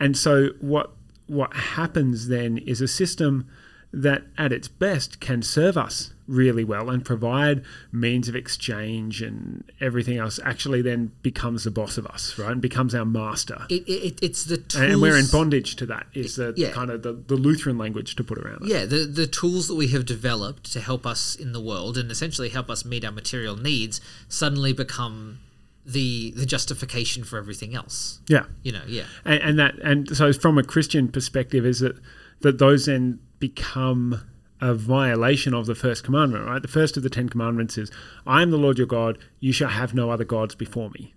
And 0.00 0.16
so 0.16 0.48
what 0.60 0.90
what 1.28 1.54
happens 1.54 2.26
then 2.26 2.58
is 2.58 2.80
a 2.80 2.88
system 2.88 3.46
that 3.92 4.24
at 4.36 4.52
its 4.52 4.66
best 4.66 5.20
can 5.20 5.42
serve 5.42 5.76
us 5.76 6.12
really 6.30 6.62
well 6.64 6.88
and 6.90 7.04
provide 7.04 7.62
means 7.90 8.28
of 8.28 8.36
exchange 8.36 9.20
and 9.20 9.64
everything 9.80 10.16
else 10.16 10.38
actually 10.44 10.80
then 10.80 11.10
becomes 11.22 11.64
the 11.64 11.70
boss 11.70 11.98
of 11.98 12.06
us 12.06 12.38
right 12.38 12.52
and 12.52 12.60
becomes 12.62 12.94
our 12.94 13.04
master 13.04 13.66
It, 13.68 13.82
it, 13.88 14.18
it's 14.22 14.44
the 14.44 14.58
tools. 14.58 14.82
and 14.84 15.02
we're 15.02 15.18
in 15.18 15.26
bondage 15.32 15.74
to 15.76 15.86
that 15.86 16.06
is 16.14 16.36
the 16.36 16.54
Yeah. 16.56 16.70
kind 16.70 16.90
of 16.90 17.02
the, 17.02 17.12
the 17.12 17.34
lutheran 17.36 17.76
language 17.78 18.14
to 18.16 18.22
put 18.24 18.38
around 18.38 18.62
it 18.62 18.68
Yeah, 18.68 18.84
the 18.84 19.06
the 19.06 19.26
tools 19.26 19.66
that 19.68 19.74
we 19.74 19.88
have 19.88 20.06
developed 20.06 20.72
to 20.72 20.80
help 20.80 21.04
us 21.04 21.34
in 21.34 21.50
the 21.52 21.60
world 21.60 21.98
and 21.98 22.10
essentially 22.10 22.48
help 22.50 22.70
us 22.70 22.84
meet 22.84 23.04
our 23.04 23.12
material 23.12 23.56
needs 23.56 24.00
suddenly 24.28 24.72
become 24.72 25.40
the 25.84 26.32
the 26.36 26.46
justification 26.46 27.24
for 27.24 27.38
everything 27.38 27.74
else. 27.74 28.20
yeah 28.28 28.44
You 28.62 28.72
know, 28.72 28.82
yeah. 28.86 29.06
and, 29.24 29.42
and 29.42 29.58
that 29.58 29.74
and 29.80 30.16
so 30.16 30.32
from 30.32 30.58
a 30.58 30.62
christian 30.62 31.08
perspective 31.08 31.66
is 31.66 31.80
that 31.80 31.96
that 32.42 32.58
those 32.58 32.86
then 32.86 33.18
become 33.40 34.20
a 34.60 34.74
violation 34.74 35.54
of 35.54 35.66
the 35.66 35.74
first 35.74 36.04
commandment 36.04 36.46
right 36.46 36.62
the 36.62 36.68
first 36.68 36.96
of 36.96 37.02
the 37.02 37.10
ten 37.10 37.28
commandments 37.28 37.78
is 37.78 37.90
i 38.26 38.42
am 38.42 38.50
the 38.50 38.56
lord 38.56 38.78
your 38.78 38.86
god 38.86 39.18
you 39.38 39.52
shall 39.52 39.68
have 39.68 39.94
no 39.94 40.10
other 40.10 40.24
gods 40.24 40.54
before 40.54 40.90
me 40.90 41.14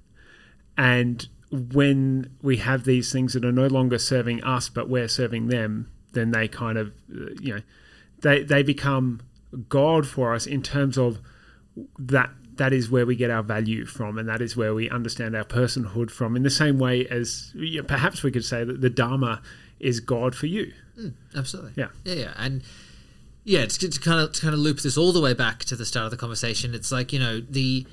and 0.77 1.27
when 1.51 2.35
we 2.41 2.57
have 2.57 2.83
these 2.83 3.11
things 3.11 3.33
that 3.33 3.45
are 3.45 3.51
no 3.51 3.67
longer 3.67 3.99
serving 3.99 4.43
us 4.43 4.69
but 4.69 4.89
we're 4.89 5.07
serving 5.07 5.47
them 5.47 5.89
then 6.13 6.31
they 6.31 6.47
kind 6.47 6.77
of 6.77 6.91
you 7.41 7.55
know 7.55 7.61
they 8.21 8.43
they 8.43 8.63
become 8.63 9.21
god 9.69 10.07
for 10.07 10.33
us 10.33 10.45
in 10.47 10.61
terms 10.61 10.97
of 10.97 11.19
that 11.97 12.29
that 12.55 12.71
is 12.71 12.89
where 12.89 13.05
we 13.05 13.15
get 13.15 13.31
our 13.31 13.43
value 13.43 13.85
from 13.85 14.17
and 14.17 14.29
that 14.29 14.41
is 14.41 14.55
where 14.55 14.73
we 14.73 14.89
understand 14.89 15.35
our 15.35 15.43
personhood 15.43 16.09
from 16.09 16.35
in 16.35 16.43
the 16.43 16.49
same 16.49 16.77
way 16.77 17.05
as 17.07 17.51
you 17.55 17.81
know, 17.81 17.87
perhaps 17.87 18.23
we 18.23 18.31
could 18.31 18.45
say 18.45 18.63
that 18.63 18.81
the 18.81 18.89
dharma 18.89 19.41
is 19.79 19.99
god 19.99 20.35
for 20.35 20.45
you 20.45 20.71
mm, 20.97 21.13
Absolutely. 21.35 21.73
Yeah. 21.75 21.89
Yeah, 22.03 22.13
yeah. 22.13 22.33
And 22.37 22.63
yeah, 23.43 23.65
to, 23.65 23.89
to 23.89 23.99
kind 23.99 24.19
of 24.19 24.31
to 24.33 24.41
kind 24.41 24.53
of 24.53 24.59
loop 24.59 24.79
this 24.79 24.97
all 24.97 25.11
the 25.11 25.21
way 25.21 25.33
back 25.33 25.65
to 25.65 25.75
the 25.75 25.85
start 25.85 26.05
of 26.05 26.11
the 26.11 26.17
conversation, 26.17 26.73
it's 26.73 26.91
like, 26.91 27.11
you 27.11 27.19
know, 27.19 27.41
the 27.41 27.85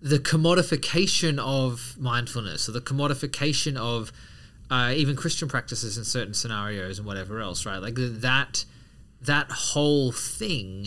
the 0.00 0.18
commodification 0.18 1.38
of 1.38 1.96
mindfulness 1.98 2.68
or 2.68 2.72
the 2.72 2.80
commodification 2.80 3.76
of 3.76 4.12
uh, 4.70 4.92
even 4.96 5.16
Christian 5.16 5.48
practices 5.48 5.98
in 5.98 6.04
certain 6.04 6.32
scenarios 6.32 6.98
and 6.98 7.06
whatever 7.06 7.40
else, 7.40 7.66
right? 7.66 7.78
Like 7.78 7.94
that 7.96 8.64
that 9.22 9.50
whole 9.50 10.12
thing, 10.12 10.86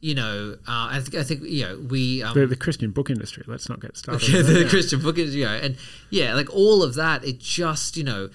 you 0.00 0.14
know, 0.14 0.56
uh, 0.68 0.88
I 0.92 1.00
think 1.00 1.16
I 1.16 1.24
think 1.24 1.42
you 1.42 1.64
know 1.64 1.86
we 1.90 2.22
um, 2.22 2.34
the, 2.34 2.46
the 2.46 2.54
christian 2.56 2.92
book 2.92 3.10
industry 3.10 3.42
let's 3.48 3.68
not 3.68 3.80
get 3.80 3.96
started 3.96 4.30
that. 4.46 4.52
the 4.52 4.68
Christian 4.68 5.02
book 5.02 5.16
you 5.16 5.44
know, 5.44 5.54
and 5.54 5.76
yeah, 6.10 6.34
like 6.34 6.54
all 6.54 6.84
of 6.84 6.94
that, 6.94 7.24
it 7.24 7.40
just, 7.40 7.96
you 7.96 8.04
know, 8.04 8.30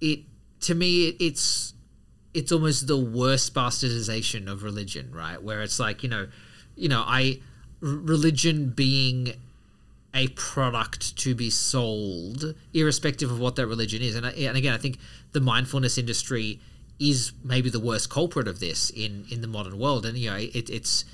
it 0.00 0.20
to 0.62 0.74
me, 0.74 1.08
it, 1.08 1.16
it's 1.20 1.73
it's 2.34 2.52
almost 2.52 2.86
the 2.86 2.98
worst 2.98 3.54
bastardization 3.54 4.50
of 4.50 4.62
religion, 4.62 5.10
right? 5.12 5.42
Where 5.42 5.62
it's 5.62 5.78
like, 5.78 6.02
you 6.02 6.08
know, 6.08 6.28
you 6.76 6.88
know, 6.88 7.02
I 7.06 7.40
religion 7.80 8.70
being 8.70 9.34
a 10.12 10.28
product 10.28 11.16
to 11.18 11.34
be 11.34 11.50
sold, 11.50 12.54
irrespective 12.72 13.30
of 13.30 13.40
what 13.40 13.56
that 13.56 13.66
religion 13.66 14.02
is, 14.02 14.14
and 14.16 14.26
I, 14.26 14.30
and 14.30 14.56
again, 14.56 14.74
I 14.74 14.78
think 14.78 14.98
the 15.32 15.40
mindfulness 15.40 15.96
industry 15.96 16.60
is 16.98 17.32
maybe 17.42 17.70
the 17.70 17.80
worst 17.80 18.10
culprit 18.10 18.46
of 18.46 18.60
this 18.60 18.90
in 18.90 19.26
in 19.30 19.40
the 19.40 19.48
modern 19.48 19.78
world, 19.78 20.04
and 20.04 20.18
you 20.18 20.30
know, 20.30 20.36
it, 20.36 20.68
it's 20.68 21.04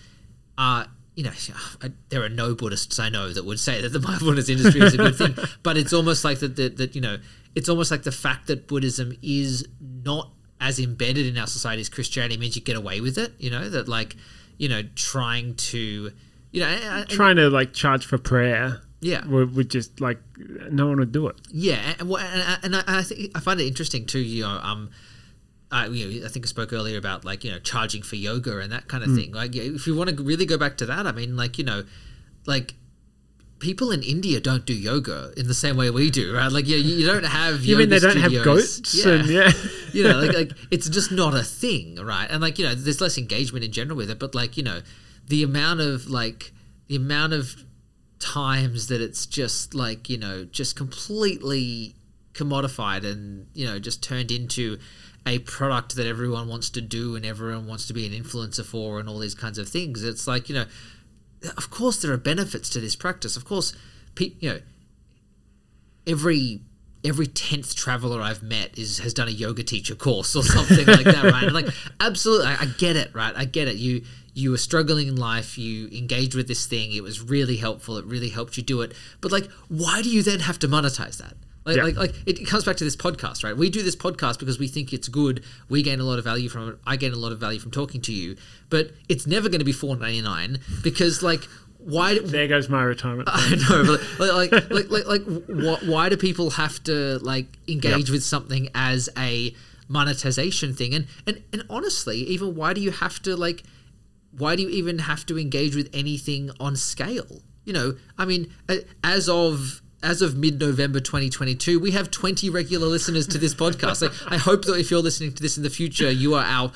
uh, 0.59 0.85
you 1.15 1.25
know, 1.25 1.33
I, 1.83 1.91
there 2.09 2.23
are 2.23 2.29
no 2.29 2.55
Buddhists 2.55 2.99
I 2.99 3.09
know 3.09 3.33
that 3.33 3.45
would 3.45 3.61
say 3.61 3.81
that 3.83 3.91
the 3.91 4.01
mindfulness 4.09 4.49
industry 4.49 4.81
is 4.81 4.95
a 4.95 4.99
good 4.99 5.17
thing, 5.17 5.37
but 5.63 5.77
it's 5.77 5.93
almost 5.93 6.25
like 6.25 6.41
that, 6.41 6.57
that, 6.57 6.77
that, 6.79 6.95
you 6.95 7.01
know, 7.01 7.19
it's 7.55 7.69
almost 7.69 7.91
like 7.91 8.05
the 8.05 8.13
fact 8.13 8.47
that 8.47 8.67
Buddhism 8.67 9.13
is 9.23 9.67
not 9.81 10.31
as 10.61 10.79
embedded 10.79 11.27
in 11.27 11.39
our 11.39 11.47
society 11.47 11.81
as 11.81 11.89
Christianity 11.89 12.37
means 12.37 12.55
you 12.55 12.63
get 12.63 12.77
away 12.77 13.01
with 13.01 13.17
it, 13.17 13.33
you 13.39 13.51
know, 13.51 13.69
that 13.69 13.89
like, 13.89 14.15
you 14.59 14.69
know, 14.69 14.83
trying 14.95 15.55
to, 15.55 16.13
you 16.53 16.61
know, 16.61 16.67
and- 16.67 17.09
trying 17.09 17.37
to 17.37 17.49
like 17.49 17.73
charge 17.73 18.05
for 18.07 18.19
prayer 18.19 18.83
yeah, 19.01 19.27
would, 19.27 19.57
would 19.57 19.71
just 19.71 19.99
like 20.01 20.19
no 20.71 20.89
one 20.89 20.99
would 20.99 21.11
do 21.11 21.27
it 21.27 21.37
Yeah, 21.51 21.95
and 21.99 22.11
and, 22.11 22.59
and 22.65 22.77
I, 22.77 22.83
I 22.87 23.03
think 23.03 23.31
I 23.35 23.41
find 23.41 23.59
it 23.59 23.67
interesting 23.67 24.05
too. 24.05 24.19
You 24.19 24.43
know, 24.43 24.61
um, 24.63 24.91
uh, 25.73 25.89
you 25.91 26.21
know, 26.21 26.27
I 26.27 26.29
think 26.29 26.45
I 26.45 26.49
spoke 26.49 26.73
earlier 26.73 26.99
about 26.99 27.25
like 27.25 27.43
you 27.43 27.51
know 27.51 27.59
charging 27.61 28.03
for 28.03 28.17
yoga 28.17 28.59
and 28.59 28.71
that 28.73 28.89
kind 28.89 29.03
of 29.03 29.15
thing. 29.15 29.33
Like, 29.33 29.57
if 29.57 29.87
you 29.87 29.97
want 29.97 30.11
to 30.15 30.23
really 30.23 30.45
go 30.45 30.59
back 30.59 30.77
to 30.79 30.87
that, 30.87 31.07
I 31.07 31.13
mean, 31.13 31.35
like 31.35 31.57
you 31.57 31.65
know, 31.65 31.85
like 32.45 32.75
people 33.61 33.93
in 33.93 34.03
India 34.03 34.41
don't 34.41 34.67
do 34.67 34.75
yoga 34.75 35.33
in 35.37 35.47
the 35.47 35.55
same 35.55 35.77
way 35.77 35.91
we 35.91 36.11
do, 36.11 36.35
right? 36.35 36.51
Like, 36.51 36.67
yeah, 36.67 36.79
you, 36.79 36.97
you 36.97 37.07
don't 37.07 37.25
have. 37.25 37.63
you 37.63 37.77
mean 37.77 37.91
they 37.91 37.99
don't 37.99 38.17
have 38.17 38.33
goats 38.43 39.05
and 39.05 39.29
yeah 39.29 39.53
you 39.93 40.03
know, 40.05 40.19
like, 40.19 40.33
like 40.35 40.53
it's 40.71 40.89
just 40.89 41.13
not 41.13 41.35
a 41.35 41.43
thing, 41.43 41.97
right? 41.97 42.29
And 42.29 42.41
like 42.41 42.59
you 42.59 42.65
know, 42.65 42.75
there's 42.75 43.01
less 43.01 43.19
engagement 43.19 43.65
in 43.65 43.73
general 43.73 43.97
with 43.97 44.11
it, 44.11 44.19
but 44.19 44.35
like 44.35 44.57
you 44.57 44.63
know, 44.63 44.81
the 45.29 45.43
amount 45.43 45.81
of 45.81 46.09
like 46.09 46.53
the 46.89 46.97
amount 46.97 47.33
of 47.33 47.65
times 48.19 48.89
that 48.89 49.01
it's 49.01 49.27
just 49.27 49.75
like 49.75 50.09
you 50.09 50.19
know, 50.19 50.45
just 50.45 50.77
completely 50.77 51.95
commodified 52.33 53.05
and 53.05 53.47
you 53.55 53.67
know, 53.67 53.79
just 53.79 54.03
turned 54.03 54.31
into 54.31 54.79
a 55.27 55.39
product 55.41 55.97
that 55.97 56.07
everyone 56.07 56.49
wants 56.49 56.71
to 56.71 56.81
do 56.81 57.15
and 57.15 57.27
everyone 57.27 57.67
wants 57.67 57.87
to 57.87 57.93
be 57.93 58.07
an 58.07 58.13
influencer 58.13 58.65
for 58.65 58.99
and 58.99 59.09
all 59.09 59.19
these 59.19 59.35
kinds 59.35 59.59
of 59.59 59.69
things. 59.69 60.03
It's 60.03 60.27
like 60.27 60.49
you 60.49 60.55
know, 60.55 60.67
of 61.57 61.71
course 61.71 62.01
there 62.01 62.13
are 62.13 62.19
benefits 62.19 62.69
to 62.71 62.81
this 62.81 62.97
practice. 62.97 63.37
Of 63.37 63.45
course, 63.45 63.75
pe- 64.15 64.33
you 64.41 64.51
know, 64.51 64.61
every 66.07 66.61
every 67.03 67.27
tenth 67.27 67.75
traveler 67.75 68.21
I've 68.21 68.43
met 68.43 68.79
is 68.79 68.99
has 68.99 69.15
done 69.15 69.29
a 69.29 69.33
yoga 69.33 69.63
teacher 69.63 69.95
course 69.95 70.37
or 70.37 70.43
something 70.43 70.87
like 70.87 71.05
that, 71.05 71.25
right? 71.25 71.45
And 71.45 71.53
like, 71.53 71.69
absolutely, 72.01 72.47
I, 72.47 72.57
I 72.63 72.67
get 72.79 72.97
it, 72.97 73.15
right? 73.15 73.35
I 73.37 73.45
get 73.45 73.69
it. 73.69 73.77
You 73.77 74.03
you 74.33 74.51
were 74.51 74.59
struggling 74.59 75.09
in 75.09 75.17
life, 75.17 75.59
you 75.59 75.89
engaged 75.89 76.35
with 76.35 76.47
this 76.47 76.67
thing, 76.67 76.93
it 76.93 77.03
was 77.03 77.21
really 77.21 77.57
helpful, 77.57 77.97
it 77.97 78.05
really 78.05 78.29
helped 78.29 78.57
you 78.57 78.63
do 78.63 78.81
it. 78.81 78.93
But 79.21 79.33
like, 79.33 79.51
why 79.69 80.03
do 80.03 80.11
you 80.11 80.23
then 80.23 80.41
have 80.41 80.59
to 80.61 80.69
monetize 80.69 81.19
that? 81.19 81.35
Like, 81.65 81.77
Yeah. 81.77 81.83
like, 81.85 81.97
like 81.97 82.15
it 82.27 82.47
comes 82.47 82.65
back 82.65 82.77
to 82.79 82.85
this 82.85 82.97
podcast, 82.97 83.45
right? 83.45 83.57
We 83.57 83.69
do 83.71 83.83
this 83.83 83.95
podcast 83.97 84.39
because 84.39 84.59
we 84.59 84.67
think 84.67 84.93
it's 84.93 85.09
good. 85.09 85.43
We 85.69 85.83
gain 85.83 86.01
a 86.01 86.05
lot 86.05 86.19
of 86.19 86.25
value 86.25 86.49
from 86.49 86.69
it. 86.71 86.79
I 86.87 86.97
gain 86.97 87.13
a 87.13 87.17
lot 87.17 87.33
of 87.33 87.39
value 87.39 87.59
from 87.61 87.71
talking 87.71 88.01
to 88.03 88.13
you, 88.13 88.37
but 88.71 88.93
it's 89.09 89.27
never 89.27 89.49
going 89.49 89.59
to 89.59 89.65
be 89.65 89.73
four 89.73 89.95
ninety 89.97 90.23
nine 90.23 90.59
because, 90.83 91.23
like, 91.23 91.47
why? 91.79 92.19
there 92.19 92.47
goes 92.49 92.69
my 92.69 92.83
retirement 92.83 93.29
I 93.33 93.57
know, 93.69 93.85
but 93.85 94.01
like, 94.19 94.53
like, 94.53 94.71
like, 94.71 94.91
like, 94.91 95.07
like 95.07 95.23
wh- 95.49 95.89
why 95.89 96.09
do 96.09 96.17
people 96.17 96.51
have 96.51 96.83
to 96.85 97.19
like 97.21 97.59
engage 97.69 98.09
Yep. 98.09 98.11
with 98.11 98.25
something 98.25 98.69
as 98.75 99.09
a 99.19 99.55
monetization 99.89 100.75
thing? 100.75 100.95
And 100.95 101.07
and 101.27 101.43
and 101.53 101.65
honestly, 101.69 102.19
even 102.21 102.55
why 102.55 102.73
do 102.73 102.81
you 102.81 102.91
have 102.91 103.21
to 103.23 103.37
like? 103.37 103.63
Why 104.33 104.55
do 104.57 104.63
you 104.63 104.69
even 104.71 105.01
have 105.01 105.27
to 105.27 105.39
engage 105.39 105.75
with 105.75 105.91
anything 105.93 106.51
on 106.61 106.77
scale? 106.77 107.43
You 107.65 107.73
know, 107.73 107.97
I 108.17 108.25
mean, 108.25 108.53
as 109.05 109.29
of 109.29 109.83
as 110.03 110.23
of 110.23 110.37
mid 110.37 110.59
November 110.59 111.01
2022, 111.01 111.79
we 111.79 111.91
have 111.91 112.11
20 112.11 112.49
regular 112.51 112.87
listeners 112.87 113.27
to 113.29 113.39
this 113.39 113.55
podcast. 113.55 114.03
Like, 114.03 114.33
I 114.33 114.39
hope 114.39 114.65
that 114.65 114.75
if 114.79 114.91
you're 114.91 115.01
listening 115.01 115.33
to 115.33 115.43
this 115.43 115.57
in 115.57 115.63
the 115.63 115.71
future, 115.71 116.11
you 116.11 116.35
are 116.35 116.45
our 116.45 116.73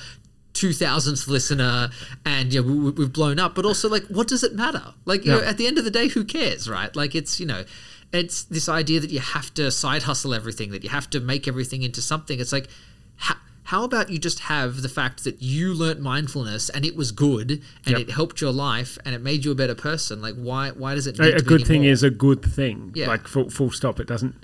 2000th 0.54 1.26
listener 1.26 1.90
and 2.24 2.52
yeah 2.52 2.60
we, 2.60 2.90
we've 2.90 3.12
blown 3.12 3.38
up. 3.40 3.54
But 3.54 3.64
also 3.64 3.88
like 3.88 4.04
what 4.06 4.28
does 4.28 4.44
it 4.44 4.54
matter? 4.54 4.94
Like 5.04 5.24
you 5.24 5.32
know 5.32 5.40
at 5.40 5.58
the 5.58 5.66
end 5.66 5.78
of 5.78 5.84
the 5.84 5.90
day 5.90 6.08
who 6.08 6.24
cares 6.24 6.70
right? 6.70 6.94
Like 6.94 7.14
it's 7.14 7.40
you 7.40 7.46
know 7.46 7.64
it's 8.12 8.44
this 8.44 8.68
idea 8.68 9.00
that 9.00 9.10
you 9.10 9.18
have 9.18 9.52
to 9.54 9.70
side 9.72 10.04
hustle 10.04 10.32
everything 10.32 10.70
that 10.70 10.84
you 10.84 10.90
have 10.90 11.10
to 11.10 11.20
make 11.20 11.48
everything 11.48 11.82
into 11.82 12.00
something. 12.00 12.38
It's 12.38 12.52
like 12.52 12.68
how, 13.16 13.34
how 13.68 13.82
about 13.84 14.10
you 14.10 14.18
just 14.18 14.40
have 14.40 14.82
the 14.82 14.88
fact 14.88 15.24
that 15.24 15.40
you 15.40 15.72
learnt 15.74 16.00
mindfulness 16.00 16.68
and 16.68 16.84
it 16.84 16.94
was 16.96 17.12
good 17.12 17.62
and 17.86 17.96
Yep. 17.96 18.00
it 18.00 18.10
helped 18.10 18.40
your 18.40 18.52
life 18.52 18.98
and 19.04 19.14
it 19.14 19.22
made 19.22 19.44
you 19.44 19.52
a 19.52 19.54
better 19.54 19.74
person 19.74 20.20
like 20.20 20.34
why 20.34 20.70
why 20.70 20.94
does 20.94 21.06
it 21.06 21.18
a, 21.18 21.22
need 21.22 21.34
a 21.34 21.38
to 21.38 21.44
be 21.44 21.46
a 21.54 21.58
good 21.58 21.66
thing 21.66 21.82
more? 21.82 21.90
is 21.90 22.02
a 22.02 22.10
good 22.10 22.42
thing. 22.42 22.92
Yeah. 22.94 23.06
Like 23.08 23.26
full, 23.26 23.48
full 23.50 23.70
stop. 23.70 24.00
It 24.00 24.06
doesn't 24.06 24.34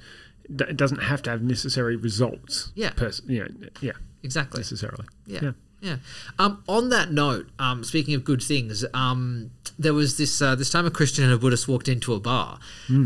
it 0.49 0.77
doesn't 0.77 1.03
have 1.03 1.23
to 1.23 1.31
have 1.31 1.43
necessary 1.43 1.97
results. 1.97 2.73
Yeah. 2.75 2.91
Pers- 2.91 3.23
you 3.27 3.41
know, 3.45 3.69
yeah. 3.81 3.93
exactly 4.23 4.61
Necessarily. 4.61 5.05
Yeah. 5.27 5.41
Yeah. 5.43 5.53
Yeah. 5.81 5.97
Um, 6.39 6.63
on 6.69 6.91
that 6.91 7.11
note, 7.11 7.49
um, 7.59 7.85
speaking 7.85 8.15
of 8.15 8.25
good 8.25 8.43
things, 8.43 8.85
um, 8.93 9.51
there 9.79 9.95
was 9.95 10.19
this 10.19 10.43
uh, 10.43 10.55
this 10.55 10.71
time 10.71 10.85
a 10.85 10.91
Christian 10.91 11.25
and 11.25 11.33
a 11.33 11.39
Buddhist 11.39 11.69
walked 11.69 11.89
into 11.89 12.13
a 12.13 12.21
bar, 12.21 12.59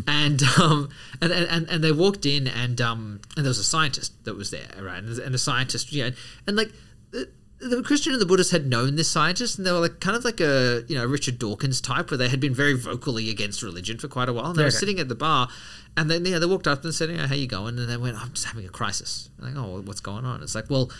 and, 0.09 0.43
um, 0.61 0.89
and 1.21 1.33
and 1.33 1.69
and 1.71 1.85
they 1.85 1.93
walked 1.93 2.27
in 2.27 2.49
and 2.49 2.81
um 2.81 3.21
and 3.37 3.45
there 3.45 3.51
was 3.51 3.59
a 3.61 3.65
scientist 3.65 4.25
that 4.25 4.37
was 4.37 4.51
there, 4.51 4.69
right? 4.81 4.99
And, 4.99 5.19
and 5.19 5.35
the 5.35 5.39
scientist, 5.39 5.93
yeah, 5.93 6.11
and 6.47 6.57
like. 6.57 6.73
The, 7.11 7.29
the 7.61 7.83
Christian 7.83 8.13
and 8.13 8.21
the 8.21 8.27
Buddhist 8.27 8.51
had 8.51 8.67
known 8.67 8.97
this 8.97 9.11
scientist, 9.11 9.57
and 9.57 9.67
they 9.67 9.73
were 9.73 9.79
like 9.79 10.01
kind 10.01 10.17
of 10.17 10.25
like 10.25 10.41
a 10.41 10.83
you 10.89 10.97
know 10.97 11.07
Richard 11.07 11.39
Dawkins 11.39 11.81
type, 11.81 12.11
where 12.11 12.19
they 12.19 12.29
had 12.29 12.41
been 12.41 12.53
very 12.53 12.75
vocally 12.75 13.31
against 13.31 13.63
religion 13.63 13.97
for 13.97 14.09
quite 14.09 14.29
a 14.29 14.33
while. 14.33 14.47
And 14.47 14.57
they 14.57 14.65
were 14.65 14.71
sitting 14.81 14.99
at 14.99 15.09
the 15.09 15.15
bar, 15.15 15.49
and 15.97 16.11
then 16.11 16.27
yeah, 16.27 16.41
they 16.41 16.47
walked 16.47 16.67
up 16.67 16.85
and 16.85 16.93
said, 16.93 17.09
you 17.11 17.17
know, 17.17 17.27
"How 17.27 17.37
you 17.37 17.47
going?" 17.47 17.79
And 17.79 17.89
they 17.89 17.97
went, 17.97 18.21
"I'm 18.21 18.33
just 18.33 18.47
having 18.47 18.67
a 18.67 18.69
crisis." 18.69 19.31
Like, 19.39 19.55
"Oh, 19.57 19.81
what's 19.83 20.01
going 20.01 20.25
on?" 20.27 20.43
It's 20.43 20.55
like, 20.55 20.69
well, 20.69 20.91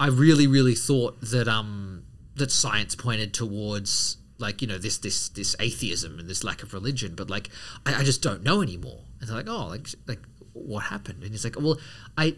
I 0.00 0.08
really, 0.08 0.46
really 0.46 0.74
thought 0.74 1.20
that 1.20 1.48
um 1.48 2.04
that 2.36 2.50
science 2.50 2.94
pointed 2.94 3.32
towards 3.32 4.16
like 4.38 4.60
you 4.60 4.68
know 4.68 4.78
this 4.78 4.98
this 4.98 5.28
this 5.28 5.54
atheism 5.60 6.18
and 6.18 6.28
this 6.28 6.42
lack 6.44 6.62
of 6.62 6.72
religion, 6.74 7.14
but 7.14 7.30
like 7.30 7.48
I, 7.86 8.00
I 8.00 8.04
just 8.04 8.22
don't 8.22 8.42
know 8.42 8.62
anymore. 8.62 9.00
And 9.20 9.28
they're 9.28 9.36
like, 9.36 9.48
"Oh, 9.48 9.66
like 9.68 9.88
like 10.06 10.20
what 10.52 10.84
happened?" 10.84 11.22
And 11.22 11.30
he's 11.32 11.44
like, 11.44 11.56
"Well, 11.58 11.78
I." 12.16 12.36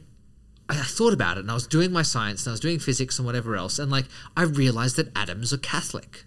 I 0.69 0.75
thought 0.75 1.13
about 1.13 1.37
it 1.37 1.43
and 1.43 1.51
I 1.53 1.55
was 1.55 1.65
doing 1.69 1.93
my 1.93 2.03
science 2.03 2.45
and 2.45 2.51
I 2.51 2.55
was 2.55 2.59
doing 2.59 2.81
physics 2.81 3.21
and 3.21 3.25
whatever 3.27 3.55
else 3.55 3.79
and 3.79 3.89
like 3.89 4.07
I 4.37 4.43
realized 4.43 4.97
that 4.97 5.17
atoms 5.17 5.53
are 5.53 5.59
Catholic. 5.59 6.25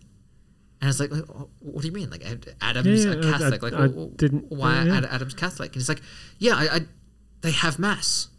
And 0.80 0.84
I 0.84 0.88
was 0.88 1.00
like, 1.02 1.12
what 1.60 1.82
do 1.82 1.88
you 1.90 1.92
mean? 1.92 2.10
Like 2.10 2.24
atoms 2.62 3.04
Yeah, 3.04 3.12
are 3.12 3.22
yeah, 3.22 3.28
I- 3.28 3.32
Catholic? 3.38 3.64
I- 3.64 3.66
like, 3.66 3.92
I 3.92 4.06
didn't- 4.16 4.50
why 4.50 4.84
yeah. 4.86 5.02
are 5.02 5.06
atoms 5.08 5.34
Catholic? 5.34 5.72
And 5.72 5.76
he's 5.82 5.90
like, 5.90 6.02
yeah, 6.38 6.54
I, 6.56 6.76
I 6.78 6.80
they 7.42 7.52
have 7.52 7.80
mass. 7.80 8.30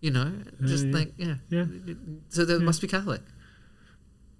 You 0.00 0.10
know, 0.12 0.32
just 0.62 0.86
yeah. 0.86 0.92
like 0.94 1.12
yeah, 1.16 1.34
Yeah. 1.50 1.64
So 2.28 2.44
they 2.44 2.58
must 2.58 2.80
be 2.80 2.88
Catholic. 2.88 3.20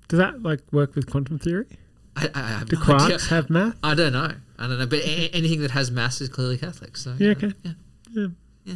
Does 0.09 0.19
that 0.19 0.43
like 0.43 0.61
work 0.73 0.95
with 0.95 1.11
quantum 1.11 1.39
theory? 1.39 1.67
I, 2.17 2.31
I, 2.35 2.41
have 2.49 2.69
Do 2.69 2.77
no 2.77 2.83
idea. 2.95 3.17
quarks 3.17 3.29
have 3.29 3.51
math? 3.51 3.77
I 3.83 3.95
don't 3.95 4.13
know. 4.13 4.33
I 4.59 4.67
don't 4.67 4.79
know. 4.79 4.87
But 4.87 5.01
a- 5.01 5.31
anything 5.35 5.61
that 5.63 5.71
has 5.73 5.91
mass 5.91 6.21
is 6.21 6.29
clearly 6.29 6.59
Catholic. 6.59 6.97
So 6.97 7.15
Yeah, 7.19 7.31
okay. 7.31 7.53
yeah. 7.63 7.73
Yeah. 8.11 8.27
Yeah. 8.65 8.75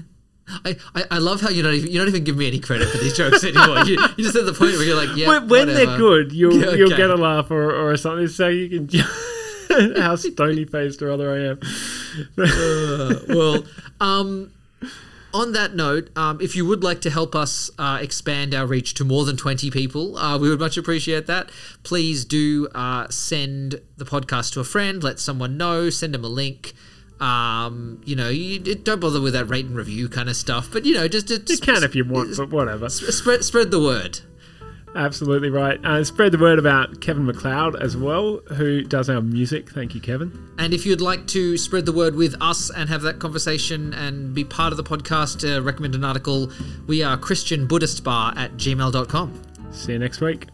I, 0.64 0.76
I, 0.94 1.04
I 1.12 1.18
love 1.18 1.40
how 1.40 1.48
you 1.48 1.62
don't 1.62 1.74
even 1.74 1.90
you 1.90 1.98
don't 1.98 2.08
even 2.08 2.24
give 2.24 2.36
me 2.36 2.46
any 2.46 2.58
credit 2.58 2.88
for 2.88 2.98
these 2.98 3.16
jokes 3.16 3.42
anymore. 3.44 3.84
you, 3.84 3.96
just 4.18 4.36
at 4.36 4.44
the 4.44 4.52
point 4.52 4.72
where 4.72 4.84
you're 4.84 4.96
like, 4.96 5.16
yeah, 5.16 5.28
when 5.28 5.48
when 5.48 5.66
they're 5.68 5.96
good, 5.96 6.32
you'll 6.32 6.54
Yeah, 6.54 6.72
you'll 6.72 6.90
get 6.90 7.10
a 7.10 7.16
laugh 7.16 7.50
or, 7.50 7.72
or 7.74 7.96
something, 7.96 8.28
so 8.28 8.48
you 8.48 8.68
can. 8.86 8.88
how 9.96 10.16
stony 10.16 10.64
faced 10.64 11.00
or 11.00 11.10
other 11.10 11.32
I 11.32 11.46
am. 11.50 11.60
Uh, 12.36 13.14
well, 13.28 13.64
um, 14.00 14.52
on 15.34 15.52
that 15.52 15.74
note, 15.74 16.16
um, 16.16 16.40
if 16.40 16.56
you 16.56 16.66
would 16.66 16.82
like 16.82 17.00
to 17.02 17.10
help 17.10 17.34
us 17.34 17.70
uh, 17.78 17.98
expand 18.00 18.54
our 18.54 18.66
reach 18.66 18.94
to 18.94 19.04
more 19.04 19.24
than 19.24 19.36
20 19.36 19.70
people, 19.70 20.16
uh, 20.18 20.38
we 20.38 20.48
would 20.48 20.60
much 20.60 20.76
appreciate 20.76 21.26
that. 21.26 21.50
Please 21.82 22.24
do 22.24 22.68
uh, 22.74 23.08
send 23.08 23.80
the 23.96 24.04
podcast 24.04 24.52
to 24.54 24.60
a 24.60 24.64
friend, 24.64 25.02
let 25.02 25.18
someone 25.18 25.56
know, 25.56 25.90
send 25.90 26.14
them 26.14 26.24
a 26.24 26.28
link. 26.28 26.72
Um, 27.20 28.00
you 28.04 28.16
know, 28.16 28.30
you, 28.30 28.58
don't 28.58 29.00
bother 29.00 29.20
with 29.20 29.32
that 29.34 29.44
rate 29.44 29.66
and 29.66 29.76
review 29.76 30.08
kind 30.08 30.28
of 30.28 30.36
stuff, 30.36 30.68
but 30.72 30.84
you 30.84 30.94
know, 30.94 31.06
just, 31.06 31.28
just 31.28 31.48
You 31.48 31.58
can 31.58 31.84
if 31.84 31.94
you 31.94 32.04
want, 32.04 32.36
but 32.36 32.50
whatever. 32.50 32.88
spread 32.88 33.44
spread 33.44 33.70
the 33.70 33.80
word. 33.80 34.20
Absolutely 34.95 35.51
right. 35.51 35.82
Uh, 35.84 36.05
spread 36.05 36.32
the 36.32 36.38
word 36.38 36.59
about 36.59 37.01
Kevin 37.01 37.24
MacLeod 37.24 37.80
as 37.80 37.97
well, 37.97 38.38
who 38.57 38.82
does 38.82 39.09
our 39.09 39.20
music. 39.22 39.70
Thank 39.70 39.95
you, 39.95 40.01
Kevin. 40.01 40.51
And 40.59 40.74
if 40.74 40.84
you'd 40.84 41.01
like 41.01 41.26
to 41.28 41.57
spread 41.57 41.86
the 41.86 41.93
word 41.93 42.14
with 42.14 42.34
us 42.40 42.70
and 42.70 42.88
have 42.88 43.03
that 43.03 43.18
conversation 43.18 43.95
and 43.95 44.34
be 44.34 44.45
part 44.45 44.72
of 44.72 44.76
the 44.76 44.84
podcast, 44.84 45.49
uh, 45.49 45.62
recommend 45.62 45.95
an 45.95 46.05
article, 46.05 46.51
we 46.86 47.03
are 47.03 47.16
Christian 47.16 47.66
Buddhist 47.66 48.05
Bar 48.05 48.34
at 48.36 48.53
gmail.com. 48.55 49.43
See 49.72 49.93
you 49.93 49.99
next 49.99 50.20
week. 50.20 50.49